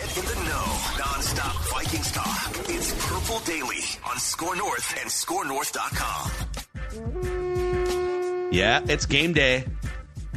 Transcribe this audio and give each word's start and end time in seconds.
Get 0.00 0.16
in 0.16 0.24
the 0.24 0.34
know, 0.34 0.78
non-stop 0.98 1.54
Vikings 1.74 2.10
talk. 2.12 2.50
It's 2.70 3.06
Purple 3.06 3.40
Daily 3.40 3.80
on 4.08 4.16
Score 4.18 4.56
North 4.56 4.94
and 4.98 5.10
ScoreNorth.com. 5.10 6.30
Yeah, 8.50 8.80
it's 8.88 9.04
game 9.04 9.34
day. 9.34 9.66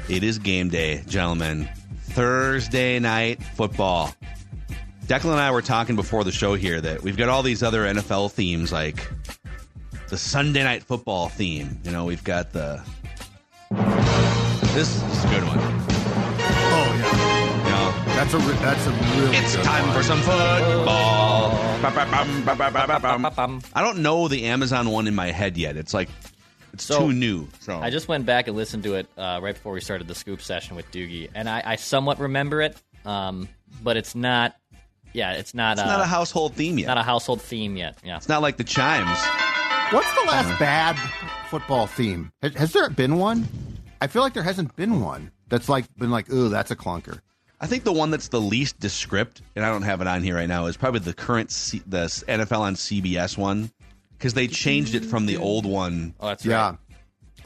It 0.10 0.24
is 0.24 0.38
game 0.40 0.68
day, 0.70 1.02
gentlemen. 1.08 1.70
Thursday 2.10 3.00
night 3.00 3.42
football. 3.42 4.14
Declan 5.06 5.32
and 5.32 5.40
I 5.40 5.52
were 5.52 5.62
talking 5.62 5.96
before 5.96 6.26
the 6.26 6.32
show 6.34 6.56
here 6.56 6.82
that 6.82 7.02
we've 7.02 7.16
got 7.18 7.30
all 7.30 7.42
these 7.42 7.64
other 7.64 7.86
NFL 7.86 8.32
themes, 8.34 8.74
like 8.74 9.10
the 10.10 10.18
Sunday 10.18 10.64
night 10.64 10.84
football 10.84 11.30
theme. 11.30 11.80
You 11.86 11.92
know, 11.92 12.04
we've 12.06 12.24
got 12.24 12.52
the. 12.52 12.84
This 13.72 15.02
is 15.02 15.24
a 15.24 15.28
good 15.30 15.44
one. 15.44 15.58
Oh 15.60 16.96
yeah, 17.00 17.06
You 17.06 17.12
know, 17.18 17.33
that's 18.24 18.36
a 18.36 18.38
re- 18.48 18.54
that's 18.56 18.88
a 18.88 18.92
really. 18.92 19.38
It's 19.38 19.56
good 19.58 19.66
time 19.66 19.86
one. 19.86 19.98
for 19.98 20.02
some 20.04 20.22
football. 20.22 21.52
I 23.76 23.82
don't 23.82 23.98
know 23.98 24.30
the 24.30 24.46
Amazon 24.46 24.90
one 24.90 25.08
in 25.08 25.16
my 25.16 25.32
head 25.32 25.58
yet. 25.58 25.76
It's 25.76 25.94
like 25.94 26.08
it's 26.72 26.86
So, 26.86 27.00
too 27.00 27.12
new. 27.14 27.50
So 27.60 27.78
I 27.78 27.90
just 27.90 28.08
went 28.08 28.26
back 28.26 28.48
and 28.48 28.56
listened 28.56 28.84
to 28.84 28.96
it 28.96 29.08
uh, 29.18 29.42
right 29.44 29.54
before 29.54 29.74
we 29.74 29.82
started 29.82 30.08
the 30.08 30.16
scoop 30.16 30.42
session 30.42 30.78
with 30.78 30.90
Doogie, 30.92 31.32
and 31.36 31.50
I, 31.50 31.62
I 31.66 31.76
somewhat 31.76 32.20
remember 32.20 32.62
it, 32.62 32.78
um, 33.04 33.50
but 33.84 33.98
it's 33.98 34.16
not. 34.16 34.56
Yeah, 35.12 35.34
it's 35.34 35.54
not. 35.54 35.74
it's 35.74 35.82
uh, 35.82 35.86
not 35.86 36.00
a 36.00 36.06
household 36.06 36.54
theme 36.54 36.80
yet. 36.80 36.88
not 36.88 36.98
a 36.98 37.04
household 37.04 37.42
theme 37.42 37.76
yet. 37.76 37.98
Yeah. 38.06 38.16
it's 38.16 38.30
not 38.30 38.42
like 38.42 38.56
the 38.56 38.64
chimes. 38.64 39.20
What's 39.94 40.12
the 40.14 40.24
last 40.28 40.58
bad 40.60 40.96
football 41.50 41.88
theme? 41.88 42.32
Has, 42.42 42.56
has 42.56 42.72
there 42.72 42.90
been 42.90 43.18
one? 43.18 43.50
I 44.00 44.08
feel 44.08 44.22
like 44.22 44.34
there 44.34 44.44
hasn't 44.44 44.78
been 44.78 45.02
one 45.02 45.32
that's 45.50 45.68
like 45.68 45.94
been 45.98 46.10
like, 46.10 46.32
ooh, 46.32 46.48
that's 46.48 46.72
a 46.72 46.76
clunker. 46.78 47.20
I 47.62 47.68
think 47.68 47.84
the 47.86 47.94
one 47.94 48.12
that's 48.12 48.28
the 48.28 48.42
least 48.42 48.80
descript, 48.80 49.42
and 49.56 49.66
I 49.66 49.70
don't 49.70 49.84
have 49.84 50.02
it 50.02 50.08
on 50.08 50.22
here 50.24 50.36
right 50.36 50.50
now, 50.50 50.66
is 50.66 50.76
probably 50.78 51.00
the 51.00 51.14
current 51.14 51.52
C- 51.52 51.82
the 51.88 52.06
NFL 52.28 52.60
on 52.60 52.76
CBS 52.76 53.38
one 53.38 53.72
because 54.18 54.34
they 54.34 54.48
changed 54.48 54.96
it 54.96 55.06
from 55.06 55.26
the 55.26 55.38
old 55.38 55.66
one. 55.66 56.14
Oh, 56.20 56.28
that's 56.28 56.46
Yeah. 56.46 56.70
right. 56.72 56.78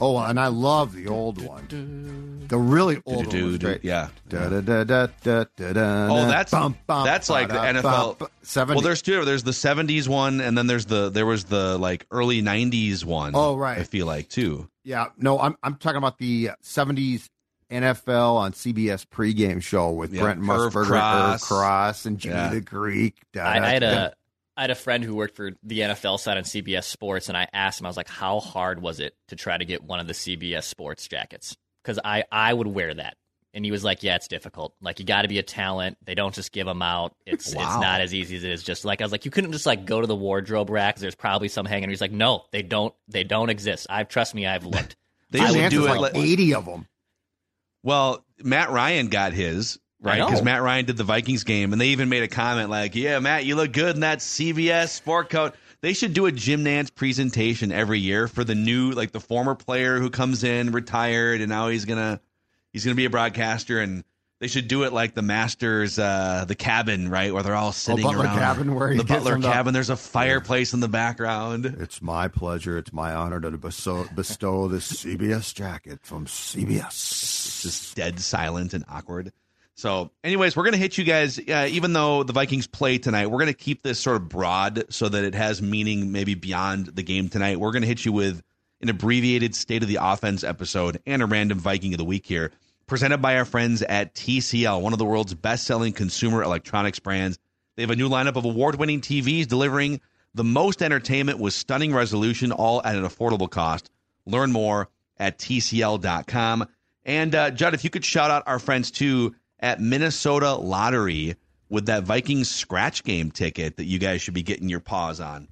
Oh, 0.00 0.16
and 0.18 0.38
I 0.38 0.46
love 0.46 0.94
the 0.94 1.08
old 1.08 1.42
one. 1.44 2.46
The 2.48 2.56
really 2.56 3.02
old 3.04 3.26
one 3.26 3.58
great. 3.58 3.82
Yeah. 3.82 4.08
Oh, 4.32 6.28
that's 6.28 6.50
bum, 6.52 6.76
bum, 6.86 7.04
that's 7.04 7.28
like 7.28 7.48
the 7.48 7.54
NFL. 7.54 8.18
bum, 8.18 8.28
Seventy. 8.42 8.76
Well, 8.76 8.82
there's 8.84 9.02
two. 9.02 9.24
There's 9.24 9.42
the 9.42 9.50
'70s 9.50 10.06
one, 10.08 10.40
and 10.40 10.56
then 10.56 10.66
there's 10.66 10.86
the 10.86 11.10
there 11.10 11.26
was 11.26 11.44
the 11.44 11.78
like 11.78 12.06
early 12.10 12.42
'90s 12.42 13.04
one. 13.04 13.32
Oh, 13.34 13.56
right. 13.56 13.78
I 13.78 13.82
feel 13.84 14.06
like 14.06 14.28
too. 14.28 14.68
yeah. 14.84 15.06
No, 15.18 15.38
I'm 15.40 15.56
I'm 15.62 15.74
talking 15.76 15.98
about 15.98 16.18
the 16.18 16.50
'70s 16.62 17.28
NFL 17.70 18.36
on 18.36 18.52
CBS 18.52 19.04
pregame 19.06 19.62
show 19.62 19.90
with 19.92 20.12
Yeah, 20.12 20.22
Brent 20.22 20.40
Musburger, 20.40 20.86
Cross. 20.86 21.34
Irv 21.42 21.48
Cross, 21.48 22.06
and 22.06 22.18
Jimmy 22.18 22.34
Yeah. 22.36 22.48
the 22.50 22.60
Greek. 22.60 23.16
Da, 23.32 23.46
I, 23.46 23.58
da, 23.58 23.64
I 23.64 23.68
had 23.70 23.82
a 23.82 24.14
I 24.56 24.62
had 24.62 24.70
a 24.70 24.74
friend 24.74 25.04
who 25.04 25.14
worked 25.14 25.36
for 25.36 25.52
the 25.62 25.80
NFL 25.80 26.18
side 26.18 26.36
on 26.36 26.42
CBS 26.42 26.84
Sports, 26.84 27.28
and 27.28 27.38
I 27.38 27.46
asked 27.52 27.78
him, 27.80 27.86
I 27.86 27.90
was 27.90 27.96
like, 27.96 28.08
"How 28.08 28.40
hard 28.40 28.82
was 28.82 28.98
it 28.98 29.14
to 29.28 29.36
try 29.36 29.56
to 29.56 29.64
get 29.64 29.84
one 29.84 30.00
of 30.00 30.06
the 30.08 30.14
CBS 30.14 30.64
Sports 30.64 31.06
jackets?" 31.06 31.56
Because 31.84 32.00
I 32.04 32.24
I 32.32 32.52
would 32.52 32.66
wear 32.66 32.92
that, 32.92 33.16
and 33.54 33.64
he 33.64 33.70
was 33.70 33.84
like, 33.84 34.02
"Yeah, 34.02 34.16
it's 34.16 34.26
difficult. 34.26 34.74
Like 34.80 34.98
you 34.98 35.04
got 35.04 35.22
to 35.22 35.28
be 35.28 35.38
a 35.38 35.44
talent. 35.44 35.96
They 36.04 36.16
don't 36.16 36.34
just 36.34 36.50
give 36.50 36.66
them 36.66 36.82
out. 36.82 37.14
It's 37.24 37.54
Wow. 37.54 37.62
it's 37.66 37.80
not 37.80 38.00
as 38.00 38.12
easy 38.12 38.34
as 38.36 38.42
it 38.42 38.50
is 38.50 38.64
just 38.64 38.84
like 38.84 39.00
I 39.00 39.04
was 39.04 39.12
like, 39.12 39.24
you 39.24 39.30
couldn't 39.30 39.52
just 39.52 39.64
like 39.66 39.84
go 39.84 40.00
to 40.00 40.06
the 40.08 40.16
wardrobe 40.16 40.70
rack. 40.70 40.96
There's 40.96 41.14
probably 41.14 41.46
some 41.48 41.64
hanging. 41.66 41.88
He's 41.90 42.00
like, 42.00 42.10
no, 42.12 42.44
they 42.50 42.62
don't. 42.62 42.92
They 43.06 43.22
don't 43.22 43.50
exist. 43.50 43.86
I've 43.88 44.08
trust 44.08 44.34
me. 44.34 44.46
I've 44.46 44.64
looked. 44.64 44.96
They 45.30 45.40
His 45.40 45.50
should 45.50 45.56
answer's 45.60 45.80
do 45.80 45.86
it. 45.86 45.90
like 45.90 46.14
like- 46.14 46.16
eighty 46.24 46.54
of 46.54 46.64
them. 46.64 46.86
Well, 47.82 48.24
Matt 48.42 48.70
Ryan 48.70 49.08
got 49.08 49.32
his 49.32 49.78
right 50.00 50.24
because 50.24 50.42
Matt 50.42 50.62
Ryan 50.62 50.84
did 50.84 50.96
the 50.96 51.04
Vikings 51.04 51.44
game, 51.44 51.72
and 51.72 51.80
they 51.80 51.88
even 51.88 52.08
made 52.08 52.22
a 52.22 52.28
comment 52.28 52.70
like, 52.70 52.94
"Yeah, 52.94 53.18
Matt, 53.18 53.44
you 53.44 53.56
look 53.56 53.72
good 53.72 53.94
in 53.94 54.00
that 54.00 54.18
CBS 54.18 54.92
sport 54.92 55.30
coat." 55.30 55.54
They 55.80 55.92
should 55.92 56.12
do 56.12 56.26
a 56.26 56.32
Jim 56.32 56.64
Nantz 56.64 56.92
presentation 56.92 57.70
every 57.70 58.00
year 58.00 58.26
for 58.26 58.42
the 58.42 58.56
new, 58.56 58.90
like 58.90 59.12
the 59.12 59.20
former 59.20 59.54
player 59.54 60.00
who 60.00 60.10
comes 60.10 60.42
in 60.42 60.72
retired, 60.72 61.40
and 61.40 61.48
now 61.48 61.68
he's 61.68 61.84
gonna 61.84 62.20
he's 62.72 62.84
gonna 62.84 62.94
be 62.94 63.04
a 63.04 63.10
broadcaster, 63.10 63.80
and 63.80 64.04
they 64.40 64.46
should 64.46 64.68
do 64.68 64.84
it 64.84 64.92
like 64.92 65.14
the 65.14 65.22
Masters, 65.22 65.98
uh, 65.98 66.44
the 66.46 66.54
cabin, 66.54 67.08
right, 67.08 67.32
where 67.34 67.42
they're 67.42 67.54
all 67.54 67.72
sitting 67.72 68.04
Butler 68.04 68.24
around 68.24 68.38
cabin 68.38 68.74
where 68.74 68.94
the 68.94 69.04
Butler 69.04 69.38
cabin. 69.38 69.74
There's 69.74 69.90
a 69.90 69.96
fireplace 69.96 70.74
in 70.74 70.80
the 70.80 70.88
background. 70.88 71.66
It's 71.66 72.00
my 72.00 72.28
pleasure. 72.28 72.78
It's 72.78 72.92
my 72.92 73.14
honor 73.14 73.40
to 73.40 73.50
bestow, 73.50 74.06
bestow 74.14 74.68
this 74.68 74.90
CBS 74.92 75.54
jacket 75.54 76.00
from 76.02 76.26
CBS. 76.26 76.86
It's 76.86 77.62
just 77.62 77.96
dead 77.96 78.20
silent 78.20 78.74
and 78.74 78.84
awkward. 78.88 79.32
So, 79.74 80.10
anyways, 80.24 80.56
we're 80.56 80.64
going 80.64 80.72
to 80.72 80.78
hit 80.78 80.98
you 80.98 81.04
guys, 81.04 81.38
uh, 81.38 81.68
even 81.70 81.92
though 81.92 82.24
the 82.24 82.32
Vikings 82.32 82.66
play 82.66 82.98
tonight, 82.98 83.28
we're 83.28 83.38
going 83.38 83.46
to 83.46 83.54
keep 83.54 83.82
this 83.82 84.00
sort 84.00 84.16
of 84.16 84.28
broad 84.28 84.84
so 84.90 85.08
that 85.08 85.22
it 85.22 85.36
has 85.36 85.62
meaning 85.62 86.10
maybe 86.10 86.34
beyond 86.34 86.86
the 86.86 87.04
game 87.04 87.28
tonight. 87.28 87.60
We're 87.60 87.70
going 87.70 87.82
to 87.82 87.88
hit 87.88 88.04
you 88.04 88.12
with 88.12 88.42
an 88.80 88.88
abbreviated 88.88 89.54
state 89.54 89.82
of 89.82 89.88
the 89.88 89.98
offense 90.00 90.42
episode 90.42 91.00
and 91.06 91.22
a 91.22 91.26
random 91.26 91.60
Viking 91.60 91.94
of 91.94 91.98
the 91.98 92.04
week 92.04 92.26
here, 92.26 92.50
presented 92.88 93.18
by 93.18 93.36
our 93.36 93.44
friends 93.44 93.82
at 93.82 94.14
TCL, 94.14 94.80
one 94.80 94.92
of 94.92 94.98
the 94.98 95.04
world's 95.04 95.34
best 95.34 95.64
selling 95.64 95.92
consumer 95.92 96.42
electronics 96.42 96.98
brands. 96.98 97.38
They 97.76 97.82
have 97.82 97.90
a 97.90 97.96
new 97.96 98.08
lineup 98.08 98.34
of 98.34 98.44
award 98.44 98.76
winning 98.76 99.00
TVs 99.00 99.46
delivering 99.46 100.00
the 100.34 100.42
most 100.42 100.82
entertainment 100.82 101.38
with 101.38 101.54
stunning 101.54 101.94
resolution, 101.94 102.50
all 102.50 102.82
at 102.84 102.96
an 102.96 103.04
affordable 103.04 103.48
cost. 103.48 103.90
Learn 104.26 104.50
more 104.50 104.88
at 105.18 105.38
TCL.com. 105.38 106.66
And 107.04 107.34
uh, 107.34 107.50
Judd, 107.50 107.74
if 107.74 107.84
you 107.84 107.90
could 107.90 108.04
shout 108.04 108.30
out 108.30 108.42
our 108.46 108.58
friends 108.58 108.90
too 108.90 109.34
at 109.60 109.80
Minnesota 109.80 110.54
Lottery 110.54 111.36
with 111.68 111.86
that 111.86 112.04
Vikings 112.04 112.50
scratch 112.50 113.04
game 113.04 113.30
ticket 113.30 113.76
that 113.76 113.84
you 113.84 113.98
guys 113.98 114.22
should 114.22 114.34
be 114.34 114.42
getting 114.42 114.68
your 114.68 114.80
paws 114.80 115.20
on. 115.20 115.48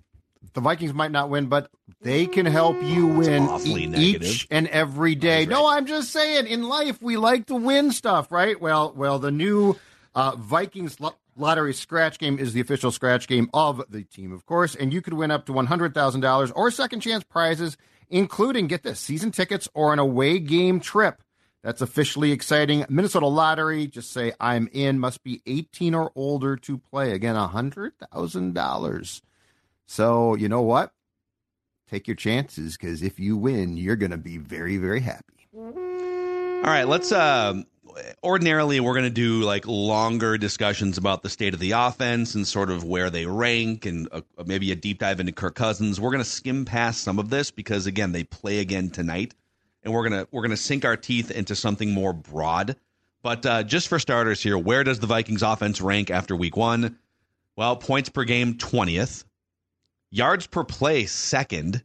The 0.57 0.63
Vikings 0.63 0.95
might 0.95 1.11
not 1.13 1.29
win, 1.29 1.49
but 1.49 1.71
they 2.01 2.25
can 2.27 2.47
help 2.47 2.83
you 2.83 3.07
win 3.07 3.43
e- 3.67 3.73
each 3.99 4.49
and 4.51 4.67
every 4.69 5.15
day. 5.15 5.45
No, 5.45 5.67
I'm 5.69 5.85
just 5.85 6.11
saying, 6.11 6.47
in 6.47 6.63
life 6.63 7.01
we 7.03 7.19
like 7.19 7.45
to 7.49 7.55
win 7.57 7.93
stuff, 7.93 8.33
right? 8.33 8.59
Well, 8.59 8.95
well, 8.97 9.19
the 9.19 9.31
new 9.31 9.77
uh, 10.15 10.35
Vikings 10.35 10.99
lo- 10.99 11.15
lottery 11.37 11.75
scratch 11.75 12.19
game 12.19 12.39
is 12.39 12.55
the 12.55 12.61
official 12.63 12.91
scratch 12.91 13.29
game 13.29 13.51
of 13.53 13.83
the 13.91 14.05
team, 14.05 14.33
of 14.33 14.47
course, 14.47 14.75
and 14.75 14.95
you 14.95 15.03
could 15.03 15.13
win 15.13 15.31
up 15.31 15.45
to 15.45 15.53
one 15.53 15.67
hundred 15.67 15.93
thousand 15.93 16.23
dollars 16.23 16.51
or 16.53 16.71
second 16.71 17.01
chance 17.01 17.23
prizes, 17.23 17.77
including 18.09 18.67
get 18.67 18.83
this 18.83 18.99
season 18.99 19.33
tickets 19.33 19.69
or 19.75 19.93
an 19.93 19.99
away 19.99 20.39
game 20.39 20.81
trip. 20.81 21.23
That's 21.63 21.83
officially 21.83 22.33
exciting. 22.33 22.87
Minnesota 22.89 23.27
Lottery, 23.27 23.89
just 23.89 24.11
say 24.11 24.33
I'm 24.41 24.71
in, 24.73 24.99
must 25.01 25.23
be 25.23 25.43
18 25.47 25.95
or 25.95 26.13
older 26.15 26.57
to 26.57 26.79
play. 26.79 27.13
Again, 27.13 27.35
$100,000. 27.35 29.21
So, 29.87 30.35
you 30.35 30.49
know 30.49 30.63
what? 30.63 30.93
Take 31.89 32.09
your 32.09 32.17
chances 32.17 32.77
because 32.77 33.03
if 33.03 33.21
you 33.21 33.37
win, 33.37 33.77
you're 33.77 33.97
going 33.97 34.11
to 34.11 34.19
be 34.19 34.39
very, 34.39 34.77
very 34.77 35.01
happy. 35.01 35.49
All 35.55 36.73
right, 36.73 36.85
let's. 36.89 37.13
Um, 37.13 37.67
ordinarily, 38.23 38.81
we're 38.81 38.95
going 38.95 39.05
to 39.05 39.11
do 39.11 39.43
like 39.43 39.67
longer 39.67 40.37
discussions 40.37 40.99
about 40.99 41.23
the 41.23 41.31
state 41.31 41.55
of 41.55 41.61
the 41.61 41.73
offense 41.73 42.35
and 42.35 42.47
sort 42.47 42.71
of 42.71 42.85
where 42.85 43.11
they 43.11 43.27
rank, 43.27 43.87
and 43.87 44.09
uh, 44.13 44.23
maybe 44.45 44.73
a 44.73 44.75
deep 44.75 44.99
dive 44.99 45.21
into 45.21 45.33
Kirk 45.33 45.55
Cousins. 45.55 46.01
We're 46.01 46.11
going 46.11 46.25
to 46.25 46.29
skim 46.29 46.65
past 46.65 47.03
some 47.03 47.19
of 47.19 47.31
this 47.31 47.51
because 47.51 47.87
again, 47.87 48.13
they 48.13 48.25
play 48.25 48.59
again 48.59 48.91
tonight, 48.91 49.35
and 49.83 49.93
we're 49.93 50.03
gonna 50.03 50.27
we're 50.33 50.43
gonna 50.43 50.57
sink 50.57 50.85
our 50.85 50.97
teeth 50.97 51.31
into 51.31 51.55
something 51.55 51.93
more 51.93 52.13
broad. 52.13 52.77
But 53.23 53.47
uh, 53.47 53.63
just 53.63 53.89
for 53.89 53.99
starters, 53.99 54.43
here, 54.43 54.59
where 54.59 54.85
does 54.85 54.99
the 54.99 55.07
Vikings 55.07 55.43
offense 55.43 55.81
rank 55.81 56.11
after 56.11 56.35
Week 56.35 56.57
One? 56.57 56.99
Well, 57.55 57.77
points 57.77 58.09
per 58.09 58.25
game 58.25 58.59
twentieth, 58.59 59.25
yards 60.17 60.47
per 60.47 60.65
play 60.65 61.07
second. 61.07 61.85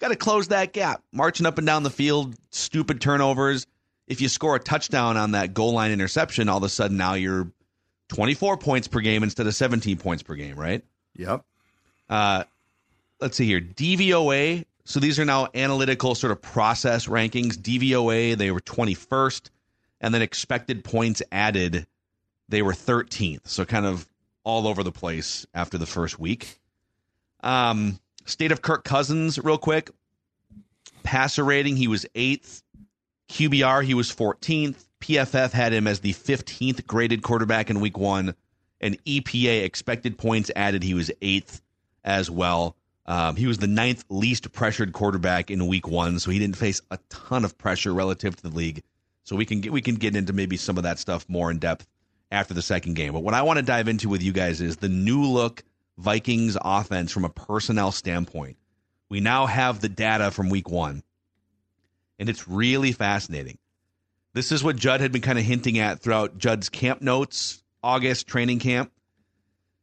Got 0.00 0.08
to 0.08 0.16
close 0.16 0.48
that 0.48 0.72
gap. 0.72 1.02
Marching 1.12 1.46
up 1.46 1.58
and 1.58 1.66
down 1.66 1.82
the 1.82 1.90
field, 1.90 2.34
stupid 2.50 3.00
turnovers. 3.00 3.66
If 4.06 4.20
you 4.20 4.28
score 4.28 4.56
a 4.56 4.60
touchdown 4.60 5.16
on 5.16 5.32
that 5.32 5.54
goal 5.54 5.72
line 5.72 5.92
interception, 5.92 6.48
all 6.48 6.58
of 6.58 6.64
a 6.64 6.68
sudden 6.68 6.96
now 6.96 7.14
you're 7.14 7.50
24 8.08 8.56
points 8.58 8.88
per 8.88 9.00
game 9.00 9.22
instead 9.22 9.46
of 9.46 9.54
17 9.54 9.96
points 9.98 10.22
per 10.22 10.34
game, 10.34 10.56
right? 10.56 10.82
Yep. 11.16 11.44
Uh, 12.08 12.44
let's 13.20 13.36
see 13.36 13.46
here. 13.46 13.60
DVOA. 13.60 14.64
So 14.84 14.98
these 14.98 15.18
are 15.18 15.24
now 15.24 15.48
analytical 15.54 16.14
sort 16.14 16.32
of 16.32 16.42
process 16.42 17.06
rankings. 17.06 17.56
DVOA, 17.56 18.36
they 18.36 18.50
were 18.50 18.60
21st. 18.60 19.50
And 20.00 20.12
then 20.14 20.22
expected 20.22 20.82
points 20.82 21.22
added, 21.30 21.86
they 22.48 22.62
were 22.62 22.72
13th. 22.72 23.46
So 23.46 23.64
kind 23.64 23.86
of 23.86 24.08
all 24.42 24.66
over 24.66 24.82
the 24.82 24.92
place 24.92 25.46
after 25.54 25.78
the 25.78 25.86
first 25.86 26.18
week. 26.18 26.59
Um, 27.42 27.98
state 28.24 28.52
of 28.52 28.62
Kirk 28.62 28.84
Cousins, 28.84 29.38
real 29.38 29.58
quick. 29.58 29.90
Passer 31.02 31.44
rating, 31.44 31.76
he 31.76 31.88
was 31.88 32.06
eighth. 32.14 32.62
QBR, 33.28 33.84
he 33.84 33.94
was 33.94 34.14
14th. 34.14 34.86
PFF 35.00 35.52
had 35.52 35.72
him 35.72 35.86
as 35.86 36.00
the 36.00 36.12
15th 36.12 36.86
graded 36.86 37.22
quarterback 37.22 37.70
in 37.70 37.80
week 37.80 37.96
one. 37.96 38.34
And 38.80 39.02
EPA, 39.04 39.62
expected 39.62 40.18
points 40.18 40.50
added, 40.56 40.82
he 40.82 40.94
was 40.94 41.10
eighth 41.22 41.60
as 42.04 42.30
well. 42.30 42.76
Um, 43.06 43.36
he 43.36 43.46
was 43.46 43.58
the 43.58 43.66
ninth 43.66 44.04
least 44.08 44.52
pressured 44.52 44.92
quarterback 44.92 45.50
in 45.50 45.66
week 45.66 45.88
one, 45.88 46.18
so 46.18 46.30
he 46.30 46.38
didn't 46.38 46.56
face 46.56 46.80
a 46.90 46.98
ton 47.08 47.44
of 47.44 47.58
pressure 47.58 47.92
relative 47.92 48.36
to 48.36 48.42
the 48.42 48.54
league. 48.54 48.82
So 49.24 49.36
we 49.36 49.44
can 49.44 49.60
get 49.60 49.72
we 49.72 49.82
can 49.82 49.96
get 49.96 50.16
into 50.16 50.32
maybe 50.32 50.56
some 50.56 50.76
of 50.76 50.84
that 50.84 50.98
stuff 50.98 51.26
more 51.28 51.50
in 51.50 51.58
depth 51.58 51.86
after 52.30 52.54
the 52.54 52.62
second 52.62 52.94
game. 52.94 53.12
But 53.12 53.22
what 53.22 53.34
I 53.34 53.42
want 53.42 53.58
to 53.58 53.64
dive 53.64 53.88
into 53.88 54.08
with 54.08 54.22
you 54.22 54.32
guys 54.32 54.60
is 54.60 54.76
the 54.76 54.88
new 54.88 55.24
look 55.24 55.64
Vikings 56.00 56.56
offense 56.60 57.12
from 57.12 57.24
a 57.24 57.30
personnel 57.30 57.92
standpoint. 57.92 58.56
We 59.08 59.20
now 59.20 59.46
have 59.46 59.80
the 59.80 59.88
data 59.88 60.30
from 60.30 60.48
week 60.48 60.68
one, 60.68 61.02
and 62.18 62.28
it's 62.28 62.48
really 62.48 62.92
fascinating. 62.92 63.58
This 64.32 64.52
is 64.52 64.62
what 64.62 64.76
Judd 64.76 65.00
had 65.00 65.12
been 65.12 65.22
kind 65.22 65.38
of 65.38 65.44
hinting 65.44 65.78
at 65.78 66.00
throughout 66.00 66.38
Judd's 66.38 66.68
camp 66.68 67.02
notes, 67.02 67.62
August 67.82 68.28
training 68.28 68.60
camp. 68.60 68.92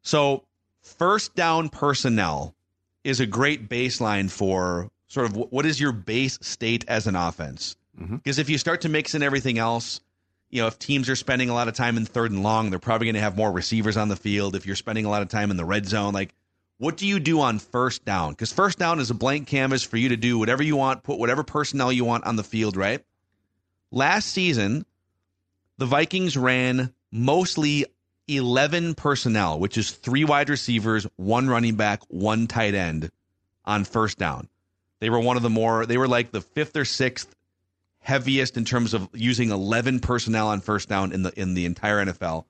So, 0.02 0.46
first 0.82 1.36
down 1.36 1.70
personnel 1.70 2.56
is 3.04 3.20
a 3.20 3.26
great 3.26 3.70
baseline 3.70 4.32
for 4.32 4.90
sort 5.08 5.26
of 5.26 5.36
what 5.36 5.66
is 5.66 5.80
your 5.80 5.92
base 5.92 6.40
state 6.42 6.86
as 6.88 7.08
an 7.08 7.16
offense. 7.16 7.76
Because 7.98 8.36
mm-hmm. 8.36 8.42
if 8.42 8.50
you 8.50 8.58
start 8.58 8.82
to 8.82 8.90
mix 8.90 9.16
in 9.16 9.24
everything 9.24 9.58
else, 9.58 10.02
you 10.50 10.62
know, 10.62 10.68
if 10.68 10.80
teams 10.80 11.10
are 11.10 11.16
spending 11.16 11.50
a 11.50 11.54
lot 11.54 11.68
of 11.68 11.74
time 11.74 11.98
in 11.98 12.06
third 12.06 12.32
and 12.32 12.44
long, 12.44 12.70
they're 12.70 12.80
probably 12.80 13.06
going 13.06 13.16
to 13.16 13.22
have 13.22 13.36
more 13.36 13.52
receivers 13.52 13.98
on 13.98 14.08
the 14.08 14.16
field. 14.16 14.56
If 14.56 14.66
you're 14.66 14.76
spending 14.76 15.06
a 15.06 15.10
lot 15.10 15.22
of 15.22 15.30
time 15.30 15.52
in 15.52 15.58
the 15.58 15.66
red 15.66 15.86
zone, 15.86 16.14
like 16.14 16.34
what 16.78 16.98
do 16.98 17.08
you 17.08 17.20
do 17.20 17.42
on 17.42 17.60
first 17.60 18.06
down? 18.06 18.32
Because 18.32 18.54
first 18.54 18.78
down 18.78 19.00
is 19.00 19.10
a 19.10 19.16
blank 19.16 19.48
canvas 19.48 19.84
for 19.84 19.98
you 19.98 20.10
to 20.10 20.18
do 20.18 20.38
whatever 20.38 20.64
you 20.64 20.76
want, 20.76 21.04
put 21.04 21.18
whatever 21.20 21.44
personnel 21.44 21.92
you 21.92 22.06
want 22.06 22.26
on 22.26 22.36
the 22.36 22.44
field, 22.44 22.78
right? 22.78 23.04
Last 23.92 24.30
season, 24.30 24.86
the 25.78 25.86
Vikings 25.86 26.38
ran 26.38 26.94
mostly 27.12 27.86
11 28.28 28.96
personnel, 28.96 29.60
which 29.60 29.78
is 29.78 29.92
three 29.92 30.24
wide 30.24 30.50
receivers, 30.50 31.08
one 31.16 31.50
running 31.50 31.76
back, 31.76 32.02
one 32.10 32.48
tight 32.48 32.76
end 32.76 33.10
on 33.66 33.84
first 33.84 34.18
down. 34.18 34.48
They 35.00 35.10
were 35.10 35.20
one 35.20 35.38
of 35.38 35.44
the 35.44 35.50
more, 35.50 35.86
they 35.86 35.98
were 35.98 36.08
like 36.08 36.32
the 36.32 36.42
fifth 36.42 36.76
or 36.76 36.86
sixth 36.86 37.34
heaviest 38.08 38.56
in 38.56 38.64
terms 38.64 38.94
of 38.94 39.10
using 39.14 39.52
11 39.52 40.00
personnel 40.00 40.48
on 40.48 40.62
first 40.62 40.88
down 40.88 41.12
in 41.12 41.24
the 41.24 41.40
in 41.40 41.56
the 41.56 41.66
entire 41.66 42.06
NFL, 42.06 42.46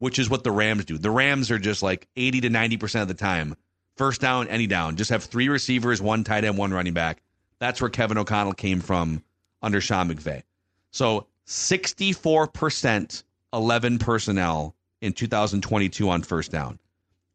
which 0.00 0.18
is 0.18 0.28
what 0.28 0.44
the 0.44 0.50
Rams 0.50 0.84
do. 0.84 0.98
The 0.98 1.10
Rams 1.10 1.50
are 1.50 1.58
just 1.58 1.82
like 1.82 2.06
80 2.16 2.42
to 2.42 2.50
90% 2.50 3.02
of 3.02 3.08
the 3.08 3.14
time 3.14 3.56
first 3.96 4.20
down, 4.20 4.48
any 4.48 4.66
down. 4.66 4.96
Just 4.96 5.10
have 5.10 5.24
three 5.24 5.48
receivers, 5.48 6.02
one 6.02 6.24
tight 6.24 6.44
end, 6.44 6.58
one 6.58 6.74
running 6.74 6.92
back. 6.92 7.22
That's 7.58 7.80
where 7.80 7.88
Kevin 7.88 8.18
O'Connell 8.18 8.52
came 8.52 8.80
from 8.80 9.22
under 9.62 9.80
Sean 9.80 10.10
McVay. 10.10 10.42
So 10.90 11.26
64% 11.46 13.22
11 13.54 13.98
personnel 13.98 14.74
in 15.00 15.14
2022 15.14 16.10
on 16.10 16.22
first 16.22 16.52
down. 16.52 16.78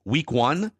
Week 0.05 0.31
one, 0.31 0.71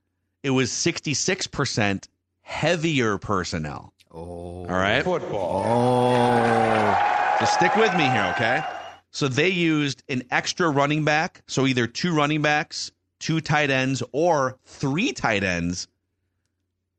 it 0.44 0.52
was 0.52 0.70
66% 0.70 2.08
heavier 2.42 3.18
personnel. 3.18 3.93
Oh. 4.14 4.66
All 4.66 4.68
right. 4.68 5.04
Football. 5.04 5.64
Oh. 5.66 7.38
So 7.40 7.46
stick 7.46 7.76
with 7.76 7.94
me 7.96 8.04
here, 8.04 8.32
okay? 8.36 8.64
So 9.12 9.28
they 9.28 9.50
used 9.50 10.04
an 10.08 10.24
extra 10.32 10.70
running 10.70 11.04
back, 11.04 11.44
so 11.48 11.66
either 11.66 11.88
two 11.88 12.16
running 12.16 12.42
backs, 12.42 12.92
two 13.20 13.42
tight 13.42 13.70
ends, 13.70 14.04
or 14.12 14.58
three 14.66 15.14
tight 15.14 15.44
ends. 15.44 15.88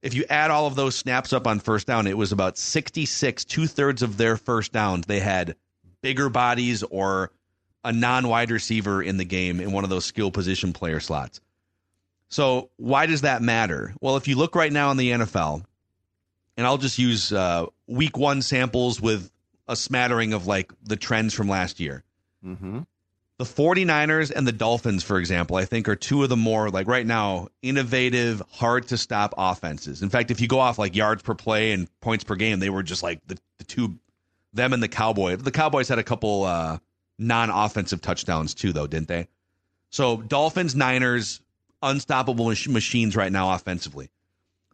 If 0.02 0.14
you 0.14 0.24
add 0.28 0.50
all 0.50 0.66
of 0.66 0.74
those 0.74 0.94
snaps 0.94 1.32
up 1.32 1.46
on 1.46 1.60
first 1.60 1.86
down, 1.86 2.06
it 2.06 2.18
was 2.18 2.30
about 2.30 2.58
66, 2.58 3.44
two 3.44 3.66
thirds 3.66 4.02
of 4.02 4.16
their 4.16 4.36
first 4.36 4.72
downs. 4.72 5.06
They 5.06 5.20
had 5.20 5.56
bigger 6.02 6.28
bodies 6.28 6.82
or 6.82 7.30
a 7.84 7.92
non 7.92 8.28
wide 8.28 8.50
receiver 8.50 9.02
in 9.02 9.16
the 9.16 9.24
game 9.24 9.60
in 9.60 9.72
one 9.72 9.84
of 9.84 9.90
those 9.90 10.04
skill 10.04 10.30
position 10.30 10.72
player 10.72 11.00
slots. 11.00 11.40
So, 12.28 12.70
why 12.76 13.06
does 13.06 13.22
that 13.22 13.42
matter? 13.42 13.94
Well, 14.00 14.16
if 14.16 14.28
you 14.28 14.36
look 14.36 14.54
right 14.54 14.72
now 14.72 14.90
in 14.90 14.96
the 14.96 15.10
NFL, 15.10 15.64
and 16.56 16.66
I'll 16.66 16.78
just 16.78 16.98
use 16.98 17.32
uh, 17.32 17.66
week 17.86 18.16
one 18.16 18.42
samples 18.42 19.00
with 19.00 19.30
a 19.68 19.76
smattering 19.76 20.32
of 20.32 20.46
like 20.46 20.72
the 20.82 20.96
trends 20.96 21.34
from 21.34 21.48
last 21.48 21.80
year. 21.80 22.04
Mm-hmm. 22.44 22.80
The 23.38 23.44
49ers 23.44 24.30
and 24.30 24.46
the 24.46 24.52
Dolphins, 24.52 25.02
for 25.02 25.18
example, 25.18 25.56
I 25.56 25.64
think 25.64 25.88
are 25.88 25.96
two 25.96 26.22
of 26.22 26.28
the 26.28 26.36
more, 26.36 26.70
like 26.70 26.86
right 26.86 27.04
now, 27.04 27.48
innovative, 27.62 28.40
hard 28.52 28.86
to 28.88 28.96
stop 28.96 29.34
offenses. 29.36 30.02
In 30.02 30.08
fact, 30.08 30.30
if 30.30 30.40
you 30.40 30.46
go 30.46 30.60
off 30.60 30.78
like 30.78 30.94
yards 30.94 31.22
per 31.22 31.34
play 31.34 31.72
and 31.72 31.88
points 32.00 32.22
per 32.22 32.36
game, 32.36 32.60
they 32.60 32.70
were 32.70 32.84
just 32.84 33.02
like 33.02 33.20
the, 33.26 33.36
the 33.58 33.64
two, 33.64 33.98
them 34.52 34.72
and 34.72 34.80
the 34.80 34.88
Cowboys. 34.88 35.38
The 35.38 35.50
Cowboys 35.50 35.88
had 35.88 35.98
a 35.98 36.04
couple 36.04 36.44
uh, 36.44 36.78
non 37.18 37.50
offensive 37.50 38.00
touchdowns 38.00 38.54
too, 38.54 38.72
though, 38.72 38.86
didn't 38.86 39.08
they? 39.08 39.26
So, 39.90 40.18
Dolphins, 40.18 40.76
Niners, 40.76 41.40
unstoppable 41.82 42.46
machines 42.46 43.16
right 43.16 43.32
now 43.32 43.52
offensively 43.52 44.10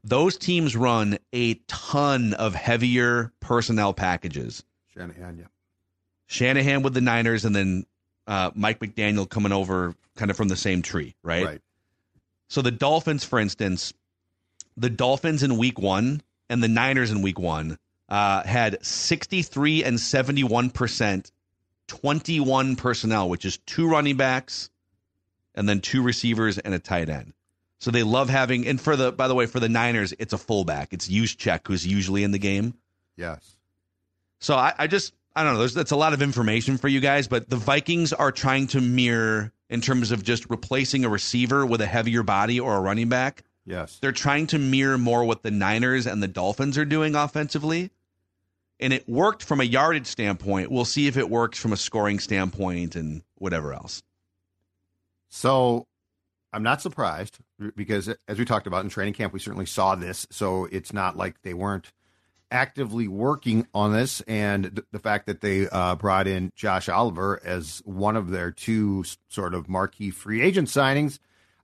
those 0.05 0.37
teams 0.37 0.77
run 0.77 1.19
a 1.33 1.55
ton 1.69 2.35
of 2.35 2.55
heavier 2.55 3.33
personnel 3.41 3.93
packages. 3.93 4.65
Shanahan, 4.95 5.39
yeah. 5.39 5.47
Shanahan 6.27 6.83
with 6.83 6.95
the 6.95 7.01
Niners, 7.01 7.45
and 7.45 7.55
then 7.55 7.87
uh, 8.27 8.51
Mike 8.55 8.79
McDaniel 8.79 9.29
coming 9.29 9.53
over 9.53 9.95
kind 10.17 10.31
of 10.31 10.37
from 10.37 10.49
the 10.49 10.57
same 10.57 10.83
tree, 10.83 11.15
right? 11.23 11.45
Right. 11.45 11.61
So 12.49 12.63
the 12.63 12.71
Dolphins, 12.71 13.25
for 13.25 13.39
instance, 13.39 13.93
the 14.77 14.91
Dolphins 14.91 15.43
in 15.43 15.59
week 15.59 15.79
one 15.79 16.23
and 16.49 16.63
the 16.63 16.69
Niners 16.69 17.11
in 17.11 17.23
week 17.23 17.39
one 17.39 17.79
uh, 18.09 18.43
had 18.43 18.85
63 18.85 19.85
and 19.85 19.99
71%, 19.99 21.33
21 21.87 22.77
personnel, 22.77 23.29
which 23.29 23.45
is 23.45 23.59
two 23.59 23.89
running 23.89 24.17
backs 24.17 24.71
and 25.55 25.69
then 25.69 25.81
two 25.81 26.03
receivers 26.03 26.59
and 26.59 26.75
a 26.75 26.79
tight 26.79 27.09
end. 27.09 27.33
So 27.81 27.91
they 27.91 28.03
love 28.03 28.29
having, 28.29 28.67
and 28.67 28.79
for 28.79 28.95
the, 28.95 29.11
by 29.11 29.27
the 29.27 29.35
way, 29.35 29.47
for 29.47 29.59
the 29.59 29.69
Niners, 29.69 30.13
it's 30.19 30.35
a 30.35 30.39
fullback. 30.39 30.93
It's 30.93 31.09
Juszczyk, 31.09 31.67
who's 31.67 31.87
usually 31.87 32.25
in 32.25 32.31
the 32.31 32.39
game. 32.39 32.75
Yes. 33.17 33.57
So 34.39 34.55
I, 34.55 34.75
I 34.79 34.87
just, 34.87 35.15
I 35.35 35.43
don't 35.43 35.55
know. 35.55 35.61
There's, 35.61 35.73
that's 35.73 35.91
a 35.91 35.97
lot 35.97 36.13
of 36.13 36.21
information 36.21 36.77
for 36.77 36.89
you 36.89 37.01
guys, 37.01 37.27
but 37.27 37.49
the 37.49 37.57
Vikings 37.57 38.13
are 38.13 38.33
trying 38.33 38.67
to 38.69 38.83
mirror 38.83 39.51
in 39.71 39.81
terms 39.81 40.11
of 40.11 40.23
just 40.23 40.51
replacing 40.51 41.07
a 41.07 41.09
receiver 41.09 41.65
with 41.65 41.81
a 41.81 41.87
heavier 41.87 42.23
body 42.23 42.61
or 42.61 42.77
a 42.77 42.81
running 42.81 43.09
back. 43.09 43.45
Yes. 43.65 43.99
They're 43.99 44.13
trying 44.13 44.47
to 44.49 44.59
mirror 44.59 44.99
more 44.99 45.25
what 45.25 45.43
the 45.43 45.51
Niners 45.51 46.07
and 46.07 46.23
the 46.23 46.29
Dolphins 46.29 46.77
are 46.77 46.85
doing 46.85 47.15
offensively. 47.15 47.91
And 48.79 48.93
it 48.93 49.09
worked 49.09 49.43
from 49.43 49.61
a 49.61 49.65
yardage 49.65 50.07
standpoint. 50.07 50.71
We'll 50.71 50.85
see 50.85 51.07
if 51.07 51.17
it 51.17 51.31
works 51.31 51.59
from 51.59 51.73
a 51.73 51.79
scoring 51.79 52.19
standpoint 52.19 52.95
and 52.95 53.23
whatever 53.37 53.73
else. 53.73 54.03
So 55.29 55.87
I'm 56.53 56.63
not 56.63 56.83
surprised 56.83 57.39
because, 57.77 58.13
as 58.29 58.39
we 58.39 58.45
talked 58.45 58.67
about 58.67 58.85
in 58.85 58.91
training 58.91 59.15
camp, 59.15 59.33
we 59.33 59.41
certainly 59.41 59.67
saw 59.67 59.95
this. 59.95 60.27
So 60.31 60.67
it's 60.67 60.93
not 60.93 61.17
like 61.17 61.43
they 61.43 61.55
weren't 61.55 61.93
actively 62.51 63.09
working 63.09 63.67
on 63.73 63.93
this. 63.93 64.21
And 64.23 64.65
th- 64.65 64.87
the 64.93 64.99
fact 64.99 65.27
that 65.27 65.41
they 65.41 65.69
uh, 65.69 65.95
brought 65.97 66.27
in 66.27 66.53
Josh 66.57 66.89
Oliver 66.89 67.41
as 67.45 67.83
one 67.85 68.17
of 68.17 68.31
their 68.31 68.51
two 68.51 69.05
sort 69.29 69.55
of 69.55 69.69
marquee 69.69 70.11
free 70.11 70.43
agent 70.43 70.69
signings 70.69 71.19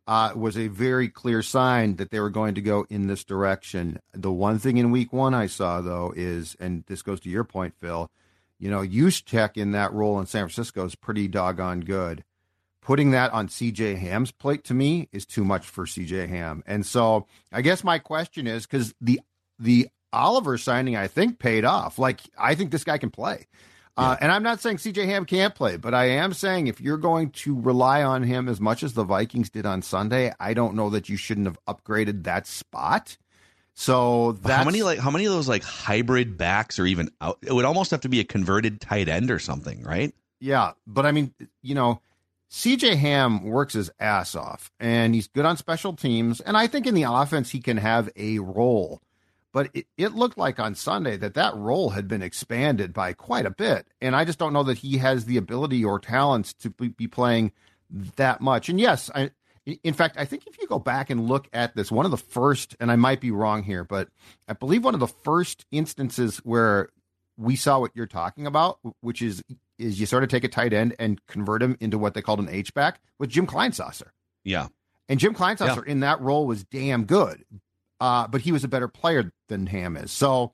uh, 0.06 0.32
was 0.36 0.56
a 0.56 0.68
very 0.68 1.08
clear 1.08 1.42
sign 1.42 1.96
that 1.96 2.10
they 2.10 2.20
were 2.20 2.30
going 2.30 2.54
to 2.54 2.60
go 2.60 2.86
in 2.88 3.08
this 3.08 3.24
direction. 3.24 3.98
The 4.12 4.30
one 4.30 4.58
thing 4.58 4.76
in 4.76 4.92
week 4.92 5.12
one 5.12 5.34
I 5.34 5.46
saw, 5.46 5.80
though, 5.80 6.12
is, 6.14 6.56
and 6.60 6.84
this 6.86 7.02
goes 7.02 7.20
to 7.20 7.28
your 7.28 7.44
point, 7.44 7.74
Phil, 7.80 8.08
you 8.58 8.70
know, 8.70 8.80
Juszczyk 8.80 9.56
in 9.56 9.72
that 9.72 9.92
role 9.92 10.20
in 10.20 10.26
San 10.26 10.42
Francisco 10.42 10.84
is 10.84 10.94
pretty 10.94 11.26
doggone 11.28 11.80
good 11.80 12.22
putting 12.86 13.10
that 13.10 13.32
on 13.32 13.48
CJ 13.48 13.98
Ham's 13.98 14.30
plate 14.30 14.62
to 14.62 14.72
me 14.72 15.08
is 15.10 15.26
too 15.26 15.44
much 15.44 15.66
for 15.66 15.86
CJ 15.86 16.28
Ham. 16.28 16.62
And 16.66 16.86
so 16.86 17.26
I 17.52 17.60
guess 17.60 17.82
my 17.82 17.98
question 17.98 18.46
is 18.46 18.64
because 18.64 18.94
the 19.00 19.20
the 19.58 19.88
Oliver 20.12 20.56
signing 20.56 20.94
I 20.94 21.08
think 21.08 21.40
paid 21.40 21.64
off. 21.64 21.98
Like 21.98 22.20
I 22.38 22.54
think 22.54 22.70
this 22.70 22.84
guy 22.84 22.96
can 22.98 23.10
play. 23.10 23.48
Uh, 23.96 24.14
yeah. 24.14 24.24
And 24.24 24.30
I'm 24.32 24.44
not 24.44 24.60
saying 24.60 24.76
CJ 24.76 25.04
Ham 25.06 25.24
can't 25.24 25.52
play, 25.52 25.76
but 25.76 25.94
I 25.94 26.10
am 26.10 26.32
saying 26.32 26.68
if 26.68 26.80
you're 26.80 26.96
going 26.96 27.30
to 27.30 27.60
rely 27.60 28.04
on 28.04 28.22
him 28.22 28.48
as 28.48 28.60
much 28.60 28.84
as 28.84 28.92
the 28.92 29.02
Vikings 29.02 29.50
did 29.50 29.66
on 29.66 29.82
Sunday, 29.82 30.32
I 30.38 30.54
don't 30.54 30.76
know 30.76 30.88
that 30.90 31.08
you 31.08 31.16
shouldn't 31.16 31.48
have 31.48 31.58
upgraded 31.66 32.22
that 32.22 32.46
spot. 32.46 33.16
So 33.74 34.38
how 34.44 34.62
many 34.62 34.84
like 34.84 35.00
how 35.00 35.10
many 35.10 35.24
of 35.24 35.32
those 35.32 35.48
like 35.48 35.64
hybrid 35.64 36.38
backs 36.38 36.78
or 36.78 36.86
even 36.86 37.10
out? 37.20 37.38
It 37.42 37.52
would 37.52 37.64
almost 37.64 37.90
have 37.90 38.02
to 38.02 38.08
be 38.08 38.20
a 38.20 38.24
converted 38.24 38.80
tight 38.80 39.08
end 39.08 39.32
or 39.32 39.40
something, 39.40 39.82
right? 39.82 40.14
Yeah, 40.38 40.72
but 40.86 41.04
I 41.04 41.10
mean, 41.10 41.34
you 41.62 41.74
know, 41.74 42.00
CJ 42.50 42.96
Ham 42.96 43.42
works 43.42 43.74
his 43.74 43.90
ass 43.98 44.34
off 44.34 44.70
and 44.78 45.14
he's 45.14 45.28
good 45.28 45.44
on 45.44 45.56
special 45.56 45.94
teams. 45.94 46.40
And 46.40 46.56
I 46.56 46.66
think 46.66 46.86
in 46.86 46.94
the 46.94 47.02
offense, 47.04 47.50
he 47.50 47.60
can 47.60 47.76
have 47.76 48.08
a 48.16 48.38
role. 48.38 49.02
But 49.52 49.70
it, 49.72 49.86
it, 49.96 50.14
looked 50.14 50.36
like 50.36 50.60
on 50.60 50.74
Sunday 50.74 51.16
that 51.16 51.34
that 51.34 51.56
role 51.56 51.90
had 51.90 52.08
been 52.08 52.20
expanded 52.22 52.92
by 52.92 53.14
quite 53.14 53.46
a 53.46 53.50
bit. 53.50 53.86
And 54.02 54.14
I 54.14 54.24
just 54.26 54.38
don't 54.38 54.52
know 54.52 54.64
that 54.64 54.78
he 54.78 54.98
has 54.98 55.24
the 55.24 55.38
ability 55.38 55.82
or 55.82 55.98
talents 55.98 56.52
to 56.54 56.70
be 56.70 57.06
playing 57.06 57.52
that 58.16 58.42
much. 58.42 58.68
And 58.68 58.78
yes, 58.78 59.10
I, 59.14 59.30
in 59.82 59.94
fact, 59.94 60.16
I 60.18 60.26
think 60.26 60.46
if 60.46 60.60
you 60.60 60.66
go 60.68 60.78
back 60.78 61.10
and 61.10 61.26
look 61.26 61.48
at 61.52 61.74
this, 61.74 61.90
one 61.90 62.04
of 62.04 62.10
the 62.10 62.16
first, 62.16 62.76
and 62.78 62.92
I 62.92 62.96
might 62.96 63.20
be 63.20 63.30
wrong 63.30 63.62
here, 63.62 63.82
but 63.82 64.08
I 64.46 64.52
believe 64.52 64.84
one 64.84 64.94
of 64.94 65.00
the 65.00 65.08
first 65.08 65.64
instances 65.70 66.38
where 66.38 66.90
we 67.36 67.56
saw 67.56 67.80
what 67.80 67.90
you're 67.94 68.06
talking 68.06 68.46
about, 68.46 68.78
which 69.00 69.22
is 69.22 69.42
is 69.78 70.00
you 70.00 70.06
sort 70.06 70.22
of 70.22 70.28
take 70.28 70.44
a 70.44 70.48
tight 70.48 70.72
end 70.72 70.94
and 70.98 71.24
convert 71.26 71.62
him 71.62 71.76
into 71.80 71.98
what 71.98 72.14
they 72.14 72.22
called 72.22 72.40
an 72.40 72.48
H 72.48 72.72
back 72.74 73.00
with 73.18 73.30
Jim 73.30 73.46
Kleinsasser. 73.46 74.08
Yeah. 74.44 74.68
And 75.08 75.20
Jim 75.20 75.34
Kleinsasser 75.34 75.86
yeah. 75.86 75.92
in 75.92 76.00
that 76.00 76.20
role 76.20 76.46
was 76.46 76.64
damn 76.64 77.04
good, 77.04 77.44
uh, 78.00 78.26
but 78.28 78.40
he 78.40 78.52
was 78.52 78.64
a 78.64 78.68
better 78.68 78.88
player 78.88 79.32
than 79.48 79.66
Ham 79.66 79.96
is. 79.96 80.10
So 80.10 80.52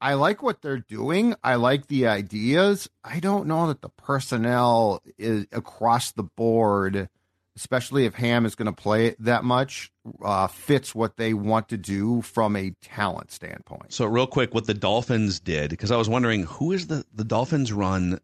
I 0.00 0.14
like 0.14 0.42
what 0.42 0.62
they're 0.62 0.78
doing. 0.78 1.34
I 1.44 1.56
like 1.56 1.86
the 1.86 2.06
ideas. 2.06 2.88
I 3.04 3.20
don't 3.20 3.46
know 3.46 3.68
that 3.68 3.82
the 3.82 3.90
personnel 3.90 5.02
is 5.18 5.46
across 5.52 6.12
the 6.12 6.22
board, 6.22 7.08
especially 7.56 8.04
if 8.04 8.14
Ham 8.14 8.46
is 8.46 8.54
going 8.54 8.66
to 8.66 8.72
play 8.72 9.14
that 9.18 9.44
much, 9.44 9.92
uh, 10.22 10.46
fits 10.46 10.94
what 10.94 11.16
they 11.16 11.34
want 11.34 11.68
to 11.68 11.76
do 11.76 12.22
from 12.22 12.56
a 12.56 12.70
talent 12.80 13.30
standpoint. 13.30 13.92
So, 13.92 14.06
real 14.06 14.26
quick, 14.26 14.54
what 14.54 14.66
the 14.66 14.74
Dolphins 14.74 15.40
did, 15.40 15.70
because 15.70 15.90
I 15.90 15.96
was 15.96 16.08
wondering 16.08 16.44
who 16.44 16.72
is 16.72 16.86
the 16.86 17.04
the 17.14 17.24
Dolphins 17.24 17.72
run 17.72 18.20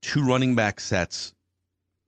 two 0.00 0.22
running 0.24 0.54
back 0.54 0.80
sets 0.80 1.32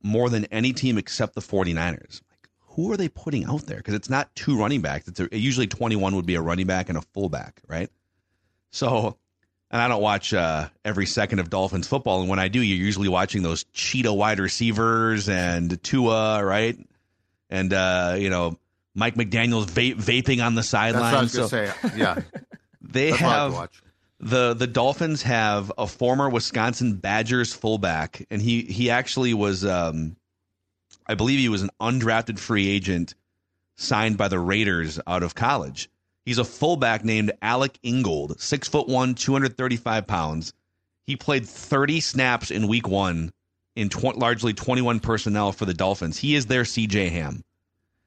more 0.02 0.28
than 0.28 0.45
any 0.47 0.73
team 0.73 0.99
except 0.99 1.35
the 1.35 1.40
49ers. 1.40 2.21
Like, 2.31 2.49
who 2.59 2.93
are 2.93 2.97
they 2.97 3.09
putting 3.09 3.45
out 3.45 3.66
there? 3.66 3.78
Because 3.78 3.95
it's 3.95 4.11
not 4.11 4.35
two 4.35 4.59
running 4.59 4.83
backs. 4.83 5.09
It's 5.09 5.21
a, 5.21 5.28
usually 5.33 5.66
21 5.66 6.14
would 6.14 6.26
be 6.26 6.35
a 6.35 6.43
running 6.43 6.66
back 6.66 6.88
and 6.88 6.99
a 6.99 7.02
fullback, 7.02 7.62
right? 7.69 7.88
So, 8.71 9.16
and 9.75 9.83
I 9.83 9.88
don't 9.88 10.00
watch 10.00 10.33
uh, 10.33 10.69
every 10.85 11.04
second 11.04 11.40
of 11.40 11.50
Dolphins 11.50 11.88
football. 11.88 12.21
And 12.21 12.31
when 12.31 12.38
I 12.38 12.47
do, 12.47 12.62
you're 12.62 12.78
usually 12.78 13.09
watching 13.09 13.43
those 13.43 13.64
cheetah 13.73 14.12
wide 14.12 14.38
receivers 14.38 15.28
and 15.28 15.83
Tua, 15.83 16.45
right? 16.45 16.78
And 17.50 17.73
uh, 17.73 18.14
you 18.16 18.31
know 18.31 18.57
Mike 18.95 19.16
McDaniel's 19.16 19.66
va- 19.66 20.00
vaping 20.00 20.47
on 20.47 20.54
the 20.54 20.62
sideline. 20.62 21.26
So 21.28 21.49
say. 21.49 21.73
Yeah, 21.97 22.23
they 22.81 23.11
That's 23.11 23.23
have 23.23 23.69
the 24.21 24.54
the 24.54 24.69
Dolphins 24.69 25.23
have 25.23 25.73
a 25.76 25.88
former 25.88 26.31
Wisconsin 26.31 26.95
Badgers 26.95 27.52
fullback, 27.52 28.25
and 28.31 28.40
he 28.40 28.62
he 28.62 28.90
actually 28.90 29.35
was, 29.35 29.64
um, 29.64 30.14
I 31.04 31.16
believe, 31.16 31.40
he 31.40 31.49
was 31.49 31.62
an 31.62 31.71
undrafted 31.81 32.38
free 32.38 32.69
agent 32.69 33.16
signed 33.75 34.19
by 34.19 34.28
the 34.28 34.38
Raiders 34.38 35.00
out 35.04 35.25
of 35.25 35.35
college. 35.35 35.90
He's 36.25 36.38
a 36.38 36.45
fullback 36.45 37.04
named 37.04 37.33
Alec 37.43 37.78
Ingold, 37.83 38.40
six 38.40 38.69
foot 38.69 38.88
one, 38.88 39.14
235 39.14 40.07
pounds. 40.07 40.52
He 41.07 41.16
played 41.16 41.47
30 41.47 42.00
snaps 42.00 42.50
in 42.50 42.66
week 42.66 42.88
one 42.88 43.33
in 43.76 43.90
tw- 43.90 44.16
largely 44.16 44.54
21 44.54 45.00
personnel 45.00 45.52
for 45.52 45.66
the 45.66 45.75
Dolphins. 45.75 46.16
He 46.16 46.35
is 46.35 46.47
their 46.47 46.62
CJ 46.62 47.11
Ham. 47.11 47.45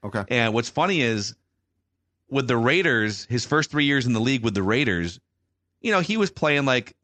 Okay. 0.04 0.24
And 0.30 0.54
what's 0.54 0.70
funny 0.70 1.02
is 1.02 1.36
with 2.30 2.48
the 2.48 2.58
Raiders, 2.58 3.26
his 3.26 3.46
first 3.46 3.70
three 3.70 3.86
years 3.86 4.06
in 4.06 4.14
the 4.14 4.20
league 4.20 4.44
with 4.44 4.54
the 4.54 4.64
Raiders, 4.64 5.20
you 5.82 5.92
know, 5.92 6.00
he 6.00 6.18
was 6.18 6.32
playing 6.32 6.66
like 6.66 6.96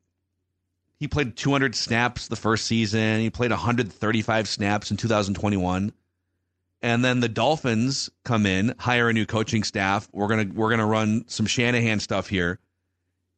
he 1.00 1.08
played 1.08 1.36
200 1.36 1.76
snaps 1.76 2.28
the 2.28 2.36
first 2.36 2.66
season. 2.66 3.20
He 3.20 3.30
played 3.30 3.52
135 3.52 4.48
snaps 4.48 4.90
in 4.90 4.98
2021 4.98 5.94
and 6.84 7.04
then 7.04 7.22
the 7.22 7.30
Dolphins 7.30 8.10
come 8.26 8.46
in, 8.46 8.76
hire 8.78 9.08
a 9.08 9.14
new 9.14 9.26
coaching 9.26 9.64
staff. 9.64 10.08
We're 10.12 10.28
gonna 10.28 10.52
we're 10.54 10.70
gonna 10.70 10.86
run 10.86 11.24
some 11.28 11.46
Shanahan 11.46 12.02
stuff 12.02 12.28
here, 12.28 12.60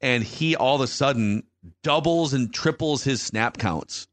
and 0.01 0.23
he 0.23 0.55
all 0.55 0.75
of 0.75 0.81
a 0.81 0.87
sudden 0.87 1.43
doubles 1.83 2.33
and 2.33 2.51
triples 2.51 3.03
his 3.03 3.21
snap 3.21 3.57
counts 3.57 4.07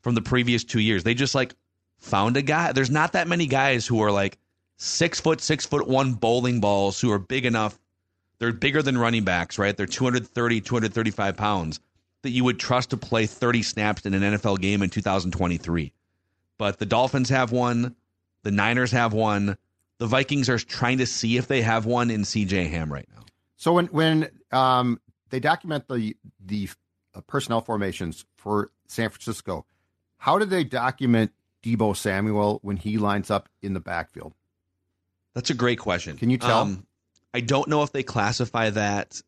from 0.00 0.14
the 0.14 0.22
previous 0.22 0.62
two 0.62 0.80
years. 0.80 1.02
They 1.02 1.14
just 1.14 1.34
like 1.34 1.54
found 1.98 2.36
a 2.36 2.42
guy. 2.42 2.72
There's 2.72 2.90
not 2.90 3.12
that 3.12 3.26
many 3.26 3.46
guys 3.46 3.84
who 3.84 4.00
are 4.00 4.12
like 4.12 4.38
six 4.76 5.20
foot 5.20 5.40
six 5.40 5.66
foot 5.66 5.88
one 5.88 6.14
bowling 6.14 6.60
balls 6.60 7.00
who 7.00 7.10
are 7.10 7.18
big 7.18 7.44
enough. 7.44 7.78
They're 8.38 8.52
bigger 8.52 8.82
than 8.82 8.96
running 8.96 9.24
backs, 9.24 9.58
right? 9.58 9.76
They're 9.76 9.86
230, 9.86 10.60
235 10.60 11.36
pounds 11.36 11.80
that 12.22 12.30
you 12.30 12.44
would 12.44 12.60
trust 12.60 12.90
to 12.90 12.96
play 12.96 13.26
30 13.26 13.64
snaps 13.64 14.06
in 14.06 14.14
an 14.14 14.22
NFL 14.22 14.60
game 14.60 14.82
in 14.82 14.90
2023. 14.90 15.92
But 16.56 16.78
the 16.78 16.86
Dolphins 16.86 17.30
have 17.30 17.50
one. 17.50 17.96
The 18.48 18.52
Niners 18.52 18.90
have 18.92 19.12
one. 19.12 19.58
The 19.98 20.06
Vikings 20.06 20.48
are 20.48 20.58
trying 20.58 20.96
to 20.98 21.06
see 21.06 21.36
if 21.36 21.48
they 21.48 21.60
have 21.60 21.84
one 21.84 22.10
in 22.10 22.22
CJ 22.22 22.70
Ham 22.70 22.90
right 22.90 23.06
now. 23.14 23.26
So 23.56 23.74
when 23.74 23.88
when 23.88 24.30
um, 24.52 25.02
they 25.28 25.38
document 25.38 25.86
the 25.86 26.16
the 26.42 26.70
uh, 27.14 27.20
personnel 27.26 27.60
formations 27.60 28.24
for 28.38 28.70
San 28.86 29.10
Francisco, 29.10 29.66
how 30.16 30.38
do 30.38 30.46
they 30.46 30.64
document 30.64 31.32
Deebo 31.62 31.94
Samuel 31.94 32.60
when 32.62 32.78
he 32.78 32.96
lines 32.96 33.30
up 33.30 33.50
in 33.60 33.74
the 33.74 33.80
backfield? 33.80 34.32
That's 35.34 35.50
a 35.50 35.54
great 35.54 35.78
question. 35.78 36.16
Can 36.16 36.30
you 36.30 36.38
tell? 36.38 36.60
Um, 36.60 36.86
I 37.34 37.40
don't 37.40 37.68
know 37.68 37.82
if 37.82 37.92
they 37.92 38.02
classify 38.02 38.70
that. 38.70 39.20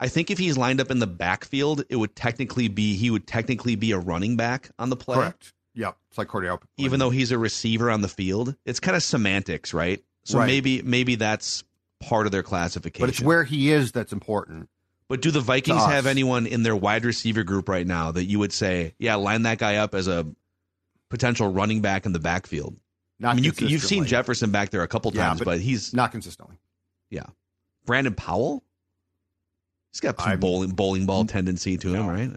I 0.00 0.08
think 0.08 0.32
if 0.32 0.38
he's 0.38 0.58
lined 0.58 0.80
up 0.80 0.90
in 0.90 0.98
the 0.98 1.06
backfield, 1.06 1.84
it 1.88 1.94
would 1.94 2.16
technically 2.16 2.66
be 2.66 2.96
he 2.96 3.12
would 3.12 3.28
technically 3.28 3.76
be 3.76 3.92
a 3.92 3.98
running 3.98 4.36
back 4.36 4.70
on 4.76 4.90
the 4.90 4.96
play. 4.96 5.18
Correct. 5.18 5.52
Yeah, 5.74 5.92
it's 6.08 6.18
like 6.18 6.28
Cordell. 6.28 6.60
Even 6.76 7.00
though 7.00 7.10
he's 7.10 7.32
a 7.32 7.38
receiver 7.38 7.90
on 7.90 8.00
the 8.00 8.08
field, 8.08 8.54
it's 8.64 8.80
kind 8.80 8.96
of 8.96 9.02
semantics, 9.02 9.74
right? 9.74 10.02
So 10.24 10.38
right. 10.38 10.46
maybe 10.46 10.82
maybe 10.82 11.16
that's 11.16 11.64
part 12.00 12.26
of 12.26 12.32
their 12.32 12.42
classification. 12.42 13.02
But 13.02 13.10
it's 13.10 13.20
where 13.20 13.44
he 13.44 13.72
is 13.72 13.92
that's 13.92 14.12
important. 14.12 14.68
But 15.08 15.20
do 15.20 15.30
the 15.30 15.40
Vikings 15.40 15.84
have 15.84 16.06
anyone 16.06 16.46
in 16.46 16.62
their 16.62 16.74
wide 16.74 17.04
receiver 17.04 17.42
group 17.42 17.68
right 17.68 17.86
now 17.86 18.12
that 18.12 18.24
you 18.24 18.38
would 18.38 18.52
say, 18.52 18.94
yeah, 18.98 19.16
line 19.16 19.42
that 19.42 19.58
guy 19.58 19.76
up 19.76 19.94
as 19.94 20.08
a 20.08 20.26
potential 21.10 21.52
running 21.52 21.82
back 21.82 22.06
in 22.06 22.12
the 22.12 22.18
backfield? 22.18 22.76
Not 23.18 23.32
I 23.32 23.34
mean, 23.34 23.44
you, 23.44 23.52
have 23.68 23.84
seen 23.84 24.06
Jefferson 24.06 24.50
back 24.50 24.70
there 24.70 24.82
a 24.82 24.88
couple 24.88 25.10
times, 25.10 25.40
yeah, 25.40 25.44
but, 25.44 25.52
but, 25.52 25.60
he's 25.60 25.92
not 25.92 26.10
consistently. 26.10 26.56
Yeah, 27.10 27.26
Brandon 27.84 28.14
Powell. 28.14 28.64
He's 29.92 30.00
got 30.00 30.20
some 30.20 30.40
bowling 30.40 30.70
bowling 30.70 31.06
ball 31.06 31.24
tendency 31.26 31.76
to 31.76 31.92
no. 31.92 32.00
him, 32.00 32.06
right? 32.08 32.30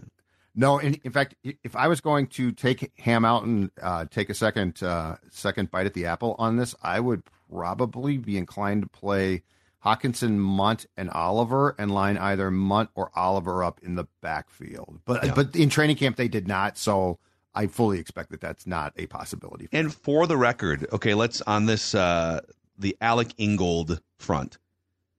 No, 0.58 0.78
in, 0.78 0.94
in 1.04 1.12
fact, 1.12 1.36
if 1.44 1.76
I 1.76 1.86
was 1.86 2.00
going 2.00 2.26
to 2.28 2.50
take 2.50 2.90
Ham 2.98 3.24
out 3.24 3.44
and 3.44 3.70
uh, 3.80 4.06
take 4.10 4.28
a 4.28 4.34
second 4.34 4.82
uh, 4.82 5.14
second 5.30 5.70
bite 5.70 5.86
at 5.86 5.94
the 5.94 6.06
apple 6.06 6.34
on 6.36 6.56
this, 6.56 6.74
I 6.82 6.98
would 6.98 7.22
probably 7.48 8.18
be 8.18 8.36
inclined 8.36 8.82
to 8.82 8.88
play 8.88 9.44
Hockenson, 9.84 10.36
Mundt, 10.36 10.86
and 10.96 11.10
Oliver, 11.10 11.76
and 11.78 11.92
line 11.92 12.18
either 12.18 12.50
Mundt 12.50 12.90
or 12.96 13.12
Oliver 13.14 13.62
up 13.62 13.78
in 13.84 13.94
the 13.94 14.08
backfield. 14.20 14.98
But 15.04 15.26
yeah. 15.26 15.34
but 15.34 15.54
in 15.54 15.70
training 15.70 15.94
camp 15.94 16.16
they 16.16 16.26
did 16.26 16.48
not, 16.48 16.76
so 16.76 17.20
I 17.54 17.68
fully 17.68 18.00
expect 18.00 18.30
that 18.32 18.40
that's 18.40 18.66
not 18.66 18.92
a 18.96 19.06
possibility. 19.06 19.68
For 19.68 19.76
and 19.76 19.94
for 19.94 20.26
the 20.26 20.36
record, 20.36 20.88
okay, 20.92 21.14
let's 21.14 21.40
on 21.42 21.66
this 21.66 21.94
uh, 21.94 22.40
the 22.76 22.96
Alec 23.00 23.28
Ingold 23.38 24.00
front. 24.18 24.58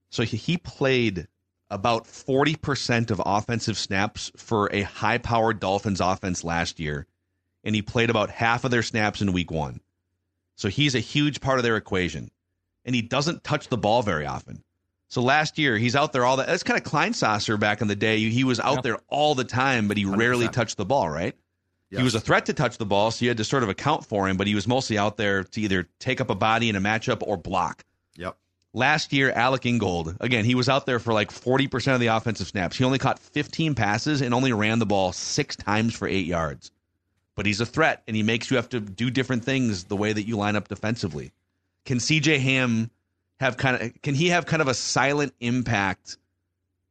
So 0.10 0.24
he, 0.24 0.36
he 0.36 0.58
played 0.58 1.30
about 1.70 2.06
40% 2.06 3.12
of 3.12 3.22
offensive 3.26 3.78
snaps 3.78 4.32
for 4.36 4.74
a 4.74 4.82
high 4.82 5.18
powered 5.18 5.60
Dolphins 5.60 6.02
offense 6.02 6.44
last 6.44 6.80
year, 6.80 7.06
and 7.64 7.76
he 7.76 7.82
played 7.82 8.10
about 8.10 8.30
half 8.30 8.64
of 8.64 8.72
their 8.72 8.84
snaps 8.84 9.22
in 9.22 9.34
week 9.34 9.52
one. 9.52 9.82
So 10.56 10.68
he's 10.68 10.96
a 10.96 11.00
huge 11.00 11.42
part 11.42 11.60
of 11.60 11.64
their 11.64 11.78
equation, 11.78 12.32
and 12.86 12.96
he 12.96 13.02
doesn't 13.02 13.44
touch 13.44 13.68
the 13.68 13.78
ball 13.78 14.02
very 14.02 14.26
often. 14.26 14.64
So 15.08 15.22
last 15.22 15.58
year, 15.58 15.78
he's 15.78 15.96
out 15.96 16.14
there 16.14 16.26
all 16.26 16.38
that. 16.38 16.48
That's 16.48 16.64
kind 16.64 16.80
of 16.80 16.86
Kleinsasser 16.86 17.60
back 17.60 17.82
in 17.82 17.88
the 17.88 17.96
day. 17.96 18.30
He 18.30 18.44
was 18.44 18.60
out 18.60 18.84
there 18.84 18.98
all 19.08 19.34
the 19.34 19.44
time, 19.44 19.88
but 19.88 19.98
he 19.98 20.06
100%. 20.06 20.18
rarely 20.18 20.48
touched 20.48 20.78
the 20.78 20.86
ball, 20.86 21.10
right? 21.10 21.36
Yes. 21.90 22.00
He 22.00 22.04
was 22.04 22.14
a 22.14 22.20
threat 22.20 22.46
to 22.46 22.54
touch 22.54 22.78
the 22.78 22.86
ball, 22.86 23.10
so 23.10 23.26
you 23.26 23.30
had 23.30 23.38
to 23.38 23.44
sort 23.44 23.64
of 23.64 23.70
account 23.70 24.06
for 24.06 24.30
him, 24.30 24.38
but 24.38 24.46
he 24.46 24.54
was 24.54 24.68
mostly 24.68 25.00
out 25.00 25.18
there 25.18 25.44
to 25.44 25.62
either 25.62 25.88
take 26.00 26.22
up 26.22 26.30
a 26.30 26.36
body 26.36 26.70
in 26.70 26.76
a 26.76 26.82
matchup 26.82 27.24
or 27.26 27.38
block. 27.38 27.84
Last 28.74 29.12
year, 29.14 29.32
Alec 29.32 29.66
Ingold, 29.66 30.16
again, 30.20 30.46
he 30.46 30.54
was 30.54 30.70
out 30.70 30.86
there 30.86 31.00
for 31.00 31.12
like 31.12 31.32
40% 31.32 31.94
of 31.96 32.00
the 32.00 32.08
offensive 32.08 32.48
snaps. 32.48 32.78
He 32.78 32.84
only 32.84 33.00
caught 33.00 33.18
15 33.18 33.74
passes 33.74 34.22
and 34.22 34.34
only 34.34 34.54
ran 34.54 34.78
the 34.78 34.86
ball 34.86 35.12
six 35.12 35.56
times 35.56 35.96
for 35.96 36.08
eight 36.08 36.28
yards. 36.28 36.72
But 37.36 37.48
he's 37.48 37.62
a 37.62 37.66
threat, 37.66 38.04
and 38.08 38.16
he 38.16 38.22
makes 38.22 38.52
you 38.52 38.58
have 38.58 38.70
to 38.70 38.80
do 38.80 39.10
different 39.10 39.44
things 39.44 39.86
the 39.86 39.96
way 39.96 40.14
that 40.14 40.28
you 40.28 40.38
line 40.38 40.56
up 40.56 40.68
defensively. 40.68 41.32
Can 41.86 41.98
CJ 41.98 42.40
Ham 42.40 42.92
have 43.40 43.58
kind 43.58 43.82
of 43.82 44.02
can 44.02 44.14
he 44.14 44.30
have 44.30 44.46
kind 44.46 44.62
of 44.62 44.68
a 44.68 44.74
silent 44.74 45.34
impact 45.40 46.18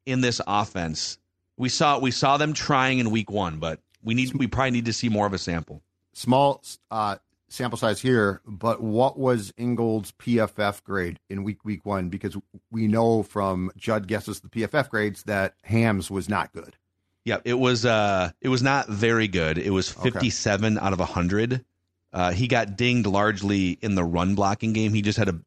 in 0.06 0.20
this 0.20 0.40
offense? 0.46 1.18
We 1.56 1.68
saw 1.68 1.98
we 1.98 2.10
saw 2.10 2.38
them 2.38 2.54
trying 2.54 2.98
in 2.98 3.10
week 3.10 3.30
one, 3.30 3.58
but 3.58 3.78
we 4.02 4.14
need 4.14 4.32
we 4.34 4.46
probably 4.46 4.70
need 4.70 4.86
to 4.86 4.92
see 4.92 5.08
more 5.08 5.26
of 5.26 5.34
a 5.34 5.38
sample. 5.38 5.82
Small 6.14 6.62
uh, 6.90 7.16
sample 7.48 7.78
size 7.78 8.00
here, 8.00 8.40
but 8.46 8.82
what 8.82 9.18
was 9.18 9.52
Ingold's 9.56 10.12
PFF 10.12 10.82
grade 10.84 11.18
in 11.28 11.44
week 11.44 11.64
week 11.64 11.84
one? 11.84 12.08
Because 12.08 12.36
we 12.70 12.86
know 12.86 13.22
from 13.22 13.70
Judd 13.76 14.06
guesses 14.06 14.40
the 14.40 14.48
PFF 14.48 14.88
grades 14.90 15.22
that 15.24 15.54
Hams 15.62 16.10
was 16.10 16.28
not 16.28 16.52
good. 16.52 16.76
Yeah, 17.24 17.38
it 17.44 17.54
was 17.54 17.84
uh 17.84 18.30
it 18.40 18.48
was 18.48 18.62
not 18.62 18.88
very 18.88 19.28
good. 19.28 19.58
It 19.58 19.70
was 19.70 19.90
57 19.90 20.76
okay. 20.76 20.86
out 20.86 20.92
of 20.92 20.98
100. 20.98 21.64
Uh, 22.10 22.32
he 22.32 22.48
got 22.48 22.76
dinged 22.76 23.06
largely 23.06 23.78
in 23.82 23.94
the 23.94 24.04
run 24.04 24.34
blocking 24.34 24.72
game. 24.72 24.94
He 24.94 25.02
just 25.02 25.18
had 25.18 25.28
a 25.28 25.38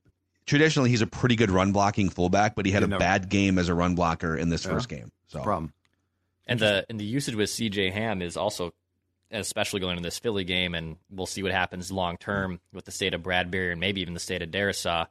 traditionally 0.46 0.89
he's 0.89 1.01
a 1.01 1.08
pretty 1.08 1.36
good 1.36 1.50
run 1.50 1.72
blocking 1.72 2.10
fullback, 2.10 2.55
but 2.55 2.65
he 2.65 2.72
had 2.72 2.84
a 2.84 2.88
bad 2.88 3.29
game 3.29 3.58
as 3.58 3.70
a 3.70 3.74
run 3.74 3.96
blocker 3.96 4.36
in 4.36 4.50
this 4.50 4.65
yeah. 4.65 4.72
first 4.72 4.89
game. 4.89 5.12
So 5.27 5.41
problem. 5.41 5.74
And 6.48 6.60
the 6.60 6.86
and 6.89 7.00
the 7.00 7.05
usage 7.05 7.36
with 7.36 7.50
CJ 7.50 7.93
Ham 7.93 8.22
is 8.22 8.38
also 8.38 8.74
especially 9.31 9.79
going 9.79 9.97
into 9.97 10.07
this 10.07 10.19
Philly 10.19 10.43
game, 10.43 10.75
and 10.75 10.97
we'll 11.09 11.25
see 11.25 11.43
what 11.43 11.51
happens 11.51 11.91
long 11.91 12.17
term 12.17 12.59
with 12.73 12.85
the 12.85 12.91
state 12.91 13.13
of 13.13 13.23
Bradbury 13.23 13.71
and 13.71 13.79
maybe 13.79 14.01
even 14.01 14.13
the 14.13 14.19
state 14.19 14.41
of 14.41 14.50
Darrisaw. 14.50 15.07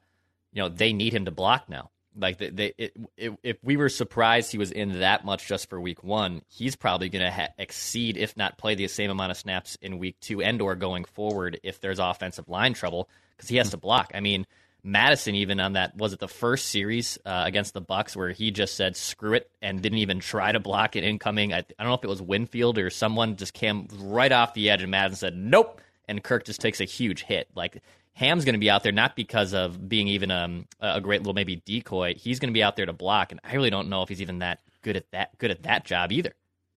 You 0.53 0.63
know, 0.63 0.69
they 0.69 0.93
need 0.93 1.13
him 1.13 1.25
to 1.25 1.31
block 1.31 1.69
now. 1.69 1.91
Like 2.17 2.39
they, 2.39 2.51
they 2.51 2.75
it, 2.77 2.97
it, 3.17 3.39
if 3.43 3.57
we 3.63 3.77
were 3.77 3.89
surprised 3.89 4.51
he 4.51 4.59
was 4.59 4.73
in 4.73 5.01
that 5.01 5.25
much 5.25 5.47
just 5.47 5.71
for 5.71 5.81
week 5.81 6.03
one, 6.03 6.43
he's 6.49 6.75
probably 6.75 7.09
going 7.09 7.25
to 7.25 7.31
ha- 7.31 7.55
exceed, 7.57 8.17
if 8.17 8.37
not 8.37 8.59
play 8.59 8.75
the 8.75 8.89
same 8.89 9.11
amount 9.11 9.31
of 9.31 9.37
snaps 9.37 9.79
in 9.81 9.99
week 9.99 10.17
two 10.21 10.43
and 10.43 10.61
or 10.61 10.75
going 10.75 11.05
forward 11.05 11.61
if 11.63 11.81
there's 11.81 12.01
offensive 12.01 12.49
line 12.49 12.75
trouble 12.75 13.09
because 13.37 13.49
he 13.49 13.57
has 13.57 13.71
to 13.71 13.77
block. 13.77 14.11
I 14.13 14.21
mean, 14.21 14.45
Mattison 14.83 15.35
even 15.35 15.61
on 15.61 15.75
that 15.75 15.97
was 15.97 16.13
it 16.13 16.19
the 16.19 16.29
first 16.29 16.69
series 16.69 17.19
uh, 17.25 17.43
against 17.47 17.75
the 17.75 17.81
Bucks 17.81 18.17
where 18.17 18.31
he 18.31 18.51
just 18.51 18.75
said 18.75 18.97
screw 18.97 19.35
it 19.35 19.51
and 19.61 19.81
didn't 19.81 19.99
even 19.99 20.21
try 20.21 20.53
to 20.53 20.61
block 20.61 20.97
it 20.97 21.05
incoming. 21.05 21.53
I, 21.53 21.59
I 21.59 21.63
don't 21.79 21.89
know 21.89 21.95
if 21.95 22.05
it 22.05 22.09
was 22.09 22.23
Winfield 22.23 22.79
or 22.79 22.91
someone 22.91 23.37
just 23.37 23.55
came 23.55 23.89
right 23.99 24.33
off 24.33 24.55
the 24.55 24.71
edge 24.71 24.83
and 24.83 24.91
Mattison 24.91 25.17
said 25.17 25.37
nope, 25.37 25.81
and 26.09 26.23
Kirk 26.23 26.45
just 26.45 26.61
takes 26.61 26.81
a 26.81 26.85
huge 26.85 27.23
hit. 27.23 27.49
Like 27.55 27.83
Ham's 28.15 28.45
going 28.45 28.55
to 28.55 28.61
be 28.61 28.71
out 28.71 28.83
there 28.83 28.93
not 28.93 29.17
because 29.17 29.55
of 29.55 29.89
being 29.89 30.09
even 30.09 30.31
um, 30.31 30.67
a 30.81 31.01
great 31.01 31.21
little 31.21 31.35
maybe 31.35 31.57
decoy. 31.65 32.15
He's 32.15 32.39
going 32.39 32.51
to 32.51 32.55
be 32.55 32.63
out 32.63 32.77
there 32.77 32.87
to 32.87 32.93
block, 32.93 33.33
and 33.33 33.41
I 33.45 33.55
really 33.55 33.71
don't 33.71 33.89
know 33.89 34.03
if 34.03 34.09
he's 34.09 34.21
even 34.21 34.41
that 34.41 34.61
good 34.83 34.97
at 34.97 35.11
that 35.13 35.39
good 35.39 35.51
at 35.51 35.63
that 35.63 35.85
job 35.85 36.13
either. 36.13 36.35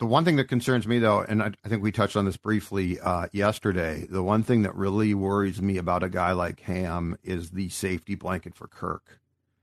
The 0.00 0.06
one 0.06 0.24
thing 0.24 0.36
that 0.36 0.46
concerns 0.46 0.86
me, 0.88 0.98
though, 0.98 1.20
and 1.20 1.42
I, 1.42 1.52
I 1.62 1.68
think 1.68 1.82
we 1.82 1.92
touched 1.92 2.16
on 2.16 2.24
this 2.24 2.38
briefly 2.38 2.98
uh, 2.98 3.26
yesterday, 3.32 4.06
the 4.08 4.22
one 4.22 4.42
thing 4.42 4.62
that 4.62 4.74
really 4.74 5.12
worries 5.12 5.60
me 5.60 5.76
about 5.76 6.02
a 6.02 6.08
guy 6.08 6.32
like 6.32 6.60
Ham 6.60 7.18
is 7.22 7.50
the 7.50 7.68
safety 7.68 8.14
blanket 8.14 8.54
for 8.54 8.66
Kirk. 8.66 9.20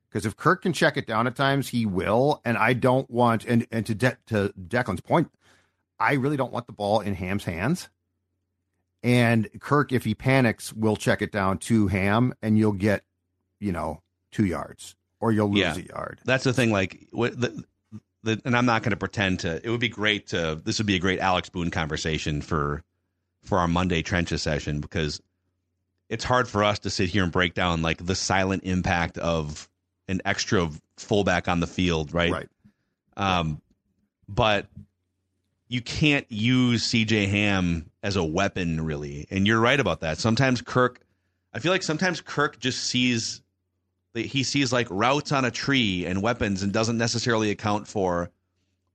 Because 0.08 0.27
if 0.27 0.38
Kirk 0.38 0.62
can 0.62 0.74
check 0.74 0.96
it 0.96 1.08
down 1.08 1.25
at 1.25 1.36
times, 1.36 1.70
he 1.70 1.88
will. 1.88 2.39
And 2.46 2.56
I 2.56 2.74
don't 2.74 3.10
want, 3.10 3.46
and, 3.46 3.65
and 3.72 3.84
to, 3.88 3.96
De- 3.96 4.17
to 4.27 4.53
Declan's 4.58 5.01
point, 5.01 5.32
I 6.00 6.13
really 6.13 6.38
don't 6.38 6.53
want 6.53 6.67
the 6.67 6.74
ball 6.74 7.00
in 7.00 7.15
Ham's 7.15 7.44
hands. 7.46 7.89
And 9.01 9.50
Kirk, 9.60 9.91
if 9.91 10.03
he 10.06 10.13
panics, 10.13 10.72
will 10.72 10.96
check 10.96 11.24
it 11.24 11.32
down 11.32 11.58
to 11.60 11.88
Ham, 11.88 12.36
and 12.44 12.60
you'll 12.60 12.74
get, 12.74 13.03
you 13.60 13.72
know, 13.72 14.01
two 14.32 14.46
yards 14.46 14.96
or 15.20 15.32
you'll 15.32 15.50
lose 15.50 15.62
Yeah. 15.62 15.75
a 15.77 15.96
yard. 15.96 16.20
That's 16.25 16.44
the 16.44 16.53
thing. 16.53 16.72
Like, 16.72 17.08
what 17.12 17.39
the, 17.41 17.63
the, 18.24 18.42
and 18.46 18.56
I'm 18.56 18.66
not 18.66 18.84
going 18.84 18.92
to 18.92 18.98
pretend 18.98 19.42
to. 19.42 19.64
It 19.64 19.70
would 19.70 19.80
be 19.80 19.90
great 19.90 20.28
to. 20.28 20.60
This 20.64 20.80
would 20.80 20.88
be 20.88 20.96
a 20.96 21.00
great 21.00 21.20
Alex 21.20 21.50
Boone 21.50 21.72
conversation 21.72 22.42
for 22.42 22.84
for 23.44 23.60
our 23.60 23.68
Monday 23.68 24.02
trenches 24.02 24.42
session 24.42 24.82
because 24.82 25.22
it's 26.10 26.24
hard 26.24 26.48
for 26.48 26.64
us 26.64 26.80
to 26.80 26.90
sit 26.90 27.10
here 27.10 27.24
and 27.24 27.32
break 27.32 27.54
down 27.54 27.82
like 27.82 28.06
the 28.06 28.16
silent 28.16 28.64
impact 28.64 29.18
of 29.18 29.70
an 30.08 30.22
extra 30.26 30.70
fullback 30.98 31.48
on 31.48 31.60
the 31.60 31.68
field, 31.68 32.14
right? 32.14 32.32
Right. 32.32 32.50
Um, 33.16 33.62
but 34.28 34.68
you 35.68 35.82
can't 35.82 36.26
use 36.30 36.88
CJ 36.88 37.28
Ham 37.30 37.90
as 38.04 38.16
a 38.16 38.24
weapon, 38.24 38.86
really. 38.86 39.28
And 39.30 39.46
you're 39.46 39.60
right 39.60 39.80
about 39.80 40.02
that. 40.02 40.18
Sometimes 40.18 40.62
Kirk, 40.62 41.02
I 41.54 41.60
feel 41.60 41.72
like 41.72 41.84
sometimes 41.84 42.22
Kirk 42.22 42.60
just 42.60 42.84
sees 42.86 43.42
he 44.26 44.44
sees 44.44 44.74
like 44.74 44.88
routes 44.90 45.32
on 45.32 45.46
a 45.46 45.52
tree 45.52 46.06
and 46.06 46.22
weapons 46.22 46.64
and 46.64 46.72
doesn't 46.72 46.98
necessarily 46.98 47.51
account 47.51 47.88
for, 47.88 48.30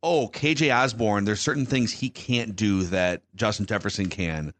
oh, 0.02 0.28
KJ 0.32 0.74
Osborn, 0.74 1.24
there's 1.24 1.40
certain 1.40 1.66
things 1.66 1.92
he 1.92 2.10
can't 2.10 2.56
do 2.56 2.82
that 2.84 3.22
Justin 3.34 3.66
Jefferson 3.66 4.08
can. 4.08 4.52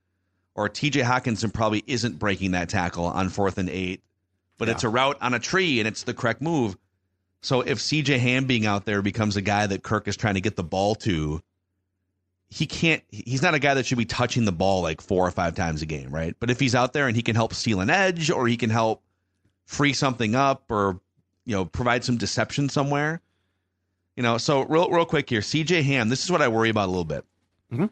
Or 0.54 0.68
TJ 0.68 1.02
Hockenson 1.02 1.52
probably 1.52 1.82
isn't 1.86 2.18
breaking 2.18 2.50
that 2.50 2.68
tackle 2.68 3.06
on 3.06 3.30
fourth 3.30 3.56
and 3.56 3.70
eight, 3.70 4.02
but 4.58 4.68
it's 4.68 4.84
a 4.84 4.88
route 4.88 5.16
on 5.20 5.32
a 5.32 5.38
tree 5.38 5.80
and 5.80 5.88
it's 5.88 6.02
the 6.02 6.12
correct 6.12 6.42
move. 6.42 6.76
So 7.40 7.62
if 7.62 7.78
CJ 7.78 8.18
Ham 8.18 8.44
being 8.44 8.66
out 8.66 8.84
there 8.84 9.02
becomes 9.02 9.36
a 9.36 9.42
guy 9.42 9.66
that 9.66 9.82
Kirk 9.82 10.06
is 10.06 10.16
trying 10.16 10.34
to 10.34 10.40
get 10.40 10.56
the 10.56 10.62
ball 10.62 10.94
to, 10.96 11.40
he 12.50 12.66
can't 12.66 13.02
he's 13.08 13.40
not 13.40 13.54
a 13.54 13.58
guy 13.58 13.72
that 13.74 13.86
should 13.86 13.96
be 13.96 14.04
touching 14.04 14.44
the 14.44 14.52
ball 14.52 14.82
like 14.82 15.00
four 15.00 15.26
or 15.26 15.30
five 15.30 15.54
times 15.54 15.80
a 15.80 15.86
game, 15.86 16.14
right? 16.14 16.36
But 16.38 16.50
if 16.50 16.60
he's 16.60 16.74
out 16.74 16.92
there 16.92 17.08
and 17.08 17.16
he 17.16 17.22
can 17.22 17.34
help 17.34 17.54
steal 17.54 17.80
an 17.80 17.88
edge 17.88 18.30
or 18.30 18.46
he 18.46 18.58
can 18.58 18.68
help 18.68 19.02
free 19.72 19.92
something 19.92 20.34
up 20.34 20.70
or 20.70 21.00
you 21.44 21.56
know, 21.56 21.64
provide 21.64 22.04
some 22.04 22.16
deception 22.16 22.68
somewhere. 22.68 23.20
You 24.16 24.22
know, 24.22 24.38
so 24.38 24.62
real 24.62 24.88
real 24.90 25.06
quick 25.06 25.28
here, 25.28 25.40
CJ 25.40 25.82
Ham, 25.84 26.08
this 26.08 26.22
is 26.22 26.30
what 26.30 26.42
I 26.42 26.48
worry 26.48 26.68
about 26.68 26.86
a 26.86 26.92
little 26.92 27.04
bit. 27.04 27.24
Mhm. 27.72 27.90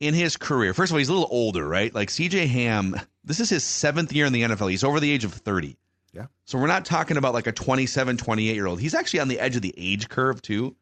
In 0.00 0.14
his 0.14 0.36
career, 0.36 0.74
first 0.74 0.90
of 0.90 0.94
all, 0.94 0.98
he's 0.98 1.08
a 1.08 1.12
little 1.12 1.28
older, 1.30 1.66
right? 1.66 1.94
Like 1.94 2.10
CJ 2.10 2.46
Ham, 2.46 2.96
this 3.24 3.40
is 3.40 3.48
his 3.48 3.64
seventh 3.64 4.12
year 4.12 4.26
in 4.26 4.32
the 4.32 4.42
NFL. 4.42 4.68
He's 4.70 4.84
over 4.84 5.00
the 5.00 5.10
age 5.10 5.24
of 5.24 5.32
30. 5.32 5.76
Yeah. 6.12 6.26
So 6.44 6.58
we're 6.58 6.66
not 6.66 6.84
talking 6.84 7.16
about 7.16 7.34
like 7.34 7.46
a 7.46 7.52
27, 7.52 8.16
28 8.16 8.54
year 8.54 8.66
old. 8.66 8.80
He's 8.80 8.94
actually 8.94 9.20
on 9.20 9.28
the 9.28 9.38
edge 9.40 9.56
of 9.56 9.62
the 9.62 9.74
age 9.76 10.08
curve 10.08 10.42
too. 10.42 10.74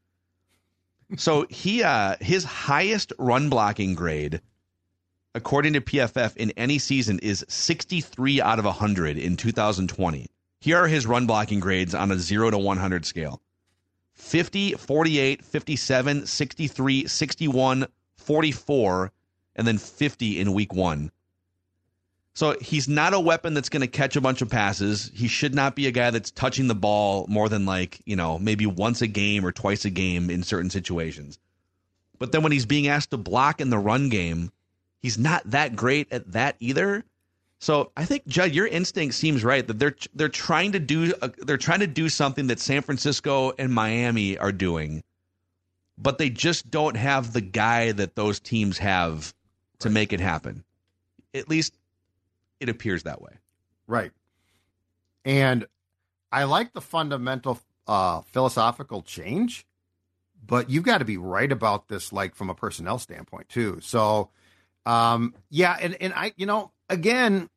So 1.16 1.46
he 1.50 1.83
uh 1.83 2.16
his 2.20 2.42
highest 2.44 3.12
run 3.18 3.48
blocking 3.48 3.94
grade 3.94 4.40
according 5.37 5.75
to 5.75 5.83
PFF 5.83 6.35
in 6.38 6.51
any 6.57 6.79
season 6.79 7.18
is 7.18 7.44
63 7.46 8.40
out 8.40 8.59
of 8.59 8.64
100 8.64 9.18
in 9.18 9.37
2020. 9.37 10.27
Here 10.61 10.79
are 10.79 10.88
his 10.88 11.07
run 11.07 11.27
blocking 11.27 11.61
grades 11.61 11.94
on 11.94 12.11
a 12.11 12.18
0 12.18 12.51
to 12.51 12.59
100 12.59 13.05
scale. 13.05 13.42
50, 14.14 14.72
48, 14.72 15.44
57, 15.44 16.27
63, 16.27 17.07
61, 17.07 17.87
44 18.16 19.12
and 19.57 19.66
then 19.66 19.77
50 19.77 20.40
in 20.40 20.55
week 20.55 20.72
1. 20.72 21.12
So 22.33 22.57
he's 22.61 22.88
not 22.88 23.12
a 23.12 23.20
weapon 23.20 23.53
that's 23.53 23.68
going 23.68 23.83
to 23.83 23.87
catch 23.87 24.16
a 24.16 24.20
bunch 24.22 24.40
of 24.40 24.49
passes. 24.49 25.11
He 25.14 25.29
should 25.29 25.55
not 25.55 25.77
be 25.77 25.87
a 25.87 25.92
guy 25.92 26.11
that's 26.11 26.31
touching 26.31 26.66
the 26.66 26.75
ball 26.75 27.27
more 27.29 27.51
than 27.51 27.66
like, 27.66 28.01
you 28.07 28.16
know, 28.16 28.38
maybe 28.38 28.64
once 28.64 29.03
a 29.03 29.07
game 29.07 29.44
or 29.44 29.53
twice 29.53 29.85
a 29.85 29.90
game 29.90 30.31
in 30.31 30.42
certain 30.42 30.70
situations. 30.70 31.38
But 32.18 32.33
then 32.33 32.42
when 32.42 32.53
he's 32.53 32.66
being 32.66 32.88
asked 32.88 33.11
to 33.11 33.18
block 33.18 33.61
in 33.61 33.68
the 33.68 33.79
run 33.79 34.09
game, 34.09 34.51
he's 35.07 35.19
not 35.19 35.49
that 35.49 35.77
great 35.77 36.12
at 36.12 36.33
that 36.33 36.57
either. 36.59 37.05
So 37.61 37.92
I 37.97 38.05
think 38.05 38.27
Judd, 38.27 38.51
your 38.51 38.66
instinct 38.66 39.14
seems 39.14 39.45
right 39.45 39.64
that 39.64 39.79
they're 39.79 39.95
they're 40.16 40.29
trying 40.29 40.73
to 40.73 40.81
do 40.81 41.14
uh, 41.23 41.29
they're 41.38 41.57
trying 41.57 41.79
to 41.79 41.87
do 41.87 42.09
something 42.09 42.49
that 42.49 42.59
San 42.59 42.83
Francisco 42.83 43.53
and 43.57 43.73
Miami 43.73 44.37
are 44.37 44.51
doing, 44.51 45.05
but 45.97 46.19
they 46.19 46.29
just 46.29 46.73
don't 46.73 46.97
have 46.97 47.33
the 47.33 47.40
guy 47.40 47.92
that 47.92 48.16
those 48.16 48.40
teams 48.40 48.79
have 48.79 49.33
to 49.79 49.90
make 49.90 50.12
it 50.12 50.19
happen. 50.19 50.64
At 51.33 51.49
least 51.49 51.79
it 52.59 52.69
appears 52.69 53.05
that 53.05 53.23
way. 53.23 53.35
Right. 53.87 54.11
And 55.25 55.66
I 56.33 56.45
like 56.45 56.73
the 56.73 56.81
fundamental 56.81 57.61
uh, 57.87 58.23
philosophical 58.23 59.03
change, 59.03 59.69
but 60.45 60.69
you've 60.69 60.83
got 60.83 60.99
to 60.99 61.05
be 61.05 61.16
right 61.16 61.53
about 61.53 61.87
this, 61.87 62.12
like 62.12 62.35
from 62.35 62.51
a 62.51 62.55
personnel 62.57 62.99
standpoint 62.99 63.49
too. 63.49 63.79
So, 63.81 64.31
um, 64.87 65.35
yeah, 65.51 65.77
and 65.81 65.96
and 66.01 66.14
I, 66.14 66.33
you 66.37 66.46
know, 66.46 66.70
again, 66.88 67.51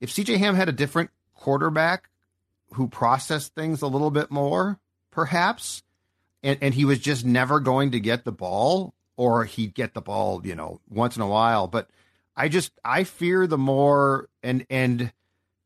if 0.00 0.10
CJ 0.10 0.38
Ham 0.38 0.54
had 0.54 0.68
a 0.68 0.72
different 0.72 1.10
quarterback 1.34 2.08
who 2.74 2.88
processed 2.88 3.54
things 3.54 3.82
a 3.82 3.86
little 3.88 4.10
bit 4.10 4.30
more, 4.30 4.78
perhaps, 5.10 5.82
and 6.42 6.58
and 6.60 6.74
he 6.74 6.84
was 6.84 6.98
just 6.98 7.24
never 7.24 7.58
going 7.58 7.90
to 7.92 8.00
get 8.00 8.24
the 8.24 8.32
ball, 8.32 8.94
or 9.16 9.44
he'd 9.44 9.74
get 9.74 9.94
the 9.94 10.00
ball, 10.00 10.40
you 10.46 10.54
know, 10.54 10.80
once 10.88 11.16
in 11.16 11.22
a 11.22 11.28
while, 11.28 11.66
but. 11.66 11.88
I 12.34 12.48
just 12.48 12.72
I 12.82 13.04
fear 13.04 13.46
the 13.46 13.58
more 13.58 14.30
and 14.42 14.64
and 14.70 15.12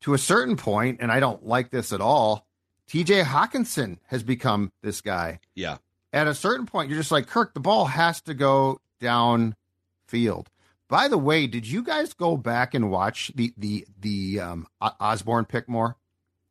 to 0.01 0.13
a 0.13 0.17
certain 0.17 0.57
point, 0.57 0.99
and 1.01 1.11
I 1.11 1.19
don't 1.19 1.45
like 1.45 1.71
this 1.71 1.91
at 1.93 2.01
all. 2.01 2.45
TJ 2.89 3.23
Hockenson 3.23 3.97
has 4.07 4.23
become 4.23 4.71
this 4.81 5.01
guy. 5.01 5.39
Yeah. 5.55 5.77
At 6.13 6.27
a 6.27 6.33
certain 6.33 6.65
point, 6.65 6.89
you're 6.89 6.99
just 6.99 7.11
like 7.11 7.27
Kirk. 7.27 7.53
The 7.53 7.59
ball 7.59 7.85
has 7.85 8.21
to 8.21 8.33
go 8.33 8.79
downfield. 9.01 10.47
By 10.89 11.07
the 11.09 11.17
way, 11.17 11.47
did 11.47 11.67
you 11.67 11.83
guys 11.83 12.13
go 12.13 12.37
back 12.37 12.73
and 12.73 12.89
watch 12.89 13.31
the 13.35 13.53
the 13.57 13.85
the 13.99 14.39
um, 14.39 14.67
Osborn 14.81 15.45
pick 15.45 15.67
more? 15.67 15.97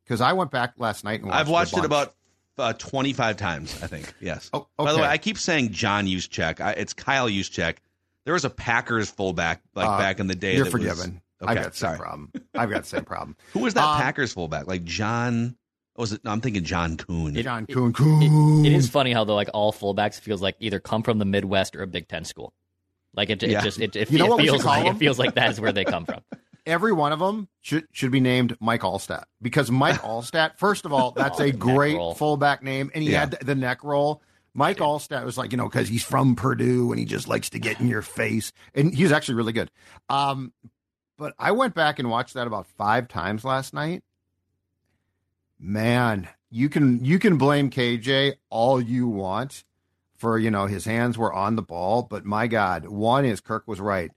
Because 0.04 0.20
I 0.20 0.34
went 0.34 0.50
back 0.50 0.74
last 0.78 1.04
night 1.04 1.20
and 1.20 1.28
watched 1.30 1.40
I've 1.40 1.48
watched 1.48 1.76
it 1.78 1.84
about 1.84 2.14
uh, 2.58 2.72
25 2.74 3.36
times, 3.36 3.82
I 3.82 3.86
think. 3.86 4.12
Yes. 4.20 4.48
Oh, 4.52 4.66
By 4.76 4.92
the 4.92 4.98
way, 4.98 5.04
I 5.06 5.18
keep 5.18 5.36
saying 5.38 5.72
John 5.72 6.06
Juszczyk. 6.06 6.60
I, 6.60 6.72
it's 6.72 6.92
Kyle 6.94 7.28
Juszczyk. 7.28 7.76
There 8.24 8.32
was 8.34 8.44
a 8.44 8.50
Packers 8.50 9.10
fullback 9.10 9.62
like 9.74 9.88
Uh, 9.88 9.98
back 9.98 10.20
in 10.20 10.26
the 10.26 10.34
day. 10.34 10.54
You're 10.56 10.64
that 10.64 10.72
was- 10.72 10.82
forgiven. 10.82 11.20
okay, 11.42 11.50
I've 11.52 11.62
got 11.62 11.72
the 11.72 11.78
same 11.78 11.96
problem. 11.96 12.32
I've 12.54 12.70
got 12.70 12.82
the 12.84 12.88
same 12.88 13.04
problem. 13.04 13.36
Who 13.52 13.60
was 13.60 13.74
that 13.74 13.84
Um, 13.84 14.00
Packers 14.00 14.32
fullback? 14.32 14.66
Like 14.68 14.84
John? 14.84 15.56
oh, 15.96 16.02
Was 16.02 16.12
it? 16.12 16.24
No, 16.24 16.30
I'm 16.30 16.40
thinking 16.40 16.62
John 16.64 16.96
Kuhn. 16.96 17.34
John 17.34 17.66
Coon. 17.66 17.92
Kuhn. 17.92 18.22
It, 18.22 18.28
Kuhn. 18.28 18.64
it 18.64 18.72
is 18.72 18.88
funny 18.88 19.12
how 19.12 19.24
though 19.24 19.34
like 19.34 19.50
all 19.52 19.72
fullbacks 19.72 20.20
feels 20.20 20.40
like 20.40 20.56
either 20.60 20.78
come 20.80 21.02
from 21.02 21.18
the 21.18 21.24
Midwest 21.24 21.74
or 21.76 21.82
a 21.82 21.86
Big 21.86 22.06
Ten 22.08 22.24
school. 22.24 22.52
Like 23.16 23.30
it, 23.30 23.42
it 23.42 23.50
Yeah. 23.50 23.62
just 23.62 23.80
it, 23.80 23.96
it, 23.96 24.10
You 24.10 24.18
know 24.18 24.26
it 24.26 24.28
what 24.30 24.38
we 24.38 24.44
should 24.46 24.52
feels 24.52 24.64
like 24.64 24.86
it 24.86 24.98
feels 24.98 25.18
like 25.18 25.34
that 25.34 25.50
is 25.50 25.60
where 25.60 25.72
they 25.72 25.84
come 25.84 26.04
from. 26.04 26.20
Every 26.66 26.92
one 26.92 27.12
of 27.12 27.18
them 27.20 27.48
should 27.60 27.86
should 27.92 28.10
be 28.10 28.20
named 28.20 28.56
Mike 28.60 28.80
Alstott 28.82 29.24
because 29.40 29.70
Mike 29.70 30.00
Alstott. 30.02 30.58
First 30.58 30.84
of 30.84 30.92
all, 30.92 31.12
that's 31.12 31.40
Oh, 31.40 31.44
a 31.44 31.50
great 31.52 31.96
roll. 31.96 32.14
fullback 32.14 32.62
name, 32.62 32.90
and 32.94 33.02
he 33.02 33.10
Yeah. 33.12 33.20
had 33.20 33.30
the, 33.32 33.44
the 33.44 33.54
neck 33.54 33.82
roll. 33.84 34.20
Mike 34.52 34.78
Alstott 34.78 35.24
was 35.24 35.36
like, 35.38 35.52
you 35.52 35.58
know, 35.58 35.68
because 35.68 35.86
he's 35.88 36.02
from 36.02 36.34
Purdue 36.34 36.90
and 36.90 36.98
he 36.98 37.04
just 37.04 37.28
likes 37.28 37.50
to 37.50 37.58
get 37.58 37.78
in 37.78 37.88
your 37.88 38.02
face, 38.02 38.52
and 38.74 38.94
he's 38.94 39.12
actually 39.12 39.34
really 39.34 39.52
good. 39.52 39.70
Um, 40.08 40.52
but 41.18 41.34
I 41.38 41.52
went 41.52 41.74
back 41.74 41.98
and 41.98 42.10
watched 42.10 42.34
that 42.34 42.46
about 42.46 42.66
five 42.66 43.06
times 43.08 43.44
last 43.44 43.72
night. 43.74 44.02
Man, 45.58 46.28
you 46.50 46.68
can 46.68 47.04
you 47.04 47.18
can 47.18 47.38
blame 47.38 47.70
KJ 47.70 48.34
all 48.50 48.80
you 48.80 49.08
want 49.08 49.64
for 50.16 50.38
you 50.38 50.50
know 50.50 50.66
his 50.66 50.84
hands 50.84 51.16
were 51.16 51.32
on 51.32 51.56
the 51.56 51.62
ball, 51.62 52.02
but 52.02 52.24
my 52.24 52.46
God, 52.46 52.86
one 52.86 53.24
is 53.24 53.40
Kirk 53.40 53.66
was 53.66 53.80
right. 53.80 54.10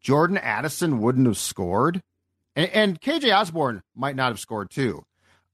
Jordan 0.00 0.38
Addison 0.38 1.00
wouldn't 1.00 1.26
have 1.26 1.36
scored, 1.36 2.02
and, 2.56 2.70
and 2.70 3.00
KJ 3.00 3.36
Osborn 3.36 3.82
might 3.94 4.16
not 4.16 4.30
have 4.30 4.40
scored 4.40 4.70
too, 4.70 5.04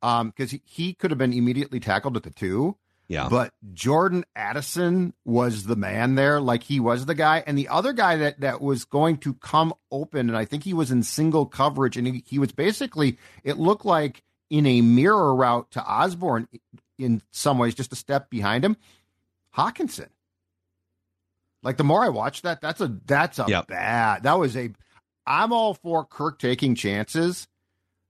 um, 0.03 0.29
because 0.29 0.51
he, 0.51 0.63
he 0.65 0.95
could 0.95 1.11
have 1.11 1.19
been 1.19 1.33
immediately 1.33 1.81
tackled 1.81 2.17
at 2.17 2.23
the 2.23 2.31
two. 2.31 2.77
Yeah. 3.09 3.29
But 3.31 3.55
Jordan 3.73 4.25
Addison 4.35 5.15
was 5.25 5.65
the 5.65 5.77
man 5.77 6.17
there, 6.17 6.41
like 6.41 6.65
he 6.65 6.81
was 6.81 7.07
the 7.07 7.15
guy, 7.15 7.45
and 7.47 7.57
the 7.57 7.69
other 7.69 7.93
guy 7.93 8.17
that 8.17 8.41
that 8.41 8.61
was 8.61 8.85
going 8.85 9.19
to 9.19 9.35
come 9.35 9.75
open, 9.91 10.29
and 10.29 10.37
I 10.37 10.45
think 10.45 10.65
he 10.65 10.75
was 10.75 10.91
in 10.91 11.03
single 11.03 11.47
coverage, 11.47 11.97
and 11.97 12.07
he, 12.07 12.25
he 12.27 12.39
was 12.39 12.53
basically 12.53 13.19
it 13.45 13.59
looked 13.59 13.85
like 13.85 14.23
in 14.51 14.67
a 14.67 14.81
mirror 14.81 15.35
route 15.35 15.71
to 15.73 15.85
Osborn 15.85 16.49
in 16.99 17.23
some 17.31 17.59
ways, 17.59 17.75
just 17.75 17.93
a 17.93 17.97
step 17.97 18.31
behind 18.31 18.65
him. 18.65 18.77
Hockenson. 19.57 20.09
Like 21.63 21.77
the 21.77 21.85
more 21.85 22.05
I 22.05 22.09
watch 22.11 22.43
that, 22.43 22.61
that's 22.61 22.81
a 22.81 22.97
that's 23.07 23.39
a 23.39 23.47
Yep. 23.49 23.69
bad. 23.69 24.23
That 24.25 24.39
was 24.39 24.57
a. 24.57 24.71
I'm 25.27 25.53
all 25.53 25.75
for 25.75 26.05
Kirk 26.05 26.39
taking 26.39 26.75
chances, 26.77 27.49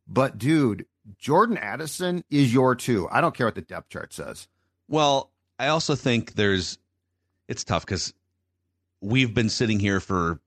but 0.06 0.36
dude, 0.36 0.84
Jordan 1.18 1.56
Addison 1.56 2.24
is 2.30 2.52
your 2.52 2.74
two. 2.74 3.08
I 3.10 3.20
don't 3.20 3.34
care 3.34 3.46
what 3.46 3.54
the 3.54 3.62
depth 3.62 3.88
chart 3.88 4.12
says. 4.12 4.48
Well, 4.88 5.30
I 5.58 5.68
also 5.68 5.94
think 5.94 6.34
there's 6.34 6.78
it's 7.48 7.64
tough 7.64 7.86
because 7.86 8.12
we've 9.00 9.32
been 9.32 9.48
sitting 9.48 9.78
here 9.80 10.00
for 10.00 10.40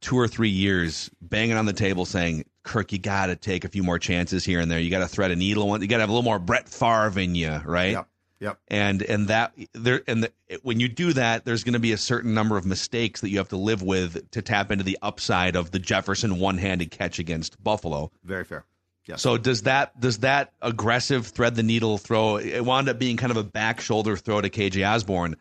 two 0.00 0.18
or 0.18 0.28
three 0.28 0.48
years 0.50 1.10
banging 1.22 1.56
on 1.56 1.66
the 1.66 1.72
table 1.72 2.04
saying, 2.04 2.44
Kirk, 2.62 2.92
you 2.92 2.98
got 2.98 3.26
to 3.26 3.36
take 3.36 3.64
a 3.64 3.68
few 3.68 3.82
more 3.82 3.98
chances 3.98 4.44
here 4.44 4.60
and 4.60 4.70
there. 4.70 4.78
You 4.80 4.90
got 4.90 5.00
to 5.00 5.08
thread 5.08 5.30
a 5.30 5.36
needle. 5.36 5.80
You 5.80 5.86
got 5.86 5.96
to 5.98 6.00
have 6.00 6.08
a 6.08 6.12
little 6.12 6.22
more 6.24 6.38
Brett 6.38 6.68
Favre 6.68 7.18
in 7.20 7.34
you, 7.34 7.60
right? 7.64 7.92
Yep. 7.92 8.08
Yep. 8.40 8.58
And 8.68 9.02
and 9.02 9.28
that 9.28 9.52
there 9.74 10.02
and 10.06 10.24
the, 10.24 10.32
when 10.62 10.80
you 10.80 10.88
do 10.88 11.12
that, 11.12 11.44
there's 11.44 11.62
going 11.62 11.74
to 11.74 11.78
be 11.78 11.92
a 11.92 11.98
certain 11.98 12.32
number 12.32 12.56
of 12.56 12.64
mistakes 12.64 13.20
that 13.20 13.28
you 13.28 13.38
have 13.38 13.50
to 13.50 13.56
live 13.56 13.82
with 13.82 14.30
to 14.30 14.42
tap 14.42 14.70
into 14.70 14.82
the 14.82 14.98
upside 15.02 15.56
of 15.56 15.70
the 15.70 15.78
Jefferson 15.78 16.38
one-handed 16.38 16.90
catch 16.90 17.18
against 17.18 17.62
Buffalo. 17.62 18.10
Very 18.24 18.44
fair. 18.44 18.64
Yes. 19.06 19.20
So 19.20 19.36
does 19.36 19.62
that 19.62 19.98
does 20.00 20.18
that 20.18 20.52
aggressive 20.62 21.26
thread 21.26 21.54
the 21.54 21.62
needle 21.62 21.98
throw? 21.98 22.36
It 22.36 22.64
wound 22.64 22.88
up 22.88 22.98
being 22.98 23.18
kind 23.18 23.30
of 23.30 23.36
a 23.36 23.44
back 23.44 23.80
shoulder 23.80 24.16
throw 24.16 24.40
to 24.40 24.48
KJ 24.48 24.88
Osborn. 24.88 25.36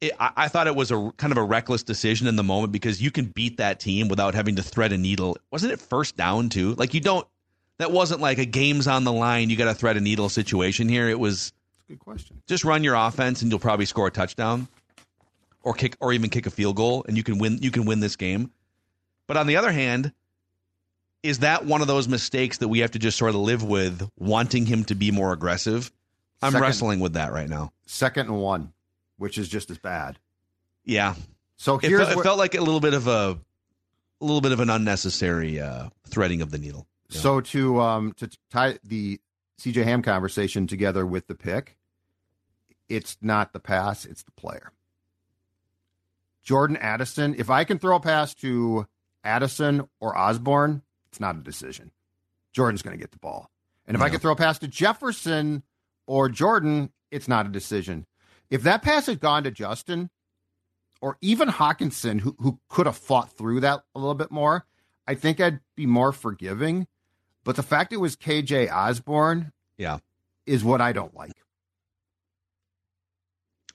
It, 0.00 0.12
I, 0.20 0.32
I 0.36 0.48
thought 0.48 0.66
it 0.66 0.76
was 0.76 0.90
a 0.90 1.12
kind 1.16 1.32
of 1.32 1.38
a 1.38 1.42
reckless 1.42 1.82
decision 1.82 2.26
in 2.26 2.36
the 2.36 2.42
moment 2.42 2.72
because 2.72 3.00
you 3.00 3.10
can 3.10 3.26
beat 3.26 3.56
that 3.56 3.80
team 3.80 4.08
without 4.08 4.34
having 4.34 4.56
to 4.56 4.62
thread 4.62 4.92
a 4.92 4.98
needle. 4.98 5.38
Wasn't 5.50 5.72
it 5.72 5.80
first 5.80 6.16
down 6.16 6.50
too? 6.50 6.74
Like 6.74 6.92
you 6.92 7.00
don't. 7.00 7.26
That 7.78 7.90
wasn't 7.90 8.20
like 8.20 8.38
a 8.38 8.44
game's 8.44 8.86
on 8.86 9.04
the 9.04 9.12
line. 9.12 9.50
You 9.50 9.56
got 9.56 9.64
to 9.64 9.74
thread 9.74 9.96
a 9.96 10.00
needle 10.00 10.28
situation 10.28 10.88
here. 10.88 11.08
It 11.08 11.18
was 11.18 11.52
That's 11.76 11.88
a 11.88 11.92
good 11.92 11.98
question. 11.98 12.42
just 12.46 12.64
run 12.64 12.84
your 12.84 12.94
offense 12.94 13.42
and 13.42 13.50
you'll 13.50 13.58
probably 13.60 13.86
score 13.86 14.06
a 14.06 14.10
touchdown, 14.10 14.68
or 15.62 15.74
kick 15.74 15.96
or 16.00 16.12
even 16.12 16.30
kick 16.30 16.46
a 16.46 16.50
field 16.50 16.76
goal 16.76 17.04
and 17.08 17.16
you 17.16 17.22
can 17.24 17.38
win. 17.38 17.58
You 17.60 17.70
can 17.70 17.84
win 17.84 18.00
this 18.00 18.16
game. 18.16 18.50
But 19.26 19.36
on 19.36 19.46
the 19.46 19.56
other 19.56 19.72
hand, 19.72 20.12
is 21.22 21.38
that 21.40 21.64
one 21.64 21.80
of 21.80 21.86
those 21.86 22.06
mistakes 22.06 22.58
that 22.58 22.68
we 22.68 22.80
have 22.80 22.90
to 22.92 22.98
just 22.98 23.16
sort 23.18 23.30
of 23.30 23.36
live 23.36 23.62
with, 23.62 24.08
wanting 24.18 24.66
him 24.66 24.84
to 24.84 24.94
be 24.94 25.10
more 25.10 25.32
aggressive? 25.32 25.90
I'm 26.42 26.52
Second- 26.52 26.62
wrestling 26.62 27.00
with 27.00 27.14
that 27.14 27.32
right 27.32 27.48
now. 27.48 27.72
Second 27.86 28.28
and 28.28 28.38
one, 28.40 28.72
which 29.16 29.38
is 29.38 29.48
just 29.48 29.70
as 29.70 29.78
bad. 29.78 30.18
Yeah, 30.84 31.14
So 31.56 31.76
it, 31.78 31.84
here's 31.84 32.06
felt, 32.06 32.20
it 32.20 32.22
felt 32.22 32.38
like 32.38 32.54
a 32.54 32.60
little 32.60 32.80
bit 32.80 32.92
of 32.92 33.06
a, 33.08 33.38
a 34.20 34.24
little 34.24 34.42
bit 34.42 34.52
of 34.52 34.60
an 34.60 34.68
unnecessary 34.68 35.58
uh, 35.58 35.88
threading 36.06 36.42
of 36.42 36.50
the 36.50 36.58
needle. 36.58 36.86
Yeah. 37.10 37.20
so 37.20 37.40
to 37.40 37.80
um 37.80 38.12
to 38.14 38.30
tie 38.50 38.78
the 38.82 39.20
CJ 39.60 39.84
Ham 39.84 40.02
conversation 40.02 40.66
together 40.66 41.06
with 41.06 41.26
the 41.26 41.34
pick, 41.34 41.76
it's 42.88 43.16
not 43.20 43.52
the 43.52 43.60
pass, 43.60 44.04
it's 44.04 44.22
the 44.22 44.32
player. 44.32 44.72
Jordan 46.42 46.76
Addison, 46.76 47.34
if 47.38 47.48
I 47.50 47.64
can 47.64 47.78
throw 47.78 47.96
a 47.96 48.00
pass 48.00 48.34
to 48.36 48.86
Addison 49.22 49.88
or 50.00 50.16
Osborn, 50.16 50.82
it's 51.08 51.20
not 51.20 51.36
a 51.36 51.40
decision. 51.40 51.90
Jordan's 52.52 52.82
going 52.82 52.96
to 52.96 53.00
get 53.00 53.12
the 53.12 53.18
ball. 53.18 53.50
And 53.86 53.94
if 53.96 54.02
I 54.02 54.06
Yeah. 54.06 54.10
can 54.12 54.20
throw 54.20 54.32
a 54.32 54.36
pass 54.36 54.58
to 54.58 54.68
Jefferson 54.68 55.62
or 56.06 56.28
Jordan, 56.28 56.90
it's 57.10 57.28
not 57.28 57.46
a 57.46 57.48
decision. 57.48 58.06
If 58.50 58.62
that 58.64 58.82
pass 58.82 59.06
had 59.06 59.20
gone 59.20 59.44
to 59.44 59.50
Justin 59.50 60.10
or 61.00 61.16
even 61.22 61.48
Hockenson, 61.48 62.20
who, 62.20 62.36
who 62.38 62.60
could 62.68 62.86
have 62.86 62.96
fought 62.98 63.32
through 63.32 63.60
that 63.60 63.82
a 63.94 63.98
little 63.98 64.14
bit 64.14 64.30
more, 64.30 64.66
I 65.06 65.14
think 65.14 65.40
I'd 65.40 65.60
be 65.76 65.86
more 65.86 66.12
forgiving. 66.12 66.86
But 67.44 67.56
the 67.56 67.62
fact 67.62 67.92
it 67.92 67.98
was 67.98 68.16
KJ 68.16 68.70
Osborn 68.72 69.52
Yeah, 69.78 69.98
is 70.46 70.64
what 70.64 70.80
I 70.80 70.92
don't 70.92 71.14
like. 71.14 71.32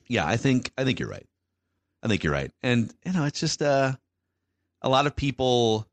yeah. 0.08 0.26
I 0.26 0.36
think 0.36 0.72
I 0.76 0.84
think 0.84 0.98
you're 1.00 1.08
right. 1.08 1.26
I 2.02 2.08
think 2.08 2.24
you're 2.24 2.32
right. 2.32 2.50
And 2.62 2.92
you 3.04 3.12
know, 3.12 3.24
it's 3.24 3.40
just 3.40 3.62
uh, 3.62 3.92
a 4.82 4.88
lot 4.88 5.06
of 5.06 5.14
people 5.14 5.86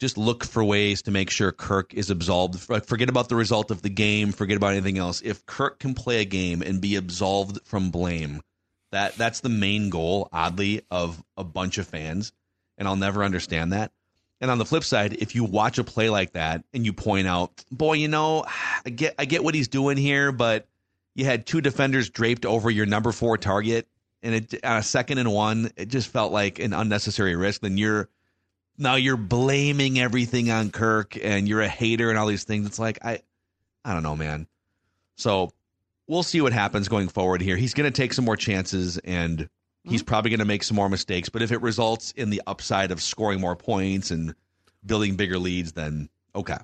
just 0.00 0.16
look 0.16 0.44
for 0.44 0.62
ways 0.62 1.02
to 1.02 1.10
make 1.10 1.28
sure 1.30 1.50
Kirk 1.50 1.92
is 1.94 2.10
absolved. 2.10 2.60
Forget 2.86 3.08
about 3.08 3.28
the 3.28 3.34
result 3.34 3.72
of 3.72 3.82
the 3.82 3.88
game. 3.90 4.30
Forget 4.30 4.56
about 4.56 4.72
anything 4.72 4.98
else. 4.98 5.20
If 5.22 5.44
Kirk 5.46 5.80
can 5.80 5.94
play 5.94 6.20
a 6.20 6.24
game 6.24 6.62
and 6.62 6.80
be 6.80 6.94
absolved 6.94 7.58
from 7.64 7.90
blame, 7.90 8.40
that 8.92 9.16
that's 9.16 9.40
the 9.40 9.48
main 9.48 9.90
goal. 9.90 10.28
Oddly, 10.32 10.82
of 10.90 11.20
a 11.36 11.42
bunch 11.42 11.78
of 11.78 11.88
fans, 11.88 12.32
and 12.76 12.86
I'll 12.86 12.94
never 12.96 13.24
understand 13.24 13.72
that. 13.72 13.90
And 14.40 14.50
on 14.50 14.58
the 14.58 14.64
flip 14.64 14.84
side, 14.84 15.14
if 15.14 15.34
you 15.34 15.44
watch 15.44 15.78
a 15.78 15.84
play 15.84 16.10
like 16.10 16.32
that 16.32 16.62
and 16.72 16.86
you 16.86 16.92
point 16.92 17.26
out, 17.26 17.64
boy, 17.72 17.94
you 17.94 18.08
know, 18.08 18.44
I 18.86 18.90
get 18.90 19.14
I 19.18 19.24
get 19.24 19.42
what 19.42 19.54
he's 19.54 19.68
doing 19.68 19.96
here, 19.96 20.30
but 20.30 20.68
you 21.14 21.24
had 21.24 21.46
two 21.46 21.60
defenders 21.60 22.10
draped 22.10 22.46
over 22.46 22.70
your 22.70 22.86
number 22.86 23.10
four 23.10 23.36
target, 23.36 23.88
and 24.22 24.36
it 24.36 24.64
on 24.64 24.76
a 24.76 24.82
second 24.82 25.18
and 25.18 25.32
one, 25.32 25.70
it 25.76 25.88
just 25.88 26.08
felt 26.08 26.32
like 26.32 26.60
an 26.60 26.72
unnecessary 26.72 27.34
risk. 27.34 27.62
Then 27.62 27.76
you're 27.76 28.08
now 28.78 28.94
you're 28.94 29.16
blaming 29.16 29.98
everything 29.98 30.50
on 30.52 30.70
Kirk, 30.70 31.16
and 31.20 31.48
you're 31.48 31.62
a 31.62 31.68
hater 31.68 32.10
and 32.10 32.18
all 32.18 32.26
these 32.26 32.44
things. 32.44 32.66
It's 32.66 32.78
like 32.78 33.04
I, 33.04 33.22
I 33.84 33.92
don't 33.92 34.04
know, 34.04 34.14
man. 34.14 34.46
So 35.16 35.50
we'll 36.06 36.22
see 36.22 36.40
what 36.40 36.52
happens 36.52 36.86
going 36.86 37.08
forward 37.08 37.42
here. 37.42 37.56
He's 37.56 37.74
going 37.74 37.90
to 37.92 37.96
take 37.96 38.12
some 38.12 38.24
more 38.24 38.36
chances, 38.36 38.98
and 38.98 39.48
he's 39.88 40.02
probably 40.02 40.30
going 40.30 40.38
to 40.38 40.44
make 40.44 40.62
some 40.62 40.76
more 40.76 40.88
mistakes. 40.88 41.28
But 41.28 41.42
if 41.42 41.52
it 41.52 41.60
results 41.62 42.12
in 42.12 42.30
the 42.30 42.42
upside 42.46 42.90
of 42.90 43.02
scoring 43.02 43.40
more 43.40 43.56
points 43.56 44.10
and 44.10 44.34
building 44.84 45.16
bigger 45.16 45.38
leads, 45.38 45.72
then 45.72 46.08
okay, 46.34 46.58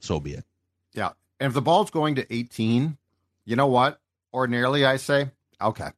so 0.00 0.20
be 0.20 0.34
it. 0.34 0.44
Yeah. 0.92 1.10
And 1.40 1.48
if 1.48 1.54
the 1.54 1.62
ball's 1.62 1.90
going 1.90 2.16
to 2.16 2.34
18, 2.34 2.96
you 3.44 3.56
know 3.56 3.66
what? 3.66 4.00
Ordinarily, 4.32 4.84
I 4.84 4.96
say, 4.96 5.30
okay. 5.60 5.90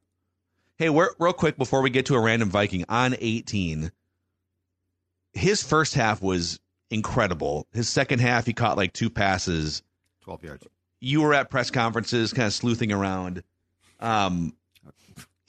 Hey, 0.77 0.89
we're, 0.89 1.09
real 1.19 1.33
quick 1.33 1.57
before 1.57 1.81
we 1.81 1.89
get 1.89 2.05
to 2.07 2.15
a 2.15 2.19
random 2.19 2.49
Viking 2.49 2.85
on 2.87 3.15
18, 3.19 3.91
his 5.33 5.61
first 5.63 5.93
half 5.93 6.21
was 6.21 6.59
incredible. 6.89 7.67
His 7.73 7.89
second 7.89 8.19
half, 8.19 8.45
he 8.45 8.53
caught 8.53 8.77
like 8.77 8.93
two 8.93 9.09
passes. 9.09 9.83
12 10.21 10.43
yards. 10.43 10.67
You 11.01 11.21
were 11.21 11.33
at 11.33 11.49
press 11.49 11.71
conferences, 11.71 12.33
kind 12.33 12.47
of 12.47 12.53
sleuthing 12.53 12.91
around. 12.91 13.43
Um, 13.99 14.53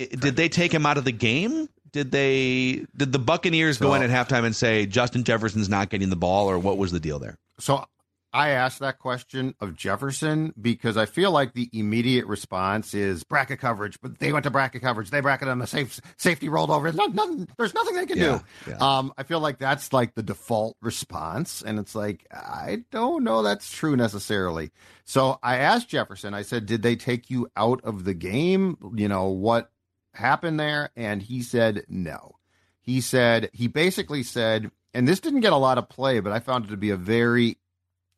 did 0.07 0.37
they 0.37 0.49
take 0.49 0.73
him 0.73 0.87
out 0.87 0.99
of 0.99 1.05
the 1.05 1.13
game? 1.13 1.69
Did 1.93 2.11
they? 2.13 2.87
Did 2.97 3.13
the 3.13 3.19
Buccaneers 3.19 3.79
go 3.79 3.95
in 3.95 4.03
at 4.03 4.11
halftime 4.11 4.45
and 4.45 4.55
say 4.55 4.87
Justin 4.87 5.25
Jefferson's 5.25 5.69
not 5.69 5.91
getting 5.91 6.09
the 6.11 6.17
ball, 6.17 6.49
or 6.49 6.59
what 6.59 6.79
was 6.79 6.93
the 6.93 7.01
deal 7.01 7.19
there? 7.19 7.37
So 7.59 7.85
I 8.33 8.51
asked 8.51 8.79
that 8.79 9.01
question 9.01 9.57
of 9.61 9.75
Jefferson 9.75 10.55
because 10.61 10.97
I 10.97 11.07
feel 11.07 11.33
like 11.33 11.53
the 11.53 11.69
immediate 11.73 12.27
response 12.27 12.95
is 12.95 13.25
bracket 13.25 13.59
coverage, 13.59 13.99
but 14.01 14.21
they 14.21 14.33
went 14.33 14.45
to 14.45 14.51
bracket 14.51 14.83
coverage. 14.83 15.11
They 15.11 15.21
bracketed 15.21 15.51
on 15.51 15.59
the 15.59 15.67
safe 15.67 16.01
safety 16.17 16.49
rolled 16.49 16.71
over. 16.71 16.93
There's, 16.93 16.95
not, 16.97 17.13
nothing, 17.13 17.49
there's 17.59 17.75
nothing 17.75 17.97
they 17.97 18.07
can 18.07 18.19
Yeah, 18.19 18.39
do. 18.67 18.71
yeah. 18.71 18.77
Um, 18.99 19.13
I 19.19 19.25
feel 19.25 19.41
like 19.41 19.59
that's 19.59 19.93
like 19.93 20.15
the 20.15 20.23
default 20.23 20.77
response. 20.81 21.61
And 21.61 21.81
it's 21.81 21.97
like, 21.97 22.25
I 22.33 22.85
don't 22.93 23.25
know 23.25 23.43
that's 23.43 23.69
true 23.73 23.97
necessarily. 23.97 24.71
So 25.05 25.41
I 25.43 25.57
asked 25.57 25.89
Jefferson, 25.89 26.33
I 26.33 26.43
said, 26.43 26.67
did 26.67 26.83
they 26.83 26.95
take 26.95 27.31
you 27.31 27.49
out 27.57 27.81
of 27.83 28.05
the 28.05 28.15
game? 28.15 28.77
You 28.95 29.09
know, 29.09 29.27
what 29.27 29.73
happened 30.15 30.59
there? 30.61 30.91
And 30.97 31.23
he 31.23 31.43
said, 31.43 31.85
no. 31.89 32.37
He 32.81 33.01
said, 33.01 33.51
he 33.53 33.69
basically 33.69 34.23
said, 34.23 34.71
and 34.95 35.07
this 35.07 35.21
didn't 35.21 35.41
get 35.41 35.53
a 35.53 35.57
lot 35.57 35.79
of 35.79 35.89
play, 35.89 36.21
but 36.21 36.33
I 36.33 36.41
found 36.41 36.65
it 36.65 36.69
to 36.69 36.77
be 36.77 36.91
a 36.91 36.97
very, 36.97 37.59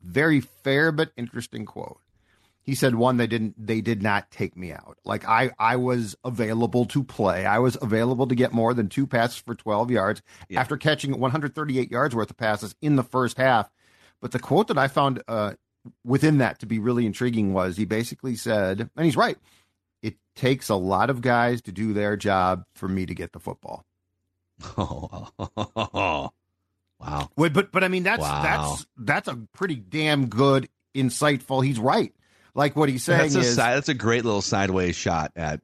very 0.01 0.39
fair 0.41 0.91
but 0.91 1.11
interesting 1.17 1.65
quote. 1.65 1.99
he 2.61 2.75
said 2.75 2.95
one 2.95 3.17
they 3.17 3.27
didn't 3.27 3.53
they 3.57 3.81
did 3.81 4.01
not 4.01 4.31
take 4.31 4.55
me 4.57 4.71
out. 4.71 4.97
Like 5.05 5.27
I 5.27 5.51
I 5.59 5.75
was 5.75 6.15
available 6.23 6.85
to 6.87 7.03
play. 7.03 7.45
I 7.45 7.59
was 7.59 7.77
available 7.81 8.25
to 8.27 8.35
get 8.35 8.53
more 8.53 8.73
than 8.73 8.87
two 8.89 9.05
passes 9.05 9.37
for 9.37 9.53
12 9.53 9.91
yards 9.91 10.21
Yeah. 10.49 10.61
after 10.61 10.77
catching 10.77 11.19
138 11.19 11.91
yards 11.91 12.15
worth 12.15 12.31
of 12.31 12.37
passes 12.37 12.73
in 12.81 12.95
the 12.95 13.03
first 13.03 13.37
half. 13.37 13.69
But 14.21 14.31
the 14.31 14.39
quote 14.39 14.67
that 14.69 14.77
I 14.77 14.87
found 14.87 15.21
uh, 15.27 15.53
within 16.05 16.37
that 16.39 16.59
to 16.59 16.65
be 16.65 16.79
really 16.79 17.05
intriguing 17.05 17.53
was 17.53 17.75
he 17.77 17.83
basically 17.85 18.35
said, 18.35 18.89
and 18.95 19.05
he's 19.05 19.17
right. 19.17 19.37
It 20.03 20.17
takes 20.35 20.69
a 20.69 20.75
lot 20.75 21.09
of 21.09 21.21
guys 21.21 21.63
to 21.63 21.71
do 21.71 21.93
their 21.93 22.15
job 22.15 22.65
for 22.75 22.87
me 22.87 23.07
to 23.07 23.15
get 23.15 23.33
the 23.33 23.39
football. 23.39 23.85
wow. 24.77 26.31
Wait, 27.35 27.53
but 27.53 27.71
but 27.71 27.83
I 27.83 27.87
mean 27.87 28.03
that's 28.03 28.21
Wow. 28.21 28.43
that's 28.43 28.85
that's 28.97 29.27
a 29.27 29.35
pretty 29.53 29.75
damn 29.75 30.27
good, 30.27 30.69
insightful. 30.95 31.65
He's 31.65 31.79
right. 31.79 32.13
Like 32.55 32.75
what 32.75 32.87
he's 32.89 33.03
saying 33.03 33.31
That's 33.31 33.35
a, 33.35 33.39
is, 33.39 33.55
that's 33.55 33.89
a 33.89 33.95
great 33.95 34.23
little 34.23 34.43
sideways 34.43 34.95
shot 34.95 35.31
at 35.35 35.61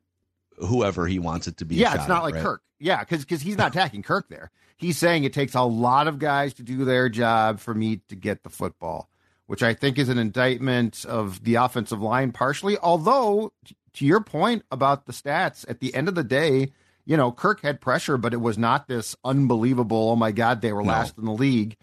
whoever 0.58 1.06
he 1.06 1.19
wants 1.19 1.47
it 1.47 1.58
to 1.58 1.65
be. 1.65 1.75
yeah, 1.75 1.93
it's 1.95 2.08
not 2.08 2.19
at, 2.19 2.23
like 2.23 2.34
right? 2.36 2.43
Kirk. 2.43 2.62
Yeah, 2.80 2.99
because 3.02 3.19
because 3.23 3.41
he's 3.41 3.58
not 3.58 3.71
attacking 3.75 4.02
Kirk 4.04 4.28
there. 4.30 4.49
He's 4.78 4.97
saying 4.97 5.23
it 5.23 5.34
takes 5.34 5.54
a 5.56 5.62
lot 5.62 6.08
of 6.08 6.19
guys 6.19 6.54
to 6.56 6.63
do 6.63 6.86
their 6.86 7.10
job 7.10 7.60
for 7.60 7.73
me 7.75 8.02
to 8.08 8.15
get 8.15 8.43
the 8.43 8.49
football, 8.49 9.10
which 9.45 9.62
I 9.62 9.73
think 9.73 9.99
is 9.99 10.10
an 10.10 10.17
indictment 10.17 11.06
of 11.06 11.43
the 11.43 11.56
offensive 11.56 12.02
line 12.02 12.32
partially. 12.32 12.78
Although, 12.78 13.52
to 13.93 14.06
your 14.06 14.21
point 14.21 14.63
about 14.71 15.06
the 15.06 15.13
stats, 15.13 15.65
at 15.69 15.80
the 15.80 15.93
end 15.93 16.08
of 16.08 16.15
the 16.15 16.23
day, 16.23 16.71
you 17.06 17.17
know, 17.17 17.32
Kirk 17.32 17.62
had 17.62 17.82
pressure, 17.82 18.17
but 18.17 18.34
it 18.34 18.41
was 18.41 18.58
not 18.58 18.88
this 18.88 19.15
unbelievable. 19.23 20.10
Oh 20.12 20.15
my 20.15 20.32
God, 20.32 20.62
they 20.62 20.71
were 20.73 20.84
No. 20.84 20.89
last 20.89 21.17
in 21.17 21.25
the 21.25 21.32
league. 21.32 21.75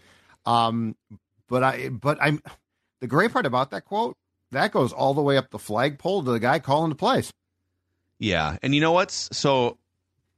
Um, 0.45 0.95
but 1.49 1.63
I, 1.63 1.89
but 1.89 2.17
I'm 2.21 2.41
the 3.01 3.07
great 3.07 3.31
part 3.33 3.45
about 3.45 3.71
that 3.71 3.85
quote 3.85 4.15
that 4.51 4.71
goes 4.71 4.93
all 4.93 5.13
the 5.13 5.21
way 5.21 5.35
up 5.37 5.49
the 5.49 5.59
flagpole 5.59 6.23
to 6.23 6.31
the 6.31 6.39
guy 6.39 6.59
calling 6.59 6.89
the 6.89 6.95
plays. 6.95 7.31
Yeah, 8.19 8.57
and 8.63 8.73
you 8.73 8.81
know 8.81 8.93
what's 8.93 9.29
so 9.37 9.77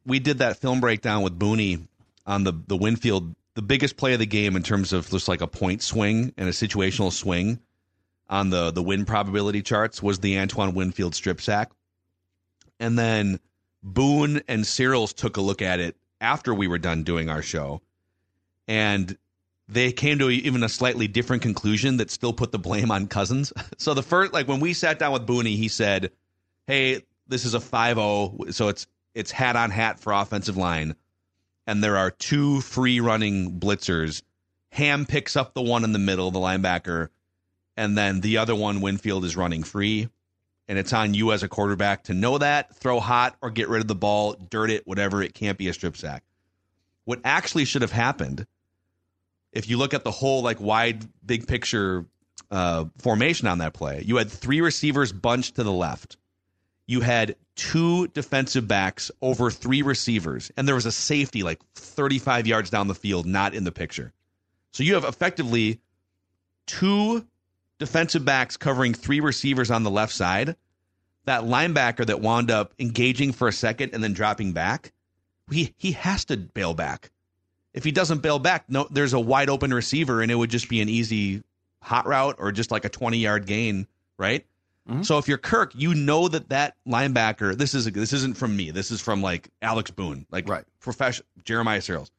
we 0.06 0.20
did 0.20 0.40
that 0.40 0.58
film 0.58 0.80
breakdown 0.82 1.22
with 1.22 1.38
Booney 1.38 1.88
on 2.26 2.44
the 2.44 2.54
the 2.68 2.76
Winfield, 2.76 3.36
the 3.54 3.62
biggest 3.62 3.98
play 3.98 4.14
of 4.14 4.20
the 4.20 4.26
game 4.26 4.56
in 4.56 4.64
terms 4.64 4.92
of 4.94 5.10
just 5.10 5.28
like 5.28 5.42
a 5.42 5.48
point 5.48 5.82
swing 5.84 6.34
and 6.38 6.50
a 6.50 6.52
situational 6.52 7.12
swing 7.12 7.60
on 8.30 8.50
the 8.50 8.72
the 8.72 8.84
win 8.84 9.06
probability 9.06 9.62
charts 9.62 10.04
was 10.04 10.20
the 10.20 10.38
Antoine 10.40 10.74
Winfield 10.76 11.16
strip 11.16 11.42
sack, 11.42 11.72
and 12.80 12.98
then 12.98 13.40
Boone 13.82 14.42
and 14.48 14.66
Searles 14.66 15.14
took 15.14 15.38
a 15.38 15.42
look 15.42 15.62
at 15.62 15.80
it 15.80 15.96
after 16.22 16.54
we 16.54 16.68
were 16.68 16.78
done 16.78 17.04
doing 17.04 17.30
our 17.30 17.42
show, 17.42 17.82
and 18.68 19.18
they 19.68 19.92
came 19.92 20.20
to 20.20 20.30
even 20.30 20.64
a 20.64 20.70
slightly 20.70 21.08
different 21.08 21.42
conclusion 21.42 21.98
that 21.98 22.12
still 22.12 22.34
put 22.34 22.52
the 22.52 22.60
blame 22.60 22.92
on 22.92 23.08
Cousins. 23.08 23.54
So 23.78 23.94
the 23.94 24.04
first, 24.04 24.34
like 24.34 24.48
when 24.48 24.60
we 24.60 24.74
sat 24.74 25.00
down 25.00 25.14
with 25.14 25.26
Booney, 25.26 25.56
he 25.56 25.70
said, 25.70 26.12
"Hey, 26.68 27.04
this 27.28 27.46
is 27.46 27.54
a 27.54 27.60
5-0, 27.60 28.54
so 28.54 28.68
it's 28.68 28.88
it's 29.16 29.32
hat 29.32 29.56
on 29.56 29.72
hat 29.72 30.00
for 30.00 30.14
offensive 30.14 30.58
line, 30.58 30.96
and 31.66 31.84
there 31.84 31.98
are 31.98 32.12
two 32.12 32.62
free 32.62 33.00
running 33.00 33.60
blitzers. 33.60 34.22
Ham 34.72 35.06
picks 35.06 35.36
up 35.36 35.54
the 35.54 35.62
one 35.62 35.84
in 35.84 35.94
the 35.94 36.00
middle, 36.00 36.30
the 36.30 36.40
linebacker, 36.40 37.10
and 37.80 37.98
then 37.98 38.22
the 38.22 38.38
other 38.38 38.56
one, 38.56 38.82
Winfield, 38.82 39.26
is 39.26 39.36
running 39.36 39.64
free." 39.64 40.10
And 40.68 40.78
it's 40.78 40.94
on 40.94 41.16
you 41.16 41.32
as 41.32 41.42
a 41.42 41.48
quarterback 41.48 42.04
to 42.04 42.14
know 42.14 42.38
that, 42.38 42.76
throw 42.76 43.00
hot, 43.00 43.36
or 43.42 43.50
get 43.50 43.70
rid 43.70 43.82
of 43.82 43.88
the 43.88 43.96
ball, 43.96 44.34
dirt 44.34 44.70
it, 44.70 44.86
whatever. 44.86 45.24
It 45.24 45.34
can't 45.34 45.58
be 45.58 45.68
a 45.68 45.74
strip 45.74 45.98
sack. 45.98 46.24
What 47.06 47.22
actually 47.24 47.66
should 47.66 47.82
have 47.82 47.92
happened 47.92 48.46
if 49.52 49.70
you 49.70 49.78
look 49.78 49.94
at 49.94 50.04
the 50.04 50.12
whole 50.12 50.42
like 50.42 50.60
wide 50.62 51.08
big 51.26 51.48
picture 51.48 52.06
uh, 52.52 52.86
formation 52.98 53.48
on 53.48 53.60
that 53.60 53.74
play, 53.74 54.04
you 54.06 54.18
had 54.18 54.30
three 54.30 54.62
receivers 54.62 55.12
bunched 55.12 55.56
to 55.56 55.64
the 55.64 55.72
left. 55.72 56.18
You 56.88 57.02
had 57.02 57.36
two 57.56 58.08
defensive 58.08 58.68
backs 58.68 59.12
over 59.22 59.52
three 59.52 59.82
receivers, 59.82 60.52
and 60.58 60.68
there 60.68 60.76
was 60.76 60.86
a 60.86 60.92
safety 60.92 61.44
like 61.44 61.60
35 61.76 62.48
yards 62.48 62.70
down 62.70 62.88
the 62.88 62.96
field, 62.96 63.26
not 63.26 63.54
in 63.54 63.64
the 63.64 63.72
picture. 63.72 64.12
So 64.72 64.84
you 64.84 64.96
have 64.96 65.04
effectively 65.04 65.80
two 66.66 67.26
defensive 67.80 68.24
backs 68.26 68.58
covering 68.58 68.94
three 68.94 69.20
receivers 69.20 69.72
on 69.72 69.84
the 69.84 69.90
left 69.92 70.14
side. 70.14 70.56
That 71.26 71.44
linebacker 71.44 72.06
that 72.06 72.22
wound 72.22 72.50
up 72.52 72.74
engaging 72.80 73.34
for 73.34 73.48
a 73.48 73.52
second 73.52 73.94
and 73.94 74.04
then 74.04 74.14
dropping 74.14 74.54
back, 74.54 74.94
he 75.52 75.74
he 75.78 75.92
has 75.94 76.26
to 76.26 76.38
bail 76.38 76.74
back. 76.74 77.12
If 77.74 77.84
he 77.84 77.92
doesn't 77.92 78.22
bail 78.22 78.40
back, 78.40 78.66
no, 78.70 78.88
there's 78.90 79.14
a 79.14 79.20
wide 79.20 79.50
open 79.50 79.74
receiver, 79.74 80.22
and 80.22 80.32
it 80.32 80.36
would 80.36 80.50
just 80.50 80.70
be 80.70 80.82
an 80.82 80.90
easy 80.90 81.44
hot 81.82 82.08
route 82.08 82.36
or 82.40 82.52
just 82.52 82.72
like 82.72 82.84
a 82.86 82.90
20 82.90 83.18
yard 83.20 83.46
gain, 83.46 83.88
right? 84.18 84.46
Mhm. 84.90 85.06
So 85.06 85.18
if 85.20 85.28
you're 85.28 85.38
Kirk, 85.38 85.74
you 85.76 85.94
know 85.94 86.28
that 86.30 86.50
that 86.50 86.76
linebacker. 86.88 87.56
This 87.56 87.76
is 87.76 87.86
this 87.86 88.12
isn't 88.14 88.38
from 88.38 88.56
me. 88.56 88.72
This 88.72 88.90
is 88.90 89.00
from 89.02 89.22
like 89.22 89.50
Alex 89.62 89.92
Boone, 89.92 90.26
like 90.32 90.48
Right. 90.50 90.66
professional 90.80 91.28
Jeremiah 91.46 91.82
Searles. 91.82 92.10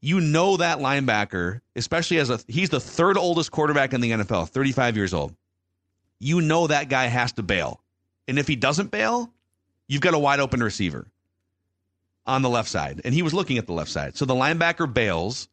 You 0.00 0.20
know 0.20 0.56
that 0.56 0.78
linebacker, 0.78 1.60
especially 1.76 2.18
as 2.18 2.30
a 2.30 2.40
he's 2.48 2.70
the 2.70 2.80
third 2.80 3.18
oldest 3.18 3.50
quarterback 3.50 3.92
in 3.92 4.00
the 4.00 4.10
NFL, 4.12 4.48
35 4.48 4.96
years 4.96 5.12
old. 5.12 5.34
You 6.18 6.40
know 6.40 6.66
that 6.66 6.88
guy 6.88 7.06
has 7.06 7.32
to 7.32 7.42
bail, 7.42 7.82
and 8.28 8.38
if 8.38 8.46
he 8.48 8.56
doesn't 8.56 8.90
bail, 8.90 9.30
you've 9.88 10.00
got 10.00 10.14
a 10.14 10.18
wide 10.18 10.40
open 10.40 10.62
receiver 10.62 11.06
on 12.26 12.42
the 12.42 12.48
left 12.48 12.68
side, 12.68 13.00
and 13.04 13.12
he 13.14 13.22
was 13.22 13.34
looking 13.34 13.58
at 13.58 13.66
the 13.66 13.72
left 13.72 13.90
side. 13.90 14.16
So 14.16 14.24
the 14.24 14.34
linebacker 14.34 14.92
bails. 14.92 15.48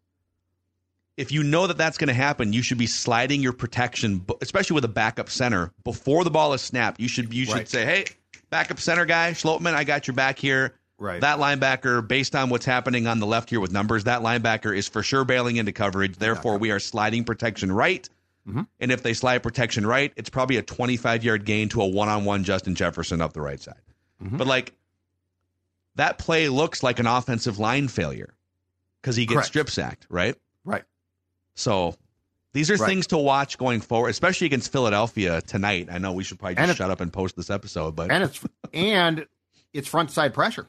If 1.17 1.31
you 1.31 1.41
know 1.41 1.65
that 1.65 1.77
that's 1.79 1.97
going 1.97 2.09
to 2.09 2.13
happen, 2.13 2.53
you 2.53 2.61
should 2.61 2.77
be 2.77 2.85
sliding 2.85 3.41
your 3.41 3.51
protection, 3.53 4.23
especially 4.39 4.75
with 4.75 4.85
a 4.85 4.89
backup 4.89 5.31
center, 5.31 5.73
before 5.83 6.23
the 6.23 6.29
ball 6.29 6.53
is 6.53 6.61
snapped. 6.61 6.99
You 6.99 7.07
should 7.07 7.33
you 7.33 7.45
should 7.45 7.53
Right. 7.55 7.67
say, 7.67 7.85
"Hey, 7.85 8.05
backup 8.51 8.79
center 8.79 9.03
guy, 9.05 9.31
Schlottmann, 9.31 9.73
I 9.73 9.83
got 9.83 10.05
your 10.05 10.13
back 10.13 10.37
here." 10.37 10.75
Right. 10.99 11.21
That 11.21 11.37
linebacker, 11.37 12.05
based 12.07 12.35
on 12.35 12.49
what's 12.49 12.65
happening 12.65 13.05
on 13.05 13.19
the 13.19 13.27
left 13.27 13.49
here 13.51 13.59
with 13.59 13.71
numbers, 13.71 14.05
that 14.05 14.21
linebacker 14.21 14.75
is 14.75 14.87
for 14.87 15.03
sure 15.03 15.23
bailing 15.25 15.57
into 15.57 15.71
coverage. 15.71 16.15
Therefore, 16.17 16.57
we 16.57 16.71
are 16.71 16.79
sliding 16.79 17.23
protection 17.23 17.71
right. 17.71 18.07
Mhm. 18.47 18.65
And 18.79 18.91
if 18.91 19.03
they 19.03 19.13
slide 19.13 19.43
protection 19.43 19.85
right, 19.85 20.11
it's 20.15 20.29
probably 20.29 20.57
a 20.57 20.61
25 20.63 21.23
yard 21.23 21.45
gain 21.45 21.69
to 21.69 21.81
a 21.81 21.87
one 21.87 22.09
on 22.09 22.25
one 22.25 22.43
Justin 22.43 22.73
Jefferson 22.75 23.21
up 23.21 23.33
the 23.33 23.41
right 23.41 23.59
side. 23.61 23.81
Mhm. 24.23 24.37
But 24.37 24.47
like 24.47 24.73
that 25.95 26.17
play 26.17 26.47
looks 26.49 26.81
like 26.83 26.99
an 26.99 27.07
offensive 27.07 27.59
line 27.59 27.87
failure 27.87 28.33
because 29.01 29.15
he 29.15 29.25
gets 29.25 29.33
Correct. 29.35 29.47
strip 29.47 29.69
sacked, 29.69 30.05
right? 30.09 30.35
Right. 30.63 30.83
So 31.55 31.95
these 32.53 32.71
are 32.71 32.75
Right. 32.75 32.87
things 32.87 33.07
to 33.07 33.17
watch 33.17 33.57
going 33.57 33.81
forward, 33.81 34.09
especially 34.09 34.47
against 34.47 34.71
Philadelphia 34.71 35.41
tonight. 35.41 35.89
I 35.91 35.97
know 35.97 36.13
we 36.13 36.23
should 36.23 36.39
probably 36.39 36.55
just 36.55 36.77
shut 36.77 36.89
up 36.89 37.01
and 37.01 37.11
post 37.11 37.35
this 37.35 37.49
episode, 37.49 37.95
but 37.95 38.11
and 38.11 38.23
it's 38.23 38.39
and 38.73 39.27
it's 39.73 39.87
front 39.87 40.09
side 40.11 40.33
pressure. 40.33 40.67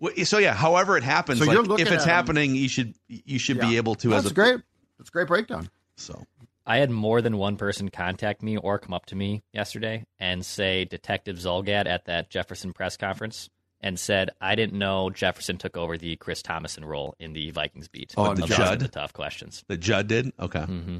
Well, 0.00 0.12
So 0.24 0.38
yeah, 0.38 0.54
however 0.54 0.96
it 0.96 1.04
happens, 1.04 1.38
So 1.38 1.44
like, 1.46 1.54
you're 1.54 1.80
if 1.80 1.86
it's 1.88 1.90
at 1.90 2.02
'em- 2.02 2.08
happening, 2.08 2.54
you 2.54 2.68
should 2.68 2.94
you 3.08 3.38
should 3.38 3.60
be 3.60 3.76
able 3.76 3.94
to 3.96 4.08
That's 4.10 4.26
as 4.26 4.30
a 4.30 4.34
great. 4.34 4.60
That's 4.98 5.08
a 5.08 5.12
great 5.12 5.26
breakdown. 5.28 5.68
So 5.96 6.24
I 6.66 6.78
had 6.78 6.90
more 6.90 7.20
than 7.22 7.36
one 7.36 7.56
person 7.56 7.88
contact 7.90 8.42
me 8.42 8.56
or 8.56 8.78
come 8.78 8.92
up 8.94 9.06
to 9.06 9.16
me 9.16 9.42
yesterday 9.52 10.04
and 10.18 10.44
say 10.44 10.84
Detective 10.84 11.36
Zulgad 11.36 11.86
at 11.86 12.06
that 12.06 12.30
Jefferson 12.30 12.72
press 12.72 12.96
conference 12.96 13.48
and 13.80 13.98
said 13.98 14.30
I 14.40 14.54
didn't 14.54 14.78
know 14.78 15.10
Jefferson 15.10 15.58
took 15.58 15.76
over 15.76 15.96
the 15.98 16.16
Chris 16.16 16.42
Tomasson 16.42 16.84
role 16.84 17.14
in 17.18 17.32
the 17.34 17.50
Vikings 17.50 17.88
beat. 17.88 18.14
Oh, 18.16 18.34
the 18.34 18.46
Judd? 18.46 18.80
the 18.80 18.88
tough 18.88 19.12
questions. 19.12 19.62
the 19.68 19.76
Judd 19.76 20.08
did 20.08 20.32
okay. 20.40 20.64
hmm 20.64 20.98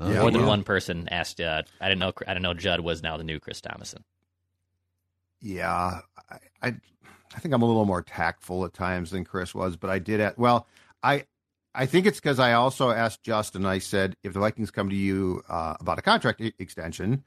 Oh, 0.00 0.12
Yeah, 0.12 0.20
more 0.20 0.30
than 0.30 0.42
well- 0.42 0.50
one 0.50 0.62
person 0.62 1.08
asked. 1.08 1.40
Uh, 1.40 1.62
I 1.80 1.88
didn't 1.88 1.98
know. 1.98 2.12
I 2.24 2.32
didn't 2.34 2.42
know 2.44 2.54
Judd 2.54 2.78
was 2.80 3.02
now 3.02 3.16
the 3.16 3.24
new 3.24 3.40
Chris 3.40 3.60
Tomasson. 3.60 4.02
Yeah, 5.40 6.00
I, 6.30 6.38
I 6.62 6.74
I 7.34 7.40
think 7.40 7.54
I'm 7.54 7.62
a 7.62 7.66
little 7.66 7.84
more 7.84 8.02
tactful 8.02 8.64
at 8.64 8.74
times 8.74 9.10
than 9.10 9.24
Chris 9.24 9.54
was, 9.54 9.76
but 9.76 9.90
I 9.90 9.98
did 9.98 10.20
at 10.20 10.38
well, 10.38 10.66
I 11.02 11.24
I 11.74 11.86
think 11.86 12.06
it's 12.06 12.18
because 12.18 12.40
I 12.40 12.54
also 12.54 12.90
asked 12.90 13.22
Justin. 13.22 13.64
I 13.66 13.78
said, 13.78 14.16
if 14.22 14.32
the 14.32 14.40
Vikings 14.40 14.70
come 14.70 14.88
to 14.90 14.96
you 14.96 15.42
uh, 15.48 15.74
about 15.78 15.98
a 15.98 16.02
contract 16.02 16.40
e- 16.40 16.54
extension, 16.58 17.22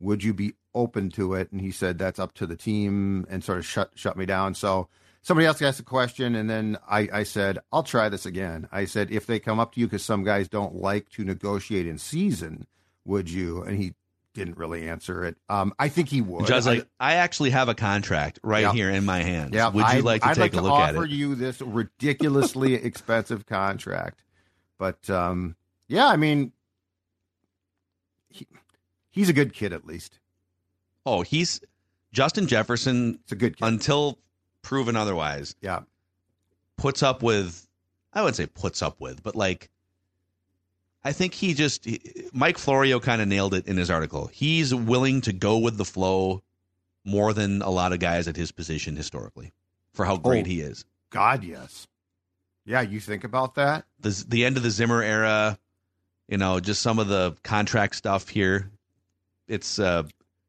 would 0.00 0.22
you 0.22 0.34
be 0.34 0.54
open 0.74 1.10
to 1.10 1.34
it? 1.34 1.50
And 1.52 1.60
he 1.60 1.70
said 1.70 1.98
that's 1.98 2.18
up 2.18 2.34
to 2.34 2.46
the 2.46 2.56
team, 2.56 3.26
and 3.30 3.42
sort 3.42 3.58
of 3.58 3.66
shut 3.66 3.90
shut 3.94 4.16
me 4.16 4.26
down. 4.26 4.54
So 4.54 4.88
somebody 5.22 5.46
else 5.46 5.62
asked 5.62 5.80
a 5.80 5.84
question, 5.84 6.34
and 6.34 6.50
then 6.50 6.76
I, 6.88 7.08
I 7.12 7.22
said, 7.22 7.58
I'll 7.72 7.82
try 7.82 8.08
this 8.08 8.26
again. 8.26 8.68
I 8.70 8.84
said, 8.84 9.10
if 9.10 9.26
they 9.26 9.38
come 9.38 9.58
up 9.58 9.74
to 9.74 9.80
you 9.80 9.86
because 9.86 10.04
some 10.04 10.22
guys 10.22 10.48
don't 10.48 10.74
like 10.74 11.08
to 11.10 11.24
negotiate 11.24 11.86
in 11.86 11.98
season, 11.98 12.66
would 13.04 13.30
you? 13.30 13.62
And 13.62 13.78
he 13.78 13.94
didn't 14.34 14.56
really 14.58 14.88
answer 14.88 15.24
it. 15.24 15.36
Um, 15.48 15.72
I 15.78 15.88
think 15.88 16.08
he 16.08 16.20
would. 16.20 16.46
Judd's 16.46 16.66
I- 16.66 16.74
like, 16.74 16.86
I 17.00 17.14
actually 17.14 17.50
have 17.50 17.68
a 17.68 17.74
contract 17.74 18.40
right 18.42 18.62
Yeah. 18.62 18.72
here 18.72 18.90
in 18.90 19.04
my 19.04 19.22
hands. 19.22 19.52
Yeah, 19.54 19.68
Would 19.68 19.78
you 19.80 19.84
I'd- 19.84 20.02
like 20.02 20.22
to 20.22 20.28
I'd 20.28 20.34
take 20.36 20.52
like 20.54 20.60
a 20.60 20.64
look 20.64 20.78
at 20.80 20.94
it? 20.94 20.98
offer 20.98 21.06
you 21.06 21.34
this 21.34 21.60
ridiculously 21.60 22.74
expensive 22.84 23.46
contract, 23.46 24.22
but 24.78 25.08
um, 25.08 25.56
yeah, 25.88 26.06
I 26.08 26.16
mean, 26.16 26.52
he, 28.28 28.46
he's 29.10 29.28
a 29.28 29.32
good 29.32 29.52
kid 29.52 29.72
at 29.72 29.86
least. 29.86 30.18
Oh, 31.06 31.22
he's 31.22 31.60
Justin 32.12 32.46
Jefferson 32.46 33.18
It's 33.22 33.32
a 33.32 33.36
good 33.36 33.56
kid. 33.56 33.64
until 33.66 34.18
proven 34.62 34.96
otherwise. 34.96 35.54
yeah, 35.60 35.80
Puts 36.76 37.02
up 37.02 37.22
with, 37.22 37.68
I 38.12 38.22
would 38.22 38.34
say 38.34 38.46
puts 38.46 38.82
up 38.82 39.00
with, 39.00 39.22
but 39.22 39.36
like, 39.36 39.70
I 41.04 41.12
think 41.12 41.34
he 41.34 41.52
just 41.54 41.86
Mike 42.32 42.56
Florio 42.58 42.98
kind 42.98 43.20
of 43.20 43.28
nailed 43.28 43.52
it 43.54 43.66
in 43.66 43.76
his 43.76 43.90
article. 43.90 44.28
He's 44.32 44.74
willing 44.74 45.20
to 45.22 45.32
go 45.32 45.58
with 45.58 45.76
the 45.76 45.84
flow 45.84 46.42
more 47.04 47.32
than 47.34 47.60
a 47.60 47.68
lot 47.70 47.92
of 47.92 47.98
guys 48.00 48.26
at 48.28 48.36
his 48.36 48.50
position 48.52 48.96
historically 48.96 49.52
for 49.92 50.04
how 50.06 50.16
great 50.16 50.46
Oh. 50.46 50.48
he 50.48 50.60
is. 50.60 50.84
God, 51.10 51.44
yes. 51.44 51.86
Yeah, 52.64 52.80
you 52.80 52.98
think 53.00 53.24
about 53.24 53.56
that. 53.56 53.84
The 54.00 54.24
the 54.26 54.44
end 54.46 54.56
of 54.56 54.62
the 54.62 54.70
Zimmer 54.70 55.02
era, 55.02 55.58
you 56.28 56.38
know, 56.38 56.58
just 56.60 56.80
some 56.80 56.98
of 56.98 57.08
the 57.08 57.36
contract 57.42 57.96
stuff 57.96 58.28
here. 58.30 58.70
It's 59.46 59.78
uh 59.78 60.04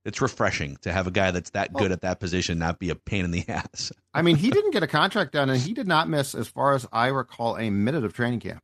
it's 0.05 0.21
refreshing 0.21 0.77
to 0.83 0.93
have 0.93 1.07
a 1.07 1.11
guy 1.11 1.31
that's 1.31 1.49
that 1.49 1.73
good 1.73 1.91
at 1.91 2.01
that 2.01 2.19
position 2.21 2.59
not 2.59 2.79
be 2.79 2.89
a 2.91 2.95
pain 2.95 3.25
in 3.25 3.31
the 3.31 3.43
ass. 3.49 3.91
I 4.13 4.21
mean, 4.21 4.37
he 4.37 4.49
didn't 4.51 4.71
get 4.71 4.83
a 4.83 4.87
contract 4.87 5.33
done, 5.33 5.49
and 5.49 5.59
he 5.59 5.73
did 5.73 5.87
not 5.87 6.07
miss, 6.07 6.33
as 6.35 6.47
far 6.47 6.73
as 6.75 6.87
I 6.93 7.07
recall, 7.07 7.57
a 7.57 7.69
minute 7.71 8.05
of 8.05 8.13
training 8.13 8.39
camp. 8.39 8.63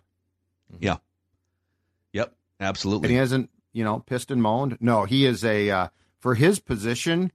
Yep, 2.61 2.77
And 2.85 3.05
he 3.05 3.15
hasn't, 3.15 3.49
you 3.73 3.83
know, 3.83 3.99
pissed 3.99 4.31
and 4.31 4.41
moaned. 4.41 4.77
No, 4.79 5.05
he 5.05 5.25
is 5.25 5.43
a 5.43 5.69
uh, 5.69 5.87
for 6.19 6.35
his 6.35 6.59
position, 6.59 7.31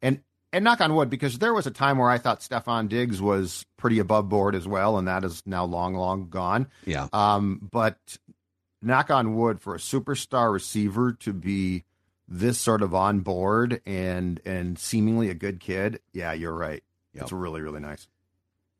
and 0.00 0.20
and 0.52 0.64
knock 0.64 0.80
on 0.80 0.94
wood, 0.94 1.10
because 1.10 1.38
there 1.38 1.52
was 1.52 1.66
a 1.66 1.70
time 1.70 1.98
where 1.98 2.08
I 2.08 2.16
thought 2.18 2.40
Stefon 2.40 2.88
Diggs 2.88 3.20
was 3.20 3.66
pretty 3.76 3.98
above 3.98 4.28
board 4.28 4.54
as 4.54 4.66
well, 4.66 4.96
and 4.96 5.06
that 5.06 5.22
is 5.22 5.42
now 5.44 5.64
long, 5.64 5.94
long 5.94 6.28
gone. 6.30 6.68
Yeah. 6.86 7.08
Um, 7.12 7.68
but 7.70 7.98
knock 8.80 9.10
on 9.10 9.34
wood 9.36 9.60
for 9.60 9.74
a 9.74 9.78
superstar 9.78 10.52
receiver 10.52 11.12
to 11.20 11.32
be 11.32 11.84
this 12.26 12.58
sort 12.58 12.82
of 12.82 12.94
on 12.94 13.20
board 13.20 13.82
and 13.84 14.40
and 14.46 14.78
seemingly 14.78 15.28
a 15.28 15.34
good 15.34 15.60
kid. 15.60 16.00
Yeah, 16.12 16.32
you're 16.32 16.54
right. 16.54 16.82
Yep. 17.12 17.22
It's 17.24 17.32
really, 17.32 17.60
really 17.60 17.80
nice. 17.80 18.08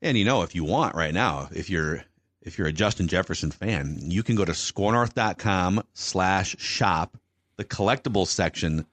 And 0.01 0.16
you 0.16 0.25
know, 0.25 0.42
if 0.42 0.55
you 0.55 0.64
want 0.64 0.94
right 0.94 1.12
now, 1.14 1.49
if 1.53 1.68
you're 1.68 2.05
if 2.44 2.59
you're 2.59 2.68
a 2.68 2.72
Justin 2.72 3.09
Jefferson 3.09 3.50
fan, 3.50 3.98
you 4.02 4.22
can 4.22 4.37
go 4.37 4.44
to 4.44 4.52
skornorth.com 4.52 5.83
slash 5.94 6.57
shop, 6.59 7.16
the 7.57 7.64
collectibles 7.64 8.28
section. 8.28 8.87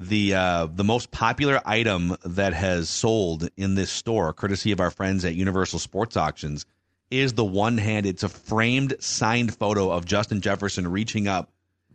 The 0.00 0.34
uh, 0.34 0.68
the 0.72 0.84
most 0.84 1.10
popular 1.10 1.60
item 1.64 2.16
that 2.24 2.52
has 2.52 2.88
sold 2.88 3.48
in 3.56 3.74
this 3.74 3.90
store, 3.90 4.32
courtesy 4.32 4.70
of 4.70 4.78
our 4.78 4.92
friends 4.92 5.24
at 5.24 5.34
Universal 5.34 5.80
Sports 5.80 6.16
Auctions, 6.16 6.66
is 7.10 7.32
the 7.32 7.44
one 7.44 7.78
hand. 7.78 8.06
It's 8.06 8.22
a 8.22 8.28
framed, 8.28 8.94
signed 9.00 9.56
photo 9.56 9.90
of 9.90 10.04
Justin 10.04 10.40
Jefferson 10.40 10.86
reaching 10.86 11.26
up 11.26 11.50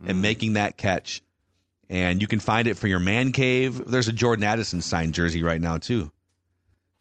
and 0.06 0.20
making 0.20 0.52
that 0.54 0.76
catch. 0.76 1.22
And 1.88 2.20
you 2.20 2.26
can 2.26 2.40
find 2.40 2.68
it 2.68 2.76
for 2.76 2.88
your 2.88 2.98
man 2.98 3.32
cave. 3.32 3.86
There's 3.86 4.08
a 4.08 4.12
Jordan 4.12 4.44
Addison 4.44 4.82
signed 4.82 5.14
jersey 5.14 5.42
right 5.42 5.60
now 5.60 5.78
too 5.78 6.10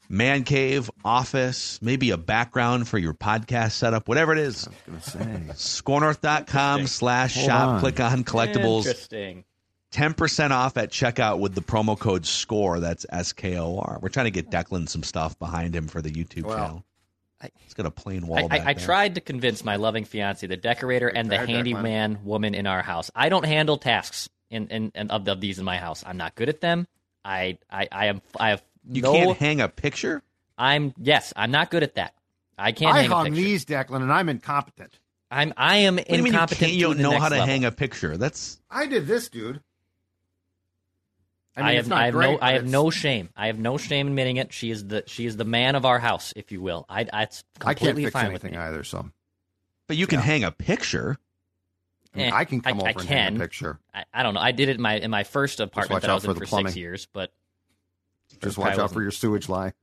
man 0.10 0.44
cave, 0.44 0.90
office, 1.04 1.80
maybe 1.82 2.12
a 2.12 2.18
background 2.18 2.88
for 2.88 2.98
your 2.98 3.14
podcast 3.14 3.72
setup, 3.72 4.08
whatever 4.08 4.32
it 4.34 4.40
is. 4.40 4.68
gonna 4.88 5.02
say. 5.02 5.20
Skornorth.com 5.54 6.88
slash 6.88 7.34
shop. 7.34 7.68
on. 7.70 7.80
Click 7.80 8.00
on 8.00 8.24
collectibles. 8.24 8.86
Interesting. 8.86 9.44
10% 9.92 10.50
off 10.52 10.76
at 10.78 10.90
checkout 10.90 11.40
with 11.40 11.54
the 11.54 11.62
promo 11.62 11.98
code 11.98 12.26
SKOR. 12.26 12.80
That's 12.80 13.06
S 13.12 13.32
K 13.32 13.58
O 13.58 13.78
R. 13.78 14.00
We're 14.02 14.10
trying 14.10 14.26
to 14.26 14.32
get 14.32 14.50
Declan 14.50 14.90
some 14.90 15.04
stuff 15.04 15.38
behind 15.38 15.76
him 15.76 15.88
for 15.88 16.02
the 16.02 16.10
YouTube 16.10 16.44
Well, 16.46 16.58
channel. 16.58 16.86
I- 17.42 17.52
He's 17.58 17.74
got 17.76 17.86
a 17.86 17.92
plain 17.92 18.24
I, 18.24 18.28
wall. 18.28 18.46
I, 18.46 18.48
back 18.48 18.68
I 18.68 18.74
there. 18.74 18.86
tried 18.86 19.16
to 19.16 19.22
convince 19.22 19.64
my 19.64 19.76
loving 19.76 20.06
fiance, 20.06 20.48
the 20.48 20.58
decorator, 20.58 21.10
and 21.10 21.28
the 21.30 21.36
Bad 21.36 21.50
Declan. 21.50 21.54
handyman 21.56 22.20
woman 22.24 22.56
in 22.56 22.66
our 22.66 22.82
house. 22.82 23.12
I 23.14 23.30
don't 23.30 23.46
handle 23.46 23.78
tasks 23.78 24.30
in, 24.50 24.68
in, 24.70 24.92
in 24.96 25.12
of, 25.12 25.28
of 25.28 25.42
these 25.42 25.60
in 25.60 25.66
my 25.66 25.78
house. 25.78 26.04
I'm 26.08 26.18
not 26.18 26.34
good 26.36 26.50
at 26.50 26.62
them. 26.62 26.88
I 27.26 27.58
I, 27.70 27.88
I 27.92 28.06
am 28.08 28.22
I 28.40 28.50
have 28.50 28.64
You 28.90 29.02
no. 29.02 29.12
can't 29.14 29.38
hang 29.38 29.62
a 29.62 29.70
picture? 29.70 30.22
I'm 30.58 30.94
yes, 30.98 31.34
I'm 31.36 31.52
not 31.52 31.72
good 31.72 31.84
at 31.84 31.96
that. 31.96 32.14
I 32.58 32.72
can't 32.72 32.94
I 32.96 33.02
hang 33.02 33.12
a 33.12 33.16
hung 33.16 33.26
picture. 33.26 33.42
these, 33.42 33.66
Declan, 33.66 34.02
and 34.02 34.12
I'm 34.14 34.30
incompetent. 34.30 35.00
I'm 35.32 35.54
I 35.58 35.78
am 35.78 35.96
What 35.96 36.08
do 36.08 36.16
you 36.18 36.24
mean 36.24 36.34
you, 36.34 36.40
incompetent. 36.40 36.72
you 36.74 36.82
don't 36.84 37.00
know 37.00 37.12
how 37.20 37.30
to 37.30 37.36
level. 37.36 37.48
hang 37.48 37.66
a 37.66 37.72
picture? 37.72 38.18
That's 38.18 38.60
I 38.70 38.86
did 38.86 39.08
this, 39.08 39.30
dude. 39.30 39.62
I, 41.56 41.62
mean, 41.62 41.70
it's 41.72 41.78
have 41.78 41.88
not 41.88 42.02
I 42.02 42.06
have 42.06 42.14
great, 42.14 42.32
no 42.32 42.38
I 42.42 42.52
have 42.54 42.66
no 42.66 42.90
shame. 42.90 43.30
I 43.36 43.48
have 43.48 43.60
no 43.60 43.78
shame 43.78 44.08
admitting 44.08 44.38
it. 44.38 44.52
She 44.54 44.72
is 44.72 44.88
the 44.88 45.04
she 45.06 45.26
is 45.28 45.38
the 45.38 45.46
man 45.46 45.76
of 45.76 45.86
our 45.86 46.00
house, 46.00 46.34
if 46.36 46.52
you 46.52 46.62
will. 46.62 46.86
I, 46.90 47.06
I 47.14 47.24
it's 47.24 47.44
I 47.62 47.66
can't 47.66 47.78
completely 47.78 48.04
fix 48.06 48.14
fine 48.14 48.34
with 48.34 48.44
anything 48.44 48.60
either, 48.60 48.84
so 48.84 49.10
but 49.88 49.98
you 49.98 50.08
can 50.08 50.20
Yeah. 50.20 50.26
hang 50.26 50.44
a 50.44 50.52
picture. 50.52 51.18
I, 52.16 52.18
mean, 52.18 52.28
Eh, 52.28 52.32
I 52.36 52.46
can 52.46 52.62
come 52.62 52.78
I- 52.80 52.82
over 52.82 52.88
I 52.88 52.92
and 52.92 53.02
hang 53.02 53.08
can. 53.34 53.36
a 53.38 53.40
picture. 53.40 53.80
I, 53.94 54.06
I 54.14 54.24
don't 54.24 54.34
know. 54.34 54.40
I 54.40 54.52
did 54.52 54.70
it 54.70 54.76
in 54.78 54.82
my 54.82 54.96
in 54.96 55.12
my 55.12 55.24
first 55.24 55.60
apartment 55.60 56.02
that 56.02 56.10
I 56.10 56.14
out 56.14 56.18
was 56.18 56.26
for 56.26 56.32
in 56.32 56.40
the 56.40 56.46
for 56.48 56.58
six 56.64 56.76
years, 56.76 57.08
but 57.14 57.32
Just 58.42 58.58
watch 58.58 58.78
out 58.78 58.92
for 58.92 59.02
your 59.02 59.12
sewage 59.12 59.50
line. 59.50 59.74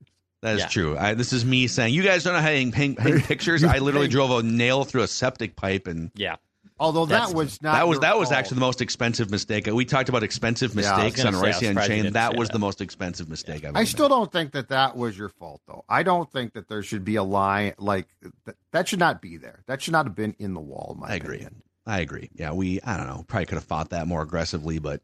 That 0.41 0.55
is 0.55 0.61
Yeah. 0.61 0.67
true. 0.69 0.97
I, 0.97 1.13
this 1.13 1.33
is 1.33 1.45
me 1.45 1.67
saying, 1.67 1.93
you 1.93 2.01
guys 2.03 2.23
don't 2.23 2.33
know 2.33 2.39
how 2.41 2.47
to 2.49 2.55
hang, 2.55 2.71
hang, 2.71 2.95
hang 2.95 3.21
pictures. 3.21 3.63
I 3.63 3.77
literally 3.77 4.07
drove 4.07 4.31
a 4.31 4.41
nail 4.43 4.83
through 4.83 5.03
a 5.03 5.07
septic 5.07 5.55
pipe 5.55 5.85
and 5.87 6.09
yeah. 6.15 6.37
Although 6.79 7.05
That's- 7.05 7.29
that 7.29 7.35
was 7.37 7.61
not 7.61 7.73
that 7.73 7.87
was 7.87 7.99
that 7.99 8.17
was 8.17 8.29
fault. 8.29 8.39
actually 8.39 8.55
the 8.55 8.61
most 8.61 8.81
expensive 8.81 9.29
mistake. 9.29 9.67
We 9.67 9.85
talked 9.85 10.09
about 10.09 10.23
expensive 10.23 10.71
Yeah, 10.71 10.77
mistakes 10.77 11.23
gonna 11.23 11.37
on 11.37 11.43
say, 11.43 11.47
I 11.47 11.49
was 11.49 11.55
Ricey 11.57 11.67
surprised 11.67 11.89
you 11.91 11.95
Unchained. 11.97 12.15
That 12.15 12.35
was 12.35 12.47
that. 12.49 12.53
the 12.53 12.59
most 12.59 12.81
expensive 12.81 13.29
mistake 13.29 13.63
I've 13.65 13.75
I 13.75 13.83
still 13.83 14.09
made. 14.09 14.15
don't 14.15 14.31
think 14.31 14.51
that 14.53 14.69
that 14.69 14.97
was 14.97 15.15
your 15.15 15.29
fault, 15.29 15.61
though. 15.67 15.85
I 15.87 16.01
don't 16.01 16.31
think 16.31 16.53
that 16.53 16.67
there 16.67 16.81
should 16.81 17.05
be 17.05 17.17
a 17.17 17.23
line 17.23 17.73
like 17.77 18.07
th- 18.45 18.57
that. 18.71 18.87
Should 18.87 18.97
not 18.97 19.21
be 19.21 19.37
there. 19.37 19.59
That 19.67 19.79
should 19.83 19.91
not 19.91 20.07
have 20.07 20.15
been 20.15 20.35
in 20.39 20.55
the 20.55 20.59
wall. 20.59 20.93
In 20.95 21.01
my 21.01 21.09
I 21.09 21.15
agree. 21.17 21.45
I 21.85 21.99
agree. 21.99 22.31
Yeah, 22.33 22.53
we 22.53 22.81
I 22.81 22.97
don't 22.97 23.05
know. 23.05 23.25
Probably 23.27 23.45
could 23.45 23.55
have 23.59 23.63
fought 23.63 23.91
that 23.91 24.07
more 24.07 24.23
aggressively, 24.23 24.79
but 24.79 25.01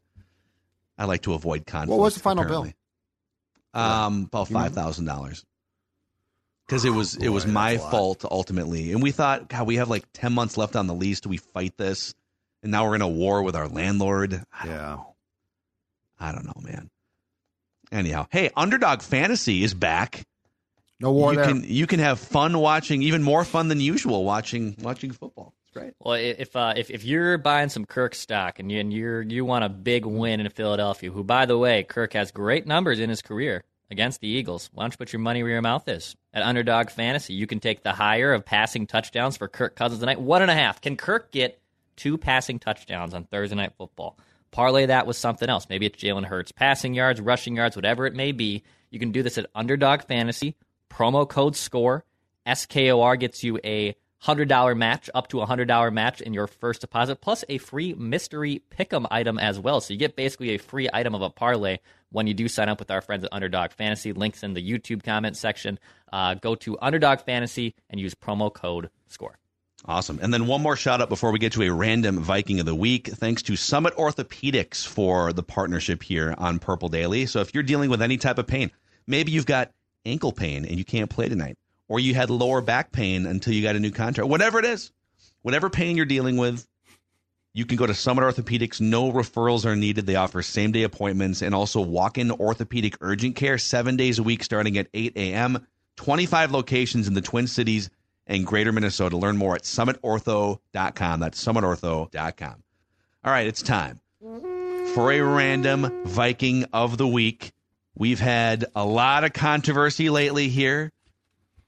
I 0.98 1.04
like 1.04 1.22
to 1.22 1.34
avoid 1.34 1.64
conflict. 1.64 1.90
What 1.96 2.02
was 2.02 2.14
the 2.14 2.20
final 2.20 2.42
apparently. 2.42 2.70
bill? 2.70 2.74
Um, 3.78 4.24
about 4.24 4.48
five 4.48 4.72
thousand 4.74 5.04
dollars. 5.04 5.44
Because 6.66 6.84
it 6.84 6.90
was 6.90 7.14
it 7.16 7.28
was 7.30 7.44
Boy, 7.46 7.50
my 7.52 7.70
that's 7.72 7.80
a 7.80 7.84
lot. 7.84 7.90
fault 7.90 8.24
ultimately, 8.30 8.92
and 8.92 9.02
we 9.02 9.10
thought, 9.10 9.48
God, 9.48 9.66
we 9.66 9.76
have 9.76 9.88
like 9.88 10.04
ten 10.12 10.32
months 10.34 10.56
left 10.58 10.76
on 10.76 10.86
the 10.86 10.94
lease. 10.94 11.20
Do 11.20 11.28
we 11.30 11.38
fight 11.38 11.76
this? 11.78 12.14
And 12.62 12.72
now 12.72 12.84
we're 12.86 12.94
in 12.96 13.02
a 13.02 13.08
war 13.08 13.42
with 13.42 13.56
our 13.56 13.68
landlord. 13.68 14.42
I 14.52 14.66
don't 14.66 14.74
Yeah. 14.74 14.80
know. 14.80 15.14
I 16.20 16.32
don't 16.32 16.44
know, 16.44 16.60
man. 16.62 16.90
Anyhow, 17.90 18.26
hey, 18.30 18.50
Underdog 18.56 19.00
Fantasy 19.02 19.62
is 19.62 19.72
back. 19.72 20.26
No 21.00 21.12
war 21.12 21.30
you 21.32 21.36
there. 21.36 21.46
can 21.46 21.64
you 21.64 21.86
can 21.86 22.00
have 22.00 22.18
fun 22.18 22.58
watching, 22.58 23.02
even 23.02 23.22
more 23.22 23.44
fun 23.44 23.68
than 23.68 23.80
usual 23.80 24.24
watching 24.24 24.76
watching 24.82 25.12
football. 25.12 25.54
Great. 25.74 25.94
Well, 26.00 26.14
if 26.14 26.56
uh, 26.56 26.74
if 26.76 26.90
if 26.90 27.04
you're 27.04 27.38
buying 27.38 27.68
some 27.68 27.84
Kirk 27.84 28.14
stock 28.14 28.58
and 28.58 28.72
you 28.72 28.80
and 28.80 28.92
you're 28.92 29.22
you 29.22 29.44
want 29.44 29.64
a 29.64 29.68
big 29.68 30.06
win 30.06 30.40
in 30.40 30.48
Philadelphia, 30.50 31.10
who 31.10 31.22
by 31.22 31.46
the 31.46 31.58
way, 31.58 31.82
Kirk 31.82 32.14
has 32.14 32.30
great 32.30 32.66
numbers 32.66 33.00
in 33.00 33.10
his 33.10 33.22
career 33.22 33.64
against 33.90 34.20
the 34.20 34.28
Eagles. 34.28 34.70
Why 34.72 34.84
don't 34.84 34.92
you 34.92 34.98
put 34.98 35.12
your 35.12 35.20
money 35.20 35.42
where 35.42 35.52
your 35.52 35.62
mouth 35.62 35.86
is? 35.88 36.16
At 36.32 36.42
Underdog 36.42 36.90
Fantasy, 36.90 37.34
you 37.34 37.46
can 37.46 37.60
take 37.60 37.82
the 37.82 37.92
higher 37.92 38.32
of 38.32 38.44
passing 38.44 38.86
touchdowns 38.86 39.36
for 39.36 39.48
Kirk 39.48 39.76
Cousins 39.76 40.00
tonight. 40.00 40.20
One 40.20 40.42
and 40.42 40.50
a 40.50 40.54
half. 40.54 40.80
Can 40.80 40.96
Kirk 40.96 41.32
get 41.32 41.60
two 41.96 42.16
passing 42.16 42.58
touchdowns 42.58 43.12
on 43.14 43.24
Thursday 43.24 43.56
Night 43.56 43.72
Football? 43.76 44.18
Parlay 44.50 44.86
that 44.86 45.06
with 45.06 45.16
something 45.16 45.48
else. 45.48 45.66
Maybe 45.68 45.86
it's 45.86 46.02
Jalen 46.02 46.24
Hurts 46.24 46.52
passing 46.52 46.94
yards, 46.94 47.20
rushing 47.20 47.56
yards, 47.56 47.76
whatever 47.76 48.06
it 48.06 48.14
may 48.14 48.32
be. 48.32 48.62
You 48.90 48.98
can 48.98 49.12
do 49.12 49.22
this 49.22 49.36
at 49.36 49.50
Underdog 49.54 50.02
Fantasy. 50.04 50.56
Promo 50.90 51.28
code 51.28 51.54
SCORE. 51.54 52.04
SKOR 52.46 53.16
gets 53.16 53.44
you 53.44 53.58
a 53.62 53.94
$100 54.24 54.76
match, 54.76 55.08
up 55.14 55.28
to 55.28 55.40
a 55.40 55.46
$100 55.46 55.92
match 55.92 56.20
in 56.20 56.34
your 56.34 56.46
first 56.46 56.80
deposit, 56.80 57.20
plus 57.20 57.44
a 57.48 57.58
free 57.58 57.94
mystery 57.94 58.62
pick'em 58.70 59.06
item 59.10 59.38
as 59.38 59.58
well. 59.58 59.80
So 59.80 59.92
you 59.92 59.98
get 59.98 60.16
basically 60.16 60.50
a 60.50 60.58
free 60.58 60.88
item 60.92 61.14
of 61.14 61.22
a 61.22 61.30
parlay 61.30 61.78
when 62.10 62.26
you 62.26 62.34
do 62.34 62.48
sign 62.48 62.68
up 62.68 62.78
with 62.78 62.90
our 62.90 63.00
friends 63.00 63.24
at 63.24 63.32
Underdog 63.32 63.72
Fantasy. 63.72 64.12
Links 64.12 64.42
in 64.42 64.54
the 64.54 64.66
YouTube 64.66 65.02
comment 65.02 65.36
section. 65.36 65.78
Uh, 66.12 66.34
go 66.34 66.54
to 66.56 66.78
Underdog 66.80 67.20
Fantasy 67.20 67.74
and 67.90 68.00
use 68.00 68.14
promo 68.14 68.52
code 68.52 68.90
SKOR. 69.08 69.38
Awesome. 69.84 70.18
And 70.20 70.34
then 70.34 70.48
one 70.48 70.60
more 70.60 70.76
shout 70.76 71.00
out 71.00 71.08
before 71.08 71.30
we 71.30 71.38
get 71.38 71.52
to 71.52 71.62
a 71.62 71.72
random 71.72 72.18
Viking 72.18 72.58
of 72.58 72.66
the 72.66 72.74
week. 72.74 73.06
Thanks 73.08 73.42
to 73.42 73.54
Summit 73.54 73.94
Orthopedics 73.96 74.84
for 74.84 75.32
the 75.32 75.44
partnership 75.44 76.02
here 76.02 76.34
on 76.36 76.58
Purple 76.58 76.88
Daily. 76.88 77.26
So 77.26 77.40
if 77.40 77.54
you're 77.54 77.62
dealing 77.62 77.88
with 77.88 78.02
any 78.02 78.16
type 78.16 78.38
of 78.38 78.46
pain, 78.48 78.72
maybe 79.06 79.30
you've 79.30 79.46
got 79.46 79.70
ankle 80.04 80.32
pain 80.32 80.64
and 80.64 80.78
you 80.78 80.84
can't 80.84 81.08
play 81.08 81.28
tonight, 81.28 81.56
or 81.88 81.98
you 81.98 82.14
had 82.14 82.30
lower 82.30 82.60
back 82.60 82.92
pain 82.92 83.26
until 83.26 83.52
you 83.52 83.62
got 83.62 83.76
a 83.76 83.80
new 83.80 83.90
contract, 83.90 84.28
whatever 84.28 84.58
it 84.58 84.64
is, 84.64 84.92
whatever 85.42 85.70
pain 85.70 85.96
you're 85.96 86.06
dealing 86.06 86.36
with, 86.36 86.66
you 87.54 87.64
can 87.66 87.76
go 87.76 87.86
to 87.86 87.94
Summit 87.94 88.22
Orthopedics. 88.22 88.80
No 88.80 89.10
referrals 89.10 89.64
are 89.64 89.74
needed. 89.74 90.06
They 90.06 90.16
offer 90.16 90.42
same 90.42 90.70
day 90.70 90.82
appointments 90.82 91.42
and 91.42 91.54
also 91.54 91.80
walk 91.80 92.18
in 92.18 92.30
orthopedic 92.30 92.96
urgent 93.00 93.36
care 93.36 93.58
seven 93.58 93.96
days 93.96 94.18
a 94.18 94.22
week 94.22 94.44
starting 94.44 94.78
at 94.78 94.88
8 94.94 95.14
a.m. 95.16 95.66
25 95.96 96.52
locations 96.52 97.08
in 97.08 97.14
the 97.14 97.20
Twin 97.20 97.46
Cities 97.46 97.90
and 98.26 98.46
greater 98.46 98.70
Minnesota. 98.70 99.16
Learn 99.16 99.36
more 99.36 99.56
at 99.56 99.62
summitortho.com. 99.62 101.20
That's 101.20 101.44
summitortho.com. 101.44 102.62
All 103.24 103.32
right, 103.32 103.46
it's 103.46 103.62
time 103.62 104.00
for 104.94 105.10
a 105.10 105.20
random 105.20 106.04
Viking 106.06 106.64
of 106.72 106.96
the 106.96 107.08
week. 107.08 107.52
We've 107.96 108.20
had 108.20 108.66
a 108.76 108.84
lot 108.84 109.24
of 109.24 109.32
controversy 109.32 110.08
lately 110.10 110.48
here. 110.48 110.92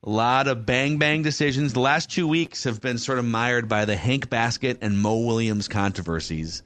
A 0.02 0.08
lot 0.08 0.48
of 0.48 0.64
bang 0.64 0.96
bang 0.98 1.22
decisions. 1.22 1.74
The 1.74 1.80
last 1.80 2.10
two 2.10 2.26
weeks 2.26 2.64
have 2.64 2.80
been 2.80 2.96
sort 2.96 3.18
of 3.18 3.24
mired 3.26 3.68
by 3.68 3.84
the 3.84 3.96
Hank 3.96 4.30
Baskett 4.30 4.78
and 4.80 4.98
Mo 4.98 5.18
Williams 5.18 5.68
controversies. 5.68 6.62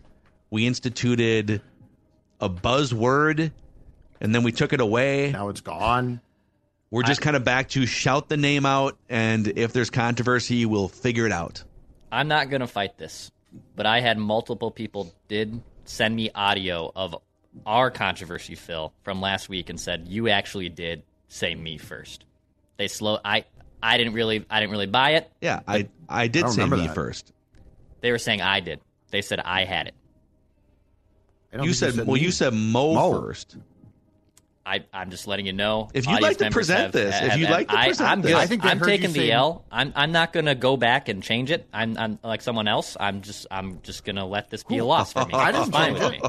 We 0.51 0.69
instituted 0.69 1.61
a 2.41 2.49
buzzword 2.49 3.51
and 4.21 4.35
then 4.35 4.45
we 4.45 4.53
took 4.53 4.73
it 4.73 4.81
away. 4.81 5.33
now 5.33 5.49
it's 5.49 5.61
gone. 5.61 6.21
We're 6.93 7.03
just 7.03 7.23
kind 7.23 7.35
of 7.35 7.43
back 7.43 7.71
to 7.71 7.87
shout 7.87 8.29
the 8.29 8.37
name 8.37 8.65
out, 8.65 8.97
and 9.09 9.49
if 9.49 9.73
there's 9.73 9.91
controversy, 9.91 10.65
we'll 10.65 10.87
figure 10.87 11.27
it 11.27 11.33
out. 11.33 11.65
I'm 12.13 12.29
not 12.29 12.51
going 12.51 12.61
to 12.61 12.69
fight 12.69 12.99
this. 12.99 13.33
but 13.75 13.85
I 13.85 13.99
had 14.01 14.17
multiple 14.17 14.71
people 14.71 15.13
did 15.27 15.61
send 15.85 16.15
me 16.15 16.31
audio 16.33 16.93
of 16.95 17.17
our 17.67 17.91
controversy, 17.91 18.55
Phil, 18.55 18.93
from 19.03 19.21
last 19.21 19.49
week, 19.49 19.71
and 19.71 19.81
said 19.81 20.07
you 20.07 20.29
actually 20.29 20.69
did 20.69 21.03
say 21.27 21.57
me 21.57 21.79
first. 21.79 22.25
They 22.77 22.89
slow. 22.89 23.19
I 23.25 23.45
I 23.83 23.99
didn't 23.99 24.15
really 24.15 24.45
I 24.51 24.61
didn't 24.61 24.73
really 24.73 24.87
buy 24.87 25.11
it. 25.13 25.31
Yeah, 25.41 25.61
I 25.69 25.89
I 26.09 26.29
did 26.29 26.45
I 26.45 26.49
say 26.49 26.57
remember 26.63 26.77
me 26.77 26.87
that. 26.89 26.95
first. 26.95 27.33
They 28.01 28.11
were 28.11 28.19
saying 28.19 28.41
I 28.43 28.61
did. 28.61 28.81
They 29.11 29.23
said 29.23 29.41
I 29.41 29.65
had 29.65 29.89
it. 29.89 29.95
I 31.53 31.59
don't 31.59 31.67
You 31.67 31.73
think 31.73 31.95
said, 31.95 32.07
well, 32.07 32.17
me. 32.17 32.21
you 32.23 32.31
said 32.33 32.53
Mo, 32.53 32.95
Mo. 32.95 33.21
first. 33.21 33.57
I, 34.67 34.83
I'm 34.95 35.11
just 35.11 35.27
letting 35.27 35.45
you 35.45 35.53
know. 35.53 35.91
If 35.93 36.07
you'd 36.07 36.23
like 36.23 36.39
to 36.39 36.51
present 36.51 36.81
have- 36.81 36.93
this, 36.93 37.15
if 37.21 37.37
you'd 37.37 37.49
have- 37.49 37.57
like 37.59 37.69
to 37.69 37.79
I, 37.79 37.87
present 37.89 38.09
I'm 38.11 38.23
this. 38.23 38.33
good. 38.33 38.39
I 38.41 38.47
think 38.47 38.65
I'm 38.65 38.81
taking 38.81 39.13
the 39.13 39.19
say- 39.27 39.31
L. 39.31 39.65
I'm 39.71 39.93
I'm 39.95 40.11
not 40.11 40.33
gonna 40.33 40.55
go 40.55 40.77
back 40.79 41.09
and 41.11 41.23
change 41.23 41.51
it. 41.51 41.69
I'm, 41.73 41.97
I'm 41.99 42.19
like 42.25 42.41
someone 42.41 42.67
else. 42.67 42.97
I'm 42.99 43.21
just 43.21 43.47
I'm 43.51 43.81
just 43.83 44.05
gonna 44.05 44.25
let 44.27 44.49
this 44.51 44.65
be 44.65 44.79
a 44.79 44.85
loss 44.85 45.13
for 45.13 45.27
me. 45.27 45.35
I 45.35 45.53
didn't 45.53 45.71
fine 45.71 45.91
change 45.97 45.99
with 46.03 46.15
it. 46.15 46.23
me. 46.23 46.29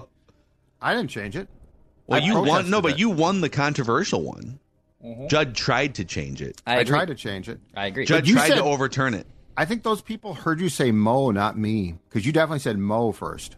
I 0.81 0.93
didn't 0.93 1.09
change 1.11 1.35
it. 1.37 1.47
Well, 2.07 2.21
I 2.21 2.25
you 2.25 2.39
won. 2.41 2.69
No, 2.69 2.81
but 2.81 2.93
it. 2.93 2.99
you 2.99 3.09
won 3.09 3.39
the 3.41 3.49
controversial 3.49 4.21
one. 4.21 4.59
Mm-hmm. 5.05 5.27
Judd 5.27 5.55
tried 5.55 5.95
to 5.95 6.05
change 6.05 6.41
it. 6.41 6.61
I, 6.65 6.79
I, 6.79 6.83
tried 6.83 7.09
to 7.09 7.15
change 7.15 7.47
it. 7.47 7.59
I 7.75 7.87
agree. 7.87 8.05
Judd 8.05 8.27
you 8.27 8.35
tried 8.35 8.49
said- 8.49 8.55
to 8.55 8.63
overturn 8.63 9.13
it. 9.13 9.27
I 9.57 9.63
think 9.65 9.83
those 9.83 10.01
people 10.01 10.33
heard 10.33 10.59
you 10.59 10.67
say 10.67 10.91
Mo, 10.91 11.31
not 11.31 11.57
me, 11.57 11.95
because 12.09 12.25
you 12.25 12.33
definitely 12.33 12.59
said 12.59 12.77
Mo 12.77 13.13
first, 13.13 13.55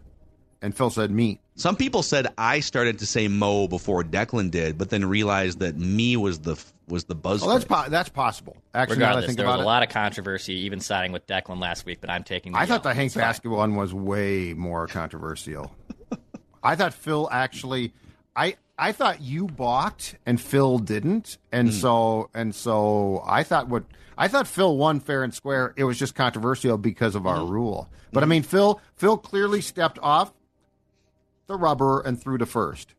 and 0.62 0.76
Phil 0.76 0.90
said 0.90 1.10
me. 1.10 1.40
Some 1.56 1.74
people 1.74 2.04
said 2.04 2.28
I 2.38 2.60
started 2.60 3.00
to 3.00 3.06
say 3.06 3.26
Mo 3.26 3.66
before 3.66 4.04
Declan 4.04 4.52
did, 4.52 4.78
but 4.78 4.90
then 4.90 5.04
realized 5.06 5.58
that 5.58 5.76
me 5.76 6.16
was 6.16 6.38
the 6.40 6.62
was 6.86 7.04
the 7.04 7.16
buzz. 7.16 7.40
Well, 7.42 7.50
that's 7.54 7.64
po- 7.64 7.88
that's 7.88 8.10
possible. 8.10 8.56
Actually, 8.74 8.98
now 8.98 9.06
I 9.06 9.08
Regardless, 9.08 9.26
think 9.26 9.38
there 9.38 9.46
was 9.46 9.54
about 9.54 9.60
a 9.60 9.64
it, 9.64 9.66
lot 9.66 9.82
of 9.82 9.88
controversy, 9.88 10.54
even 10.60 10.78
siding 10.78 11.10
with 11.10 11.26
Declan 11.26 11.60
last 11.60 11.84
week. 11.84 12.00
But 12.00 12.10
I'm 12.10 12.22
taking. 12.22 12.52
The 12.52 12.58
I 12.58 12.66
thought 12.66 12.84
the 12.84 12.94
Hank 12.94 13.06
It's 13.06 13.16
basketball 13.16 13.58
one 13.58 13.74
was 13.74 13.92
way 13.92 14.54
more 14.54 14.86
controversial. 14.86 15.74
I 16.62 16.76
thought 16.76 16.94
Phil 16.94 17.28
actually, 17.32 17.92
I 18.36 18.54
I 18.78 18.92
thought 18.92 19.20
you 19.20 19.46
balked 19.46 20.16
and 20.24 20.40
Phil 20.40 20.78
didn't, 20.78 21.38
and 21.50 21.68
hmm. 21.68 21.74
so 21.74 22.30
and 22.32 22.54
so 22.54 23.22
I 23.26 23.42
thought 23.42 23.68
what 23.68 23.84
I 24.16 24.28
thought 24.28 24.46
Phil 24.46 24.76
won 24.76 25.00
fair 25.00 25.24
and 25.24 25.34
square. 25.34 25.74
It 25.76 25.84
was 25.84 25.98
just 25.98 26.14
controversial 26.14 26.78
because 26.78 27.14
of 27.14 27.26
our 27.26 27.40
hmm. 27.40 27.50
rule. 27.50 27.90
But 28.12 28.22
I 28.22 28.26
hmm. 28.26 28.30
mean, 28.30 28.42
Phil 28.44 28.80
Phil 28.96 29.16
clearly 29.16 29.60
stepped 29.60 29.98
off 30.00 30.32
the 31.48 31.56
rubber 31.56 32.00
and 32.00 32.20
threw 32.20 32.38
to 32.38 32.46
first. 32.46 32.94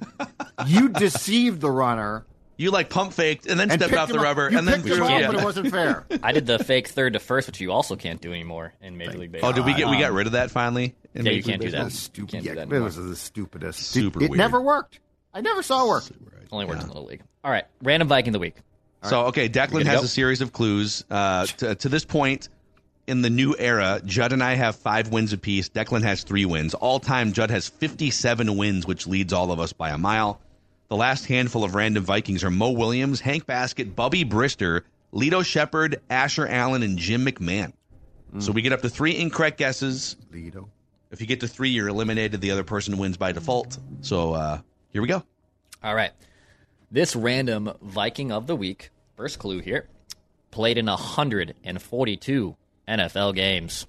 you 0.66 0.88
deceived 0.88 1.60
the 1.60 1.70
runner 1.70 2.26
You 2.56 2.72
like 2.72 2.90
pump 2.90 3.12
faked 3.12 3.46
and 3.46 3.58
then 3.60 3.70
and 3.70 3.80
stepped 3.80 3.94
off 3.94 4.08
the 4.08 4.18
rubber 4.18 4.50
you 4.50 4.58
and 4.58 4.66
then 4.66 4.82
picked 4.82 4.96
him 4.96 4.96
threw. 4.96 5.06
up, 5.06 5.20
yeah. 5.20 5.26
but 5.28 5.36
it 5.36 5.44
wasn't 5.44 5.70
fair. 5.72 6.04
I 6.22 6.32
did 6.32 6.46
the 6.46 6.58
fake 6.58 6.88
third 6.88 7.12
to 7.12 7.20
first, 7.20 7.46
which 7.46 7.60
you 7.60 7.72
also 7.72 7.96
can't 7.96 8.20
do 8.20 8.32
anymore 8.32 8.74
in 8.80 8.96
Major 8.96 9.18
League 9.18 9.32
Baseball. 9.32 9.50
Oh, 9.50 9.52
did 9.52 9.64
we 9.64 9.74
get 9.74 9.88
we 9.88 9.98
got 9.98 10.12
rid 10.12 10.26
of 10.26 10.32
that 10.34 10.50
finally? 10.50 10.94
in 11.14 11.26
Yeah, 11.26 11.32
you 11.32 11.42
can't 11.42 11.60
League 11.60 11.72
do 11.72 11.78
that. 11.78 11.92
Stupid. 11.92 12.30
Can't 12.32 12.44
do 12.44 12.50
that 12.50 12.58
it 12.58 12.62
anymore. 12.62 12.84
was 12.84 12.96
the 12.96 13.16
stupidest. 13.16 13.80
Super 13.80 14.22
it 14.22 14.30
weird. 14.30 14.38
never 14.38 14.60
worked. 14.60 15.00
I 15.38 15.40
never 15.40 15.62
saw 15.62 15.84
it 15.84 15.88
work. 15.88 16.04
Only 16.50 16.64
works 16.64 16.82
in 16.82 16.88
the 16.88 16.94
Little 16.94 17.08
League. 17.08 17.22
All 17.44 17.52
right, 17.52 17.64
random 17.80 18.08
Viking 18.08 18.30
of 18.30 18.32
the 18.32 18.38
week. 18.40 18.56
So 19.04 19.26
okay, 19.26 19.48
Declan 19.48 19.86
has 19.86 20.00
go? 20.00 20.04
a 20.04 20.08
series 20.08 20.40
of 20.40 20.52
clues. 20.52 21.04
Uh, 21.08 21.46
to, 21.46 21.76
to 21.76 21.88
this 21.88 22.04
point 22.04 22.48
in 23.06 23.22
the 23.22 23.30
new 23.30 23.54
era, 23.56 24.00
Judd 24.04 24.32
and 24.32 24.42
I 24.42 24.54
have 24.54 24.74
five 24.74 25.10
wins 25.10 25.32
apiece. 25.32 25.68
Declan 25.68 26.02
has 26.02 26.24
three 26.24 26.44
wins. 26.44 26.74
All 26.74 26.98
time, 26.98 27.32
Judd 27.32 27.50
has 27.50 27.68
fifty-seven 27.68 28.56
wins, 28.56 28.84
which 28.84 29.06
leads 29.06 29.32
all 29.32 29.52
of 29.52 29.60
us 29.60 29.72
by 29.72 29.90
a 29.90 29.98
mile. 29.98 30.40
The 30.88 30.96
last 30.96 31.26
handful 31.26 31.62
of 31.62 31.76
random 31.76 32.02
Vikings 32.02 32.42
are 32.42 32.50
Mo 32.50 32.72
Williams, 32.72 33.20
Hank 33.20 33.46
Baskett, 33.46 33.94
Bubby 33.94 34.24
Brister, 34.24 34.82
Lito 35.14 35.44
Sheppard, 35.44 36.00
Asher 36.10 36.48
Allen, 36.48 36.82
and 36.82 36.98
Jim 36.98 37.24
McMahon. 37.24 37.72
So 38.40 38.50
we 38.50 38.62
get 38.62 38.72
up 38.72 38.82
to 38.82 38.88
three 38.88 39.16
incorrect 39.16 39.56
guesses. 39.56 40.16
Lido. 40.32 40.68
If 41.12 41.20
you 41.20 41.28
get 41.28 41.40
to 41.40 41.48
three, 41.48 41.70
you're 41.70 41.88
eliminated. 41.88 42.40
The 42.40 42.50
other 42.50 42.64
person 42.64 42.98
wins 42.98 43.16
by 43.16 43.30
default. 43.30 43.78
So 44.00 44.32
uh, 44.32 44.60
here 44.92 45.02
we 45.02 45.08
go. 45.08 45.22
All 45.82 45.94
right. 45.94 46.12
This 46.90 47.14
random 47.14 47.72
Viking 47.82 48.32
of 48.32 48.46
the 48.46 48.56
week, 48.56 48.90
first 49.16 49.38
clue 49.38 49.60
here, 49.60 49.88
played 50.50 50.78
in 50.78 50.86
142 50.86 52.56
NFL 52.88 53.34
games. 53.34 53.86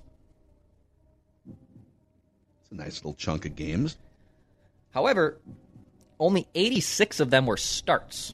It's 2.62 2.72
a 2.72 2.76
nice 2.76 2.98
little 2.98 3.14
chunk 3.14 3.46
of 3.46 3.56
games. 3.56 3.98
However, 4.92 5.40
only 6.20 6.48
86 6.54 7.20
of 7.20 7.30
them 7.30 7.46
were 7.46 7.58
starts. 7.58 8.34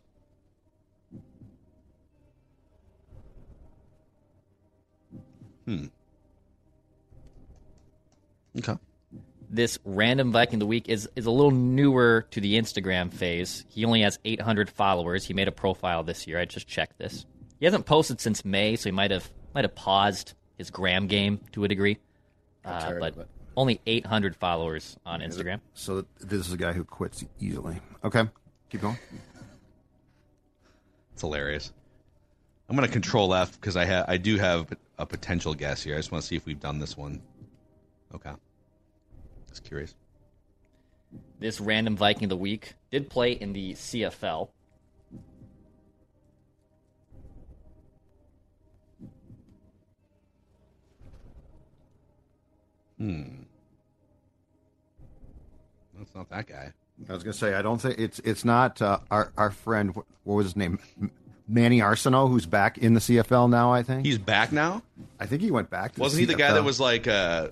Hmm. 5.66 5.86
Okay. 8.58 8.78
This 9.56 9.80
random 9.86 10.34
Viking 10.34 10.56
of 10.56 10.60
the 10.60 10.66
week 10.66 10.90
is, 10.90 11.08
is 11.16 11.28
a 11.28 11.32
little 11.32 11.52
newer 11.52 12.28
to 12.32 12.42
the 12.42 12.56
Instagram 12.56 13.14
phase. 13.14 13.64
He 13.70 13.86
only 13.86 14.02
has 14.02 14.20
800 14.26 14.70
followers. 14.70 15.26
He 15.26 15.34
made 15.34 15.48
a 15.48 15.52
profile 15.54 16.04
this 16.04 16.28
year. 16.28 16.38
I 16.38 16.44
just 16.44 16.68
checked 16.68 16.98
this. 16.98 17.26
He 17.62 17.66
hasn't 17.66 17.86
posted 17.86 18.20
since 18.20 18.44
May, 18.44 18.76
so 18.76 18.90
he 18.90 18.92
might 18.92 19.12
have 19.12 19.32
might 19.54 19.64
have 19.64 19.74
paused 19.74 20.34
his 20.58 20.70
gram 20.72 21.08
game 21.08 21.40
to 21.54 21.64
a 21.64 21.70
degree. 21.70 22.00
Uh, 22.66 22.82
tired 22.82 23.00
but 23.00 23.14
of 23.14 23.20
it. 23.20 23.28
only 23.56 23.80
800 23.86 24.36
followers 24.36 24.98
on 25.06 25.22
Instagram. 25.22 25.62
So 25.74 26.06
this 26.20 26.46
is 26.46 26.52
a 26.52 26.58
guy 26.58 26.74
who 26.74 26.84
quits 26.84 27.24
easily. 27.40 27.80
Okay, 28.04 28.26
keep 28.70 28.82
going. 28.82 28.98
It's 31.14 31.22
hilarious. 31.22 31.72
I'm 32.68 32.76
going 32.76 32.86
to 32.86 32.92
control 32.92 33.34
F 33.34 33.54
because 33.54 33.78
I 33.78 33.86
ha- 33.86 34.04
I 34.06 34.18
do 34.18 34.36
have 34.36 34.68
a 35.00 35.06
potential 35.06 35.54
guess 35.54 35.82
here. 35.82 35.96
I 35.96 36.00
just 36.00 36.12
want 36.12 36.24
to 36.24 36.28
see 36.28 36.36
if 36.36 36.46
we've 36.46 36.60
done 36.60 36.80
this 36.80 36.98
one. 36.98 37.22
Okay. 38.14 38.32
Just 39.56 39.64
curious. 39.64 39.96
This 41.40 41.62
random 41.62 41.96
Viking 41.96 42.26
of 42.26 42.30
the 42.30 42.36
week 42.36 42.74
did 42.92 43.10
play 43.10 43.32
in 43.32 43.54
the 43.54 43.72
CFL. 43.72 44.50
Hmm. 52.98 53.24
That's 55.98 56.14
not 56.14 56.30
that 56.32 56.48
guy. 56.48 56.74
I 57.10 57.14
was 57.14 57.24
gonna 57.24 57.32
say 57.32 57.54
I 57.54 57.62
don't 57.62 57.80
think 57.80 57.98
it's 57.98 58.20
it's 58.26 58.44
not 58.44 58.82
uh, 58.82 59.00
our 59.10 59.32
our 59.38 59.52
friend. 59.52 59.96
What, 59.96 60.06
what 60.26 60.36
was 60.36 60.48
his 60.48 60.56
name? 60.58 60.80
Manny 61.48 61.80
Arsenault, 61.80 62.30
who's 62.30 62.46
back 62.46 62.78
in 62.78 62.94
the 62.94 63.00
CFL 63.00 63.50
now. 63.50 63.72
I 63.72 63.84
think. 63.84 64.06
He's 64.06 64.18
back 64.18 64.52
now. 64.52 64.84
I 65.18 65.28
think 65.28 65.42
he 65.42 65.52
went 65.52 65.70
back. 65.70 65.94
To 65.94 66.02
Wasn't 66.02 66.20
he 66.20 66.26
the 66.26 66.36
guy 66.36 66.52
that 66.52 66.64
was 66.66 66.82
like 66.82 67.08
uh, 67.08 67.50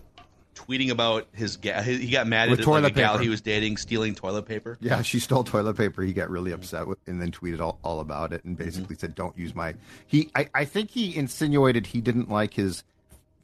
tweeting 0.56 0.90
about 0.90 1.28
his 1.34 1.58
ga- 1.58 1.82
He 1.82 2.10
got 2.10 2.28
mad 2.28 2.50
With 2.50 2.60
at 2.60 2.68
like, 2.68 2.84
a 2.86 2.92
gal 2.92 3.18
he 3.18 3.30
was 3.30 3.42
dating 3.42 3.78
stealing 3.78 4.16
toilet 4.16 4.46
paper. 4.46 4.78
Yeah, 4.82 5.02
she 5.02 5.20
stole 5.20 5.44
toilet 5.44 5.76
paper. 5.76 6.02
He 6.02 6.14
got 6.14 6.30
really 6.30 6.52
upset 6.52 6.88
with, 6.88 7.00
and 7.08 7.22
then 7.22 7.32
tweeted 7.32 7.60
all, 7.60 7.80
all 7.84 8.00
about 8.00 8.34
it, 8.34 8.44
and 8.44 8.58
basically 8.58 8.96
said, 8.96 9.16
"Don't 9.16 9.38
use 9.38 9.56
my." 9.56 9.76
He, 10.08 10.30
I, 10.36 10.50
I 10.54 10.66
think 10.66 10.92
he 10.92 11.16
insinuated 11.16 11.88
he 11.88 12.02
didn't 12.02 12.30
like 12.30 12.54
his 12.54 12.84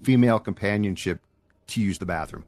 female 0.04 0.40
companionship 0.40 1.20
to 1.68 1.82
use 1.82 1.98
the 1.98 2.06
bathroom. 2.06 2.46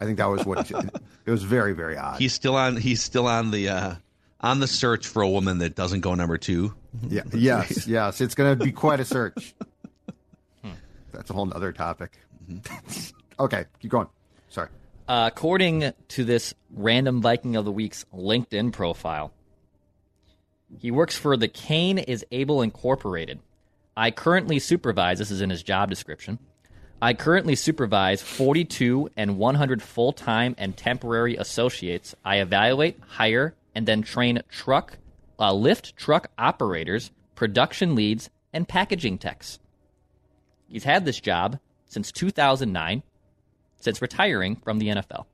I 0.00 0.04
think 0.04 0.18
that 0.18 0.26
was 0.26 0.44
what 0.44 0.70
it 1.26 1.30
was. 1.30 1.42
Very, 1.42 1.72
very 1.72 1.96
odd. 1.96 2.18
He's 2.18 2.32
still 2.34 2.56
on. 2.56 2.76
He's 2.76 3.02
still 3.02 3.26
on 3.26 3.50
the 3.50 3.68
uh, 3.68 3.94
on 4.40 4.60
the 4.60 4.66
search 4.66 5.06
for 5.06 5.22
a 5.22 5.28
woman 5.28 5.58
that 5.58 5.74
doesn't 5.74 6.00
go 6.00 6.14
number 6.14 6.38
two. 6.38 6.74
yeah, 7.08 7.22
yes, 7.32 7.86
yes. 7.86 8.20
It's 8.20 8.34
going 8.34 8.58
to 8.58 8.64
be 8.64 8.72
quite 8.72 9.00
a 9.00 9.04
search. 9.04 9.54
That's 11.12 11.30
a 11.30 11.32
whole 11.32 11.52
other 11.52 11.72
topic. 11.72 12.12
Okay, 13.40 13.64
keep 13.80 13.90
going. 13.90 14.08
Sorry. 14.48 14.68
Uh, 15.08 15.28
according 15.32 15.92
to 16.08 16.24
this 16.24 16.54
random 16.70 17.20
Viking 17.20 17.56
of 17.56 17.64
the 17.64 17.72
Week's 17.72 18.04
LinkedIn 18.14 18.72
profile, 18.72 19.32
he 20.78 20.90
works 20.90 21.16
for 21.16 21.36
the 21.36 21.48
Kane 21.48 21.98
is 21.98 22.24
Able 22.30 22.62
Incorporated. 22.62 23.40
I 23.96 24.12
currently 24.12 24.60
supervise, 24.60 25.18
this 25.18 25.30
is 25.30 25.40
in 25.40 25.50
his 25.50 25.62
job 25.62 25.90
description. 25.90 26.38
I 27.02 27.14
currently 27.14 27.56
supervise 27.56 28.22
42 28.22 29.10
and 29.16 29.38
100 29.38 29.82
full 29.82 30.12
time 30.12 30.54
and 30.58 30.76
temporary 30.76 31.36
associates. 31.36 32.14
I 32.24 32.40
evaluate, 32.40 33.00
hire, 33.06 33.54
and 33.74 33.88
then 33.88 34.02
train 34.02 34.42
truck, 34.48 34.98
uh, 35.38 35.52
lift 35.52 35.96
truck 35.96 36.30
operators, 36.38 37.10
production 37.34 37.94
leads, 37.94 38.28
and 38.52 38.68
packaging 38.68 39.18
techs. 39.18 39.58
He's 40.68 40.84
had 40.84 41.04
this 41.04 41.18
job 41.20 41.58
since 41.86 42.12
2009 42.12 43.02
since 43.80 44.00
retiring 44.00 44.56
from 44.56 44.78
the 44.78 44.88
NFL. 44.88 45.26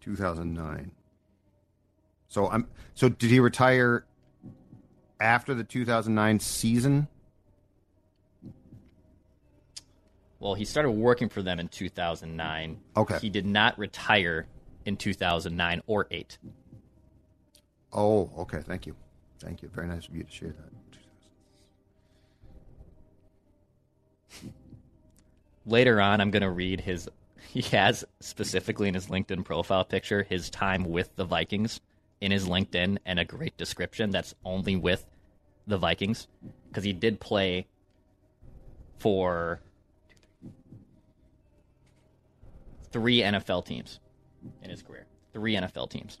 Two 0.00 0.16
thousand 0.16 0.54
nine. 0.54 0.92
So 2.28 2.48
I'm. 2.48 2.66
So 2.94 3.08
did 3.08 3.30
he 3.30 3.40
retire 3.40 4.04
after 5.20 5.54
the 5.54 5.64
two 5.64 5.84
thousand 5.84 6.14
nine 6.14 6.40
season? 6.40 7.08
Well, 10.40 10.54
he 10.54 10.64
started 10.64 10.90
working 10.90 11.28
for 11.28 11.40
them 11.40 11.60
in 11.60 11.68
2009. 11.68 12.80
Okay. 12.96 13.18
He 13.20 13.30
did 13.30 13.46
not 13.46 13.78
retire 13.78 14.48
in 14.84 14.96
2009 14.96 15.82
or 15.86 16.08
8. 16.10 16.38
Oh, 17.92 18.28
okay. 18.38 18.60
Thank 18.60 18.88
you. 18.88 18.96
Thank 19.38 19.62
you. 19.62 19.68
Very 19.68 19.86
nice 19.86 20.08
of 20.08 20.16
you 20.16 20.24
to 20.24 20.30
share 20.32 20.48
that. 20.48 20.98
Later 25.66 26.00
on, 26.00 26.20
I'm 26.20 26.30
going 26.30 26.42
to 26.42 26.50
read 26.50 26.80
his. 26.80 27.08
He 27.48 27.62
has 27.76 28.04
specifically 28.20 28.88
in 28.88 28.94
his 28.94 29.08
LinkedIn 29.08 29.44
profile 29.44 29.84
picture 29.84 30.22
his 30.22 30.48
time 30.48 30.84
with 30.84 31.14
the 31.16 31.24
Vikings 31.24 31.80
in 32.20 32.30
his 32.30 32.46
LinkedIn 32.46 32.98
and 33.04 33.18
a 33.18 33.24
great 33.24 33.56
description 33.56 34.10
that's 34.10 34.34
only 34.44 34.76
with 34.76 35.04
the 35.66 35.76
Vikings 35.76 36.28
because 36.68 36.84
he 36.84 36.92
did 36.92 37.20
play 37.20 37.66
for 38.98 39.60
three 42.92 43.20
NFL 43.20 43.64
teams 43.64 43.98
in 44.62 44.70
his 44.70 44.82
career. 44.82 45.06
Three 45.32 45.56
NFL 45.56 45.90
teams. 45.90 46.18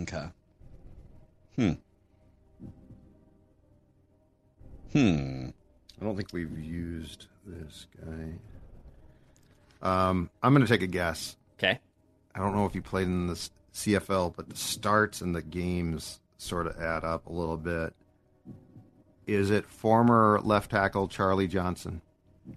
Okay. 0.00 0.26
Hmm. 1.56 1.72
Hmm. 4.92 5.48
I 6.00 6.04
don't 6.04 6.16
think 6.16 6.28
we've 6.32 6.58
used 6.58 7.26
this 7.46 7.86
guy. 8.04 8.32
Um, 9.82 10.30
I'm 10.42 10.52
going 10.54 10.64
to 10.66 10.70
take 10.72 10.82
a 10.82 10.86
guess. 10.86 11.36
Okay. 11.58 11.78
I 12.34 12.38
don't 12.38 12.54
know 12.54 12.64
if 12.66 12.72
he 12.72 12.80
played 12.80 13.06
in 13.06 13.26
the 13.26 13.34
CFL, 13.74 14.34
but 14.36 14.48
the 14.48 14.56
starts 14.56 15.20
and 15.20 15.34
the 15.34 15.42
games 15.42 16.20
sort 16.38 16.66
of 16.66 16.80
add 16.80 17.04
up 17.04 17.26
a 17.26 17.32
little 17.32 17.56
bit. 17.56 17.92
Is 19.26 19.50
it 19.50 19.66
former 19.66 20.40
left 20.42 20.70
tackle 20.70 21.06
Charlie 21.08 21.46
Johnson? 21.48 22.00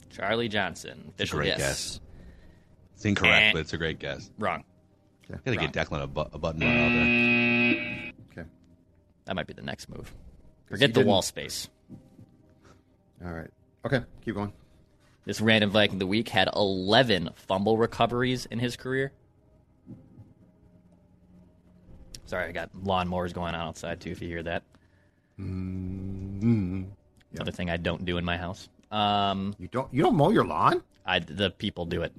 Charlie 0.09 0.47
Johnson. 0.49 1.05
Official 1.09 1.39
great 1.39 1.47
guess. 1.49 1.59
guess. 1.59 1.99
It's 2.95 3.05
incorrect, 3.05 3.45
Eh. 3.47 3.51
but 3.53 3.59
it's 3.59 3.73
a 3.73 3.77
great 3.77 3.99
guess. 3.99 4.31
Wrong. 4.39 4.63
Okay. 5.29 5.39
Gotta 5.55 5.67
get 5.67 5.73
Declan 5.88 6.01
a, 6.03 6.07
bu- 6.07 6.21
a 6.34 6.38
button 6.39 6.61
run 6.61 6.69
out 6.77 6.89
there. 6.93 8.13
Okay. 8.43 8.49
That 9.25 9.36
might 9.36 9.47
be 9.47 9.53
the 9.53 9.61
next 9.61 9.89
move. 9.89 10.13
Forget 10.67 10.89
the 10.93 10.99
didn't- 11.01 11.07
wall 11.09 11.21
space. 11.21 11.69
All 13.26 13.32
right. 13.34 13.49
Okay. 13.86 14.01
Keep 14.24 14.36
going. 14.36 14.53
This 15.26 15.39
random 15.39 15.69
Viking 15.71 15.95
of 15.95 15.99
the 15.99 16.07
week 16.07 16.30
had 16.30 16.49
11 16.55 17.30
fumble 17.36 17.78
recoveries 17.78 18.45
in 18.47 18.59
his 18.59 18.76
career. 18.76 19.13
Sorry, 22.26 22.47
I 22.47 22.51
got 22.51 22.71
lawnmowers 22.74 23.34
going 23.34 23.53
on 23.55 23.67
outside 23.67 24.01
too. 24.01 24.11
If 24.11 24.21
you 24.21 24.28
hear 24.28 24.43
that, 24.43 24.63
Mm-hmm. 25.39 26.84
another 27.34 27.51
thing 27.51 27.69
I 27.71 27.78
don't 27.78 28.05
do 28.05 28.17
in 28.17 28.26
my 28.26 28.38
house. 28.38 28.69
Um, 28.91 29.55
You 29.57 29.67
don't 29.67 29.91
you 29.93 30.03
don't 30.03 30.15
mow 30.15 30.30
your 30.30 30.45
lawn? 30.45 30.84
I 31.05 31.19
the 31.19 31.49
people 31.49 31.86
do 31.86 32.03
it, 32.03 32.13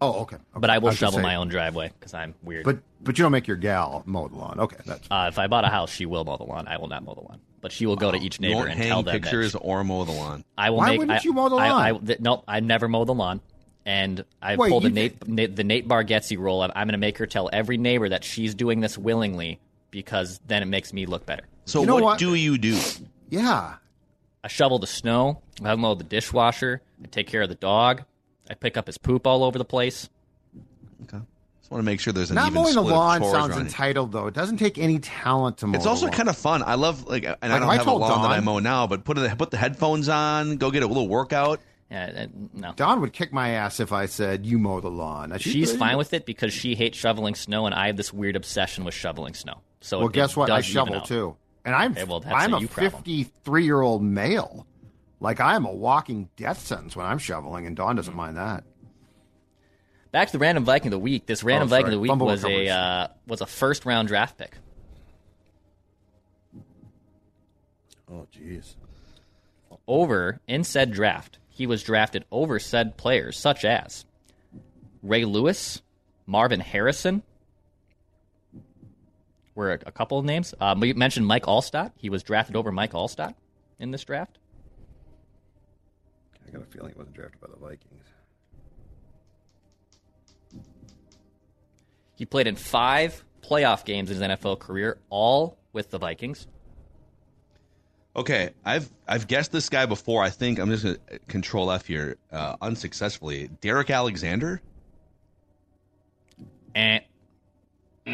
Oh, 0.00 0.20
okay. 0.22 0.36
okay. 0.36 0.44
but 0.56 0.68
I 0.70 0.78
will 0.78 0.88
was 0.88 1.00
gonna 1.00 1.10
shovel 1.10 1.18
say, 1.18 1.22
my 1.22 1.36
own 1.36 1.48
driveway 1.48 1.90
because 1.98 2.12
I'm 2.14 2.34
weird. 2.42 2.64
But 2.64 2.78
but 3.00 3.16
you 3.18 3.22
don't 3.22 3.32
make 3.32 3.46
your 3.46 3.56
gal 3.56 4.02
mow 4.06 4.28
the 4.28 4.36
lawn. 4.36 4.60
Okay, 4.60 4.76
that's 4.84 5.06
uh, 5.10 5.26
if 5.28 5.38
I 5.38 5.46
bought 5.46 5.64
a 5.64 5.68
house, 5.68 5.90
she 5.90 6.04
will 6.06 6.24
mow 6.24 6.36
the 6.36 6.44
lawn. 6.44 6.68
I 6.68 6.76
will 6.78 6.88
not 6.88 7.02
mow 7.04 7.14
the 7.14 7.22
lawn, 7.22 7.40
but 7.62 7.72
she 7.72 7.86
will 7.86 7.96
go 7.96 8.10
to 8.10 8.18
each 8.18 8.38
You 8.38 8.48
neighbor 8.48 8.56
won't 8.60 8.70
and 8.70 8.78
hang 8.78 8.88
tell 8.88 9.02
them 9.02 9.12
pictures 9.20 9.52
that 9.52 9.58
or 9.60 9.82
mow 9.84 10.04
the 10.04 10.12
lawn. 10.12 10.44
I 10.58 10.70
will 10.70 10.78
Why 10.78 10.90
make. 10.90 10.98
wouldn't 10.98 11.18
I, 11.18 11.22
you 11.24 11.32
mow 11.32 11.48
the 11.48 11.56
I, 11.56 11.66
I, 11.68 11.90
lawn? 11.92 12.06
th- 12.06 12.20
no, 12.20 12.44
I 12.46 12.60
never 12.60 12.88
mow 12.88 13.04
the 13.04 13.14
lawn. 13.14 13.40
And 13.86 14.24
I 14.42 14.56
Wait, 14.56 14.68
pulled 14.68 14.82
the 14.82 14.88
you 14.88 14.94
Nate, 14.94 15.28
Nate 15.28 15.54
the 15.54 15.62
Nate 15.62 15.86
Bargatze 15.86 16.36
rule. 16.36 16.60
I'm, 16.60 16.72
I'm 16.74 16.88
going 16.88 16.92
to 16.94 16.98
make 16.98 17.18
her 17.18 17.26
tell 17.26 17.48
every 17.52 17.76
neighbor 17.78 18.08
that 18.08 18.24
she's 18.24 18.52
doing 18.56 18.80
this 18.80 18.98
willingly 18.98 19.60
because 19.92 20.40
then 20.48 20.60
it 20.62 20.66
makes 20.66 20.92
me 20.92 21.06
look 21.06 21.24
better. 21.24 21.44
So 21.66 21.82
You 21.82 21.86
know 21.86 21.94
what, 21.94 22.02
what? 22.02 22.18
do 22.18 22.34
you 22.34 22.58
do? 22.58 22.78
yeah. 23.30 23.76
I 24.42 24.48
shovel 24.48 24.80
the 24.80 24.88
snow. 24.88 25.40
I 25.62 25.74
mow 25.76 25.94
the 25.94 26.02
dishwasher. 26.04 26.82
I 27.02 27.06
take 27.06 27.28
care 27.28 27.42
of 27.42 27.48
the 27.48 27.54
dog. 27.54 28.02
I 28.50 28.54
pick 28.54 28.76
up 28.76 28.86
his 28.86 28.98
poop 28.98 29.26
all 29.26 29.44
over 29.44 29.58
the 29.58 29.64
place. 29.64 30.08
Okay. 31.02 31.18
Just 31.60 31.70
want 31.70 31.80
to 31.80 31.84
make 31.84 31.98
sure 32.00 32.12
there's 32.12 32.30
an 32.30 32.36
Not 32.36 32.52
even 32.52 32.54
mowing 32.54 32.66
the 32.76 32.80
split 32.82 32.86
of 32.92 32.96
lawn 32.98 33.20
chores 33.20 33.32
sounds 33.32 33.50
around 33.50 33.60
it. 33.60 33.64
entitled 33.64 34.12
though. 34.12 34.26
It 34.28 34.34
doesn't 34.34 34.58
take 34.58 34.78
any 34.78 34.98
talent 35.00 35.58
to 35.58 35.66
mow. 35.66 35.76
It's 35.76 35.86
also 35.86 36.02
the 36.06 36.10
lawn. 36.12 36.16
kind 36.16 36.28
of 36.28 36.36
fun. 36.36 36.62
I 36.62 36.74
love 36.74 37.06
like, 37.06 37.24
and 37.24 37.36
I 37.42 37.48
Like, 37.48 37.60
don't 37.60 37.70
I 37.70 37.72
have 37.74 37.82
a 37.82 37.84
told 37.84 38.00
lawn 38.02 38.22
that 38.22 38.30
I 38.30 38.36
Dawn- 38.36 38.44
mow 38.44 38.58
now, 38.60 38.86
but 38.86 39.04
put 39.04 39.16
the 39.16 39.34
put 39.36 39.50
the 39.50 39.56
headphones 39.56 40.08
on, 40.08 40.56
go 40.58 40.70
get 40.70 40.82
a 40.84 40.86
little 40.86 41.08
workout. 41.08 41.60
Yeah, 41.90 42.24
uh, 42.24 42.26
no. 42.52 42.72
Don 42.76 43.00
would 43.00 43.12
kick 43.12 43.32
my 43.32 43.50
ass 43.50 43.78
if 43.80 43.92
I 43.92 44.06
said 44.06 44.44
you 44.46 44.58
mow 44.58 44.80
the 44.80 44.90
lawn. 44.90 45.30
Now, 45.30 45.36
She's 45.38 45.74
fine 45.76 45.96
with 45.96 46.12
it 46.14 46.26
because 46.26 46.52
she 46.52 46.74
hates 46.74 46.98
shoveling 46.98 47.34
snow, 47.36 47.66
and 47.66 47.74
I 47.74 47.86
have 47.88 47.96
this 47.96 48.12
weird 48.12 48.34
obsession 48.36 48.84
with 48.84 48.94
shoveling 48.94 49.34
snow. 49.34 49.60
So 49.80 49.98
Well, 49.98 50.08
it 50.08 50.12
guess 50.12 50.36
what? 50.36 50.50
I 50.50 50.56
does 50.56 50.64
even 50.70 50.74
shovel 50.74 50.94
out. 50.96 51.06
too, 51.06 51.36
and 51.64 51.74
I'm 51.76 51.92
Okay, 51.92 52.02
well, 52.04 52.20
that's 52.20 52.34
I'm 52.34 52.54
a 52.54 52.56
a 52.56 52.60
you 52.60 52.68
problem. 52.68 52.92
53 52.92 53.64
year 53.64 53.80
old 53.80 54.02
male. 54.02 54.66
Like 55.20 55.40
I'm 55.40 55.64
a 55.64 55.72
walking 55.72 56.28
death 56.36 56.58
sentence 56.58 56.94
when 56.94 57.06
I'm 57.06 57.18
shoveling, 57.18 57.66
and 57.66 57.74
Dawn 57.76 57.96
doesn't 57.96 58.14
mind 58.14 58.36
that. 58.36 58.64
Back 60.12 60.28
to 60.28 60.32
the 60.32 60.38
random 60.38 60.64
Viking 60.64 60.88
of 60.88 60.92
the 60.92 60.98
week. 60.98 61.26
This 61.26 61.42
random 61.42 61.68
Oh, 61.68 61.70
Viking 61.70 61.86
of 61.86 61.92
the 61.92 62.00
week 62.00 62.10
Fumble 62.10 62.26
was 62.26 62.42
recoveries. 62.42 62.68
a 62.68 62.72
uh, 62.72 63.08
was 63.26 63.40
a 63.40 63.46
first 63.46 63.84
round 63.86 64.08
draft 64.08 64.38
pick. 64.38 64.56
Oh, 68.10 68.26
jeez. 68.32 68.76
Over 69.88 70.40
in 70.46 70.64
said 70.64 70.92
draft, 70.92 71.38
he 71.48 71.66
was 71.66 71.82
drafted 71.82 72.24
over 72.30 72.58
said 72.58 72.96
players 72.96 73.36
such 73.38 73.64
as 73.64 74.04
Ray 75.02 75.24
Lewis, 75.24 75.82
Marvin 76.26 76.60
Harrison. 76.60 77.22
Were 79.54 79.72
a, 79.72 79.78
a 79.86 79.92
couple 79.92 80.18
of 80.18 80.24
names. 80.24 80.54
Um, 80.60 80.80
we 80.80 80.92
mentioned 80.92 81.26
Mike 81.26 81.44
Alstott. 81.44 81.92
He 81.96 82.10
was 82.10 82.22
drafted 82.22 82.56
over 82.56 82.70
Mike 82.70 82.92
Alstott 82.92 83.34
in 83.78 83.90
this 83.90 84.04
draft. 84.04 84.38
I 86.46 86.50
got 86.50 86.62
a 86.62 86.64
feeling 86.66 86.90
it 86.90 86.96
wasn't 86.96 87.16
drafted 87.16 87.40
by 87.40 87.48
the 87.48 87.56
Vikings. 87.56 88.04
He 92.14 92.24
played 92.24 92.46
in 92.46 92.56
five 92.56 93.24
playoff 93.42 93.84
games 93.84 94.10
in 94.10 94.16
his 94.30 94.38
NFL 94.38 94.58
career, 94.58 94.98
all 95.10 95.58
with 95.72 95.90
the 95.90 95.98
Vikings. 95.98 96.46
Okay, 98.14 98.50
I've 98.64 98.90
I've 99.06 99.26
guessed 99.26 99.52
this 99.52 99.68
guy 99.68 99.84
before. 99.84 100.22
I 100.22 100.30
think 100.30 100.58
I'm 100.58 100.70
just 100.70 100.84
gonna 100.84 100.96
control 101.28 101.70
F 101.70 101.86
here, 101.86 102.16
uh, 102.32 102.56
unsuccessfully. 102.62 103.50
Derrick 103.60 103.90
Alexander. 103.90 104.62
And 106.74 107.02
so 108.06 108.12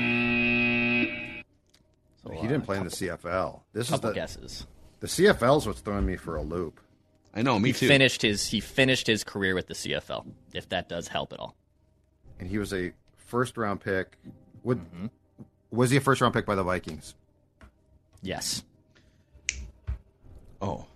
he 2.33 2.49
didn't 2.49 2.63
play 2.63 2.79
in 2.79 2.85
the 2.85 2.91
CFL. 2.91 3.61
This 3.73 3.91
is 3.93 4.01
the 4.01 4.13
guesses. 4.13 4.67
the 5.01 5.07
CFL's 5.07 5.67
what's 5.67 5.81
throwing 5.81 6.07
me 6.07 6.17
for 6.17 6.37
a 6.37 6.43
loop. 6.43 6.81
I 7.35 7.43
know, 7.43 7.59
me 7.59 7.71
He 7.71 7.73
too. 7.73 7.89
finished 7.89 8.23
his 8.23 8.47
he 8.49 8.61
finished 8.61 9.07
his 9.07 9.25
career 9.25 9.55
with 9.55 9.67
the 9.67 9.75
CFL. 9.75 10.27
If 10.53 10.69
that 10.71 10.89
does 10.89 11.09
help 11.09 11.33
at 11.33 11.39
all. 11.41 11.57
And 12.39 12.49
he 12.49 12.59
was 12.59 12.73
a 12.75 12.93
first 13.17 13.57
round 13.57 13.81
pick. 13.81 14.19
Would 14.65 14.79
Mm-hmm. 14.79 15.07
was 15.71 15.91
he 15.91 15.97
a 15.97 16.01
first 16.01 16.21
round 16.21 16.35
pick 16.35 16.45
by 16.47 16.55
the 16.55 16.63
Vikings? 16.63 17.15
Yes. 18.23 18.63
Oh, 20.61 20.87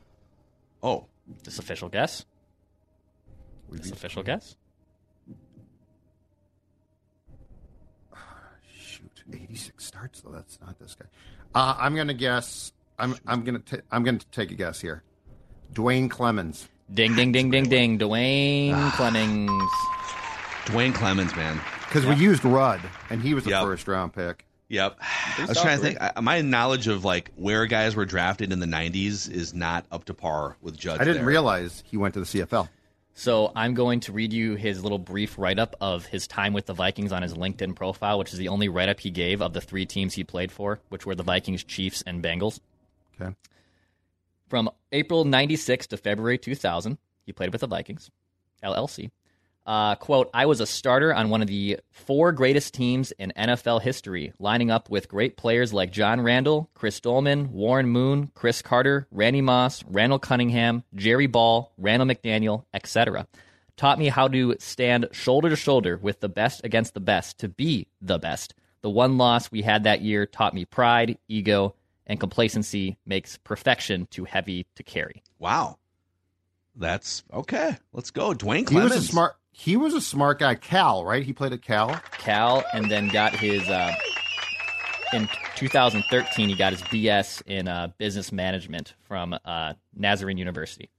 oh, 0.82 1.06
This 1.44 1.58
official 1.58 1.88
guess. 1.88 2.24
This 3.70 3.90
official 3.90 4.22
guess. 4.22 4.56
Shoot, 8.78 9.24
86 9.32 9.84
starts 9.84 10.20
though. 10.20 10.30
That's 10.30 10.60
not 10.60 10.78
this 10.78 10.94
guy. 10.94 11.06
Uh, 11.54 11.74
I'm 11.78 11.96
gonna 11.96 12.14
guess. 12.14 12.72
I'm 12.98 13.16
I'm 13.26 13.42
gonna 13.44 13.58
ta- 13.58 13.78
I'm 13.90 14.04
gonna 14.04 14.18
take 14.30 14.50
a 14.50 14.54
guess 14.54 14.80
here. 14.80 15.02
Duane 15.72 16.08
Clemons. 16.08 16.66
Ding 16.92 17.14
ding 17.16 17.32
ding 17.32 17.50
ding 17.50 17.68
ding. 17.68 17.98
Duane 17.98 18.72
ah. 18.74 18.94
Clemons. 18.96 19.68
Duane 20.66 20.92
Clemons, 20.92 21.34
man. 21.36 21.60
Because 21.84 22.06
we 22.06 22.14
used 22.16 22.44
Rudd, 22.44 22.80
and 23.10 23.22
he 23.22 23.34
was 23.34 23.46
a 23.46 23.50
Yep. 23.50 23.62
first 23.62 23.88
round 23.88 24.12
pick. 24.12 24.44
Yep. 24.68 24.98
I 25.38 25.44
was 25.46 25.60
trying 25.60 25.78
to 25.78 25.82
think. 25.82 25.98
I, 26.00 26.20
my 26.20 26.40
knowledge 26.40 26.88
of 26.88 27.04
like 27.04 27.30
where 27.36 27.66
guys 27.66 27.94
were 27.94 28.04
drafted 28.04 28.52
in 28.52 28.58
the 28.60 28.66
'90s 28.66 29.30
is 29.30 29.54
not 29.54 29.86
up 29.92 30.04
to 30.06 30.14
par 30.14 30.56
with 30.60 30.76
Judd. 30.76 31.00
I 31.00 31.04
didn't 31.04 31.18
there. 31.18 31.26
realize 31.26 31.82
he 31.86 31.96
went 31.96 32.14
to 32.14 32.20
the 32.20 32.26
CFL. 32.26 32.68
So 33.18 33.50
I'm 33.56 33.72
going 33.74 34.00
to 34.00 34.12
read 34.12 34.32
you 34.34 34.56
his 34.56 34.82
little 34.82 34.98
brief 34.98 35.38
write 35.38 35.58
up 35.58 35.74
of 35.80 36.04
his 36.04 36.26
time 36.26 36.52
with 36.52 36.66
the 36.66 36.74
Vikings 36.74 37.12
on 37.12 37.22
his 37.22 37.32
LinkedIn 37.32 37.74
profile, 37.74 38.18
which 38.18 38.32
is 38.32 38.38
the 38.38 38.48
only 38.48 38.68
write 38.68 38.90
up 38.90 39.00
he 39.00 39.10
gave 39.10 39.40
of 39.40 39.54
the 39.54 39.60
three 39.62 39.86
teams 39.86 40.12
he 40.14 40.22
played 40.24 40.52
for, 40.52 40.80
which 40.90 41.06
were 41.06 41.14
the 41.14 41.22
Vikings, 41.22 41.64
Chiefs, 41.64 42.02
and 42.06 42.22
Bengals. 42.22 42.60
Okay. 43.18 43.34
From 44.48 44.70
April 44.92 45.24
96 45.24 45.88
to 45.88 45.96
February 45.96 46.38
2000, 46.38 46.98
he 47.24 47.32
played 47.32 47.52
with 47.52 47.62
the 47.62 47.66
Vikings, 47.66 48.10
LLC. 48.62 49.10
Uh, 49.66 49.96
quote, 49.96 50.30
I 50.32 50.46
was 50.46 50.60
a 50.60 50.66
starter 50.66 51.12
on 51.12 51.28
one 51.28 51.42
of 51.42 51.48
the 51.48 51.80
four 51.90 52.30
greatest 52.30 52.72
teams 52.72 53.10
in 53.12 53.32
NFL 53.36 53.82
history, 53.82 54.32
lining 54.38 54.70
up 54.70 54.88
with 54.88 55.08
great 55.08 55.36
players 55.36 55.72
like 55.72 55.90
John 55.90 56.20
Randle, 56.20 56.70
Chris 56.74 57.00
Doleman, 57.00 57.50
Warren 57.50 57.88
Moon, 57.88 58.30
Cris 58.34 58.62
Carter, 58.62 59.08
Randy 59.10 59.40
Moss, 59.40 59.82
Randall 59.88 60.20
Cunningham, 60.20 60.84
Jerry 60.94 61.26
Ball, 61.26 61.72
Randall 61.76 62.06
McDaniel, 62.06 62.64
etc. 62.72 63.26
Taught 63.76 63.98
me 63.98 64.08
how 64.08 64.28
to 64.28 64.54
stand 64.60 65.08
shoulder 65.10 65.50
to 65.50 65.56
shoulder 65.56 65.98
with 66.00 66.20
the 66.20 66.28
best 66.28 66.60
against 66.62 66.94
the 66.94 67.00
best 67.00 67.38
to 67.40 67.48
be 67.48 67.88
the 68.00 68.20
best. 68.20 68.54
The 68.82 68.90
one 68.90 69.18
loss 69.18 69.50
we 69.50 69.62
had 69.62 69.82
that 69.82 70.00
year 70.00 70.26
taught 70.26 70.54
me 70.54 70.64
pride, 70.64 71.18
ego, 71.26 71.74
and 72.06 72.20
complacency 72.20 72.96
makes 73.06 73.36
perfection 73.38 74.06
too 74.10 74.24
heavy 74.24 74.66
to 74.76 74.82
carry. 74.82 75.22
Wow. 75.38 75.78
That's 76.76 77.24
okay. 77.32 77.76
Let's 77.92 78.10
go, 78.10 78.34
Duane 78.34 78.66
He 78.66 78.74
Clemons. 78.74 78.82
was 78.84 78.96
a 78.96 79.02
smart. 79.02 79.36
He 79.50 79.76
was 79.78 79.94
a 79.94 80.00
smart 80.00 80.38
guy. 80.38 80.54
Cal, 80.54 81.04
right? 81.04 81.22
He 81.22 81.32
played 81.32 81.52
at 81.54 81.62
Cal. 81.62 81.98
Cal, 82.18 82.62
and 82.74 82.90
then 82.90 83.08
got 83.08 83.34
his 83.34 83.66
uh, 83.70 83.92
in 85.14 85.26
2013. 85.56 86.48
He 86.50 86.54
got 86.54 86.72
his 86.72 86.82
BS 86.82 87.42
in 87.46 87.66
uh, 87.66 87.88
business 87.96 88.30
management 88.32 88.94
from 89.00 89.34
uh, 89.44 89.72
Nazarene 89.94 90.36
University. 90.36 90.90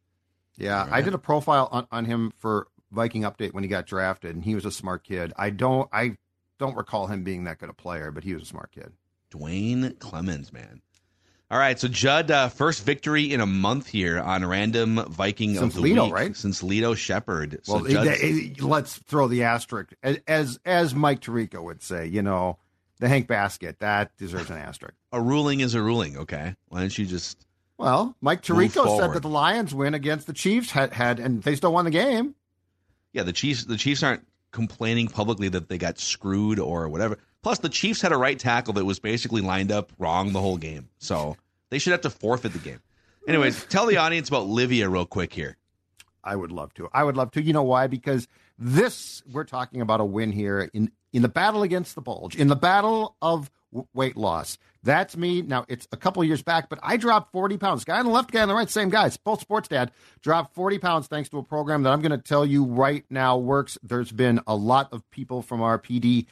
Yeah, 0.58 0.82
right. 0.86 0.94
I 0.94 1.02
did 1.02 1.14
a 1.14 1.20
profile 1.20 1.70
on, 1.72 1.88
on 1.92 2.06
him 2.06 2.34
for 2.40 2.68
Viking 2.92 3.22
Update 3.22 3.54
when 3.54 3.64
he 3.64 3.70
got 3.70 3.86
drafted, 3.86 4.34
and 4.34 4.44
he 4.44 4.56
was 4.56 4.66
a 4.66 4.72
smart 4.72 5.04
kid. 5.04 5.34
I 5.38 5.52
don't 5.52 5.88
I 5.94 6.18
don't 6.58 6.76
recall 6.76 7.06
him 7.06 7.24
being 7.24 7.44
that 7.44 7.60
good 7.60 7.70
a 7.70 7.74
player, 7.74 8.10
but 8.12 8.24
he 8.24 8.34
was 8.34 8.42
a 8.42 8.48
smart 8.48 8.72
kid. 8.72 8.92
Duane 9.30 9.92
Clemons, 10.00 10.52
man. 10.52 10.82
All 11.50 11.58
right, 11.58 11.80
so 11.80 11.88
Judd, 11.88 12.30
uh, 12.30 12.50
first 12.50 12.84
victory 12.84 13.32
in 13.32 13.40
a 13.40 13.46
month 13.46 13.88
here 13.88 14.20
on 14.20 14.46
random 14.46 15.06
Viking 15.08 15.56
since 15.56 15.78
of 15.78 15.82
the 15.82 15.90
Lito, 15.90 16.04
week 16.06 16.14
right? 16.14 16.36
Since 16.36 16.62
Lito 16.62 16.96
Sheppard. 16.96 17.62
So 17.64 17.76
well, 17.76 17.86
it, 17.86 18.22
it, 18.22 18.62
let's 18.62 18.98
throw 18.98 19.30
the 19.30 19.44
asterisk 19.44 19.94
as 20.04 20.60
as 20.66 20.94
Mike 20.94 21.22
Tirico 21.22 21.64
would 21.64 21.82
say. 21.82 22.06
You 22.08 22.22
know, 22.22 22.58
the 23.00 23.08
Hank 23.08 23.30
Baskett 23.30 23.80
that 23.80 24.18
deserves 24.18 24.50
an 24.50 24.58
asterisk. 24.58 24.96
A 25.14 25.22
ruling 25.22 25.62
is 25.62 25.74
a 25.74 25.82
ruling. 25.82 26.18
Okay, 26.18 26.54
why 26.68 26.82
don't 26.82 26.98
you 26.98 27.06
just? 27.06 27.48
Well, 27.78 28.18
Mike 28.20 28.42
Tirico 28.42 29.00
said 29.00 29.14
that 29.14 29.22
the 29.22 29.30
Lions 29.30 29.74
win 29.74 29.94
against 29.94 30.28
the 30.28 30.34
Chiefs 30.34 30.72
had, 30.72 30.92
had 30.92 31.20
and 31.20 31.42
they 31.44 31.56
still 31.56 31.72
won 31.72 31.86
the 31.86 31.92
game. 31.92 32.36
Yeah, 33.14 33.24
the 33.24 33.32
Chiefs. 33.32 33.64
The 33.64 33.78
Chiefs 33.78 34.04
aren't 34.04 34.28
complaining 34.52 35.08
publicly 35.08 35.48
that 35.48 35.70
they 35.70 35.78
got 35.78 35.98
screwed 35.98 36.60
or 36.60 36.90
whatever. 36.90 37.20
Plus, 37.44 37.60
the 37.60 37.70
Chiefs 37.70 38.02
had 38.02 38.12
a 38.12 38.18
right 38.18 38.38
tackle 38.38 38.74
that 38.74 38.86
was 38.86 39.00
basically 39.00 39.42
lined 39.42 39.72
up 39.72 39.92
wrong 39.98 40.34
the 40.34 40.42
whole 40.42 40.58
game, 40.58 40.90
so 40.98 41.38
they 41.70 41.80
should 41.80 41.92
have 41.92 42.02
to 42.02 42.10
forfeit 42.10 42.54
the 42.54 42.60
game. 42.60 42.82
Anyways, 43.28 43.66
tell 43.70 43.86
the 43.86 43.98
audience 43.98 44.28
about 44.28 44.48
Livea 44.48 44.92
real 44.92 45.06
quick 45.06 45.34
here. 45.34 45.58
I 46.24 46.36
would 46.36 46.52
love 46.52 46.74
to. 46.76 46.90
I 46.94 47.04
would 47.04 47.16
love 47.16 47.32
to. 47.32 47.42
You 47.42 47.54
know 47.54 47.64
why? 47.64 47.88
Because 47.88 48.28
this 48.60 49.24
we're 49.32 49.46
talking 49.46 49.82
about 49.82 50.02
a 50.02 50.06
win 50.06 50.32
here 50.32 50.70
in 50.74 50.92
in 51.14 51.22
the 51.22 51.30
battle 51.30 51.64
against 51.64 51.96
the 51.96 52.02
bulge, 52.02 52.36
in 52.36 52.48
the 52.48 52.56
battle 52.56 53.16
of 53.22 53.50
weight 53.94 54.18
loss. 54.18 54.58
That's 54.84 55.18
me. 55.18 55.42
Now, 55.42 55.66
it's 55.68 55.88
a 55.92 55.98
couple 55.98 56.24
years 56.24 56.42
back, 56.42 56.70
but 56.70 56.80
I 56.82 56.98
dropped 56.98 57.32
40 57.32 57.58
pounds. 57.58 57.84
Guy 57.84 58.00
on 58.00 58.06
the 58.06 58.12
left, 58.12 58.32
guy 58.32 58.42
on 58.42 58.48
the 58.48 58.54
right, 58.54 58.70
same 58.70 58.90
guys, 58.90 59.18
both 59.18 59.42
sports 59.42 59.68
dad, 59.68 59.92
dropped 60.22 60.54
40 60.56 60.80
pounds 60.80 61.08
thanks 61.08 61.30
to 61.30 61.38
a 61.38 61.44
program 61.44 61.84
that 61.84 61.92
I'm 61.92 62.02
going 62.02 62.12
to 62.12 62.18
tell 62.18 62.46
you 62.46 62.64
right 62.64 63.04
now 63.10 63.38
works. 63.38 63.78
There's 63.84 64.12
been 64.12 64.40
a 64.48 64.56
lot 64.56 64.92
of 64.94 65.10
people 65.12 65.42
from 65.42 65.62
our 65.62 65.78
PD 65.78 66.26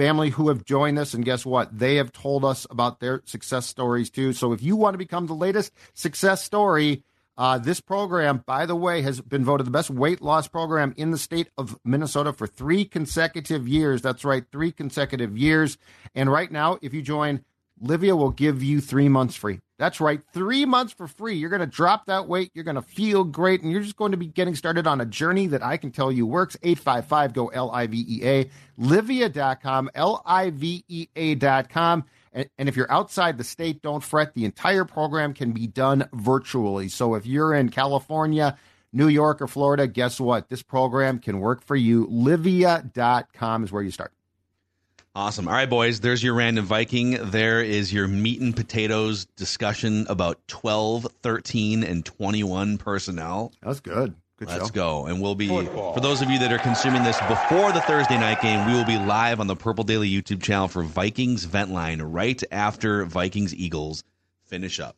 family 0.00 0.30
who 0.30 0.48
have 0.48 0.64
joined 0.64 0.98
us, 0.98 1.12
and 1.12 1.26
guess 1.26 1.44
what? 1.44 1.78
They 1.78 1.96
have 1.96 2.10
told 2.10 2.42
us 2.42 2.66
about 2.70 3.00
their 3.00 3.20
success 3.26 3.66
stories 3.66 4.08
too. 4.08 4.32
So 4.32 4.54
if 4.54 4.62
you 4.62 4.74
want 4.74 4.94
to 4.94 4.98
become 4.98 5.26
the 5.26 5.34
latest 5.34 5.74
success 5.92 6.42
story, 6.42 7.04
uh, 7.36 7.58
this 7.58 7.82
program, 7.82 8.42
by 8.46 8.64
the 8.64 8.74
way, 8.74 9.02
has 9.02 9.20
been 9.20 9.44
voted 9.44 9.66
the 9.66 9.70
best 9.70 9.90
weight 9.90 10.22
loss 10.22 10.48
program 10.48 10.94
in 10.96 11.10
the 11.10 11.18
state 11.18 11.50
of 11.58 11.78
Minnesota 11.84 12.32
for 12.32 12.46
three 12.46 12.86
consecutive 12.86 13.68
years. 13.68 14.00
That's 14.00 14.24
right, 14.24 14.44
three 14.50 14.72
consecutive 14.72 15.36
years. 15.36 15.76
And 16.14 16.32
right 16.32 16.50
now, 16.50 16.78
if 16.80 16.94
you 16.94 17.02
join, 17.02 17.44
Livea 17.82 18.16
will 18.16 18.30
give 18.30 18.62
you 18.62 18.80
three 18.80 19.08
months 19.08 19.36
free. 19.36 19.60
That's 19.78 20.00
right, 20.00 20.20
three 20.34 20.66
months 20.66 20.92
for 20.92 21.06
free. 21.06 21.36
You're 21.36 21.48
going 21.48 21.60
to 21.60 21.66
drop 21.66 22.04
that 22.06 22.28
weight. 22.28 22.50
You're 22.52 22.64
going 22.64 22.74
to 22.74 22.82
feel 22.82 23.24
great. 23.24 23.62
And 23.62 23.72
you're 23.72 23.80
just 23.80 23.96
going 23.96 24.10
to 24.10 24.18
be 24.18 24.26
getting 24.26 24.54
started 24.54 24.86
on 24.86 25.00
a 25.00 25.06
journey 25.06 25.46
that 25.46 25.62
I 25.62 25.78
can 25.78 25.90
tell 25.90 26.12
you 26.12 26.26
works. 26.26 26.56
855 26.62 27.32
go 27.32 27.48
L 27.48 27.70
I 27.70 27.86
V 27.86 28.04
E 28.06 28.20
A. 28.26 28.50
Livea.com, 28.78 29.90
L 29.94 30.22
I 30.26 30.50
V 30.50 30.84
E 30.86 31.08
A.com. 31.16 32.04
And, 32.32 32.48
and 32.58 32.68
if 32.68 32.76
you're 32.76 32.92
outside 32.92 33.38
the 33.38 33.44
state, 33.44 33.80
don't 33.80 34.04
fret. 34.04 34.34
The 34.34 34.44
entire 34.44 34.84
program 34.84 35.32
can 35.32 35.52
be 35.52 35.66
done 35.66 36.08
virtually. 36.12 36.90
So 36.90 37.14
if 37.14 37.24
you're 37.24 37.54
in 37.54 37.70
California, 37.70 38.58
New 38.92 39.08
York, 39.08 39.40
or 39.40 39.46
Florida, 39.46 39.86
guess 39.86 40.20
what? 40.20 40.50
This 40.50 40.62
program 40.62 41.18
can 41.18 41.40
work 41.40 41.64
for 41.64 41.76
you. 41.76 42.06
Livea.com 42.08 43.64
is 43.64 43.72
where 43.72 43.82
you 43.82 43.90
start. 43.90 44.12
Awesome. 45.14 45.48
All 45.48 45.54
right, 45.54 45.68
boys, 45.68 45.98
there's 45.98 46.22
your 46.22 46.34
random 46.34 46.64
Viking. 46.64 47.18
There 47.30 47.62
is 47.62 47.92
your 47.92 48.06
meat 48.06 48.40
and 48.40 48.54
potatoes 48.54 49.24
discussion 49.36 50.06
about 50.08 50.38
12, 50.46 51.08
13, 51.22 51.82
and 51.82 52.04
21 52.04 52.78
personnel. 52.78 53.52
That's 53.60 53.80
good. 53.80 54.14
Good 54.36 54.48
Let's 54.48 54.68
show. 54.68 54.72
go. 54.72 55.06
And 55.06 55.20
we'll 55.20 55.34
be, 55.34 55.48
Football. 55.48 55.94
for 55.94 56.00
those 56.00 56.22
of 56.22 56.30
you 56.30 56.38
that 56.38 56.52
are 56.52 56.58
consuming 56.58 57.02
this 57.02 57.18
before 57.28 57.72
the 57.72 57.80
Thursday 57.82 58.18
night 58.18 58.40
game, 58.40 58.64
we 58.66 58.72
will 58.72 58.86
be 58.86 58.98
live 58.98 59.40
on 59.40 59.48
the 59.48 59.56
Purple 59.56 59.82
Daily 59.82 60.08
YouTube 60.08 60.42
channel 60.42 60.68
for 60.68 60.84
Vikings 60.84 61.44
Vent 61.44 61.72
Line 61.72 62.00
right 62.00 62.40
after 62.52 63.04
Vikings 63.04 63.52
Eagles 63.54 64.04
finish 64.44 64.78
up. 64.78 64.96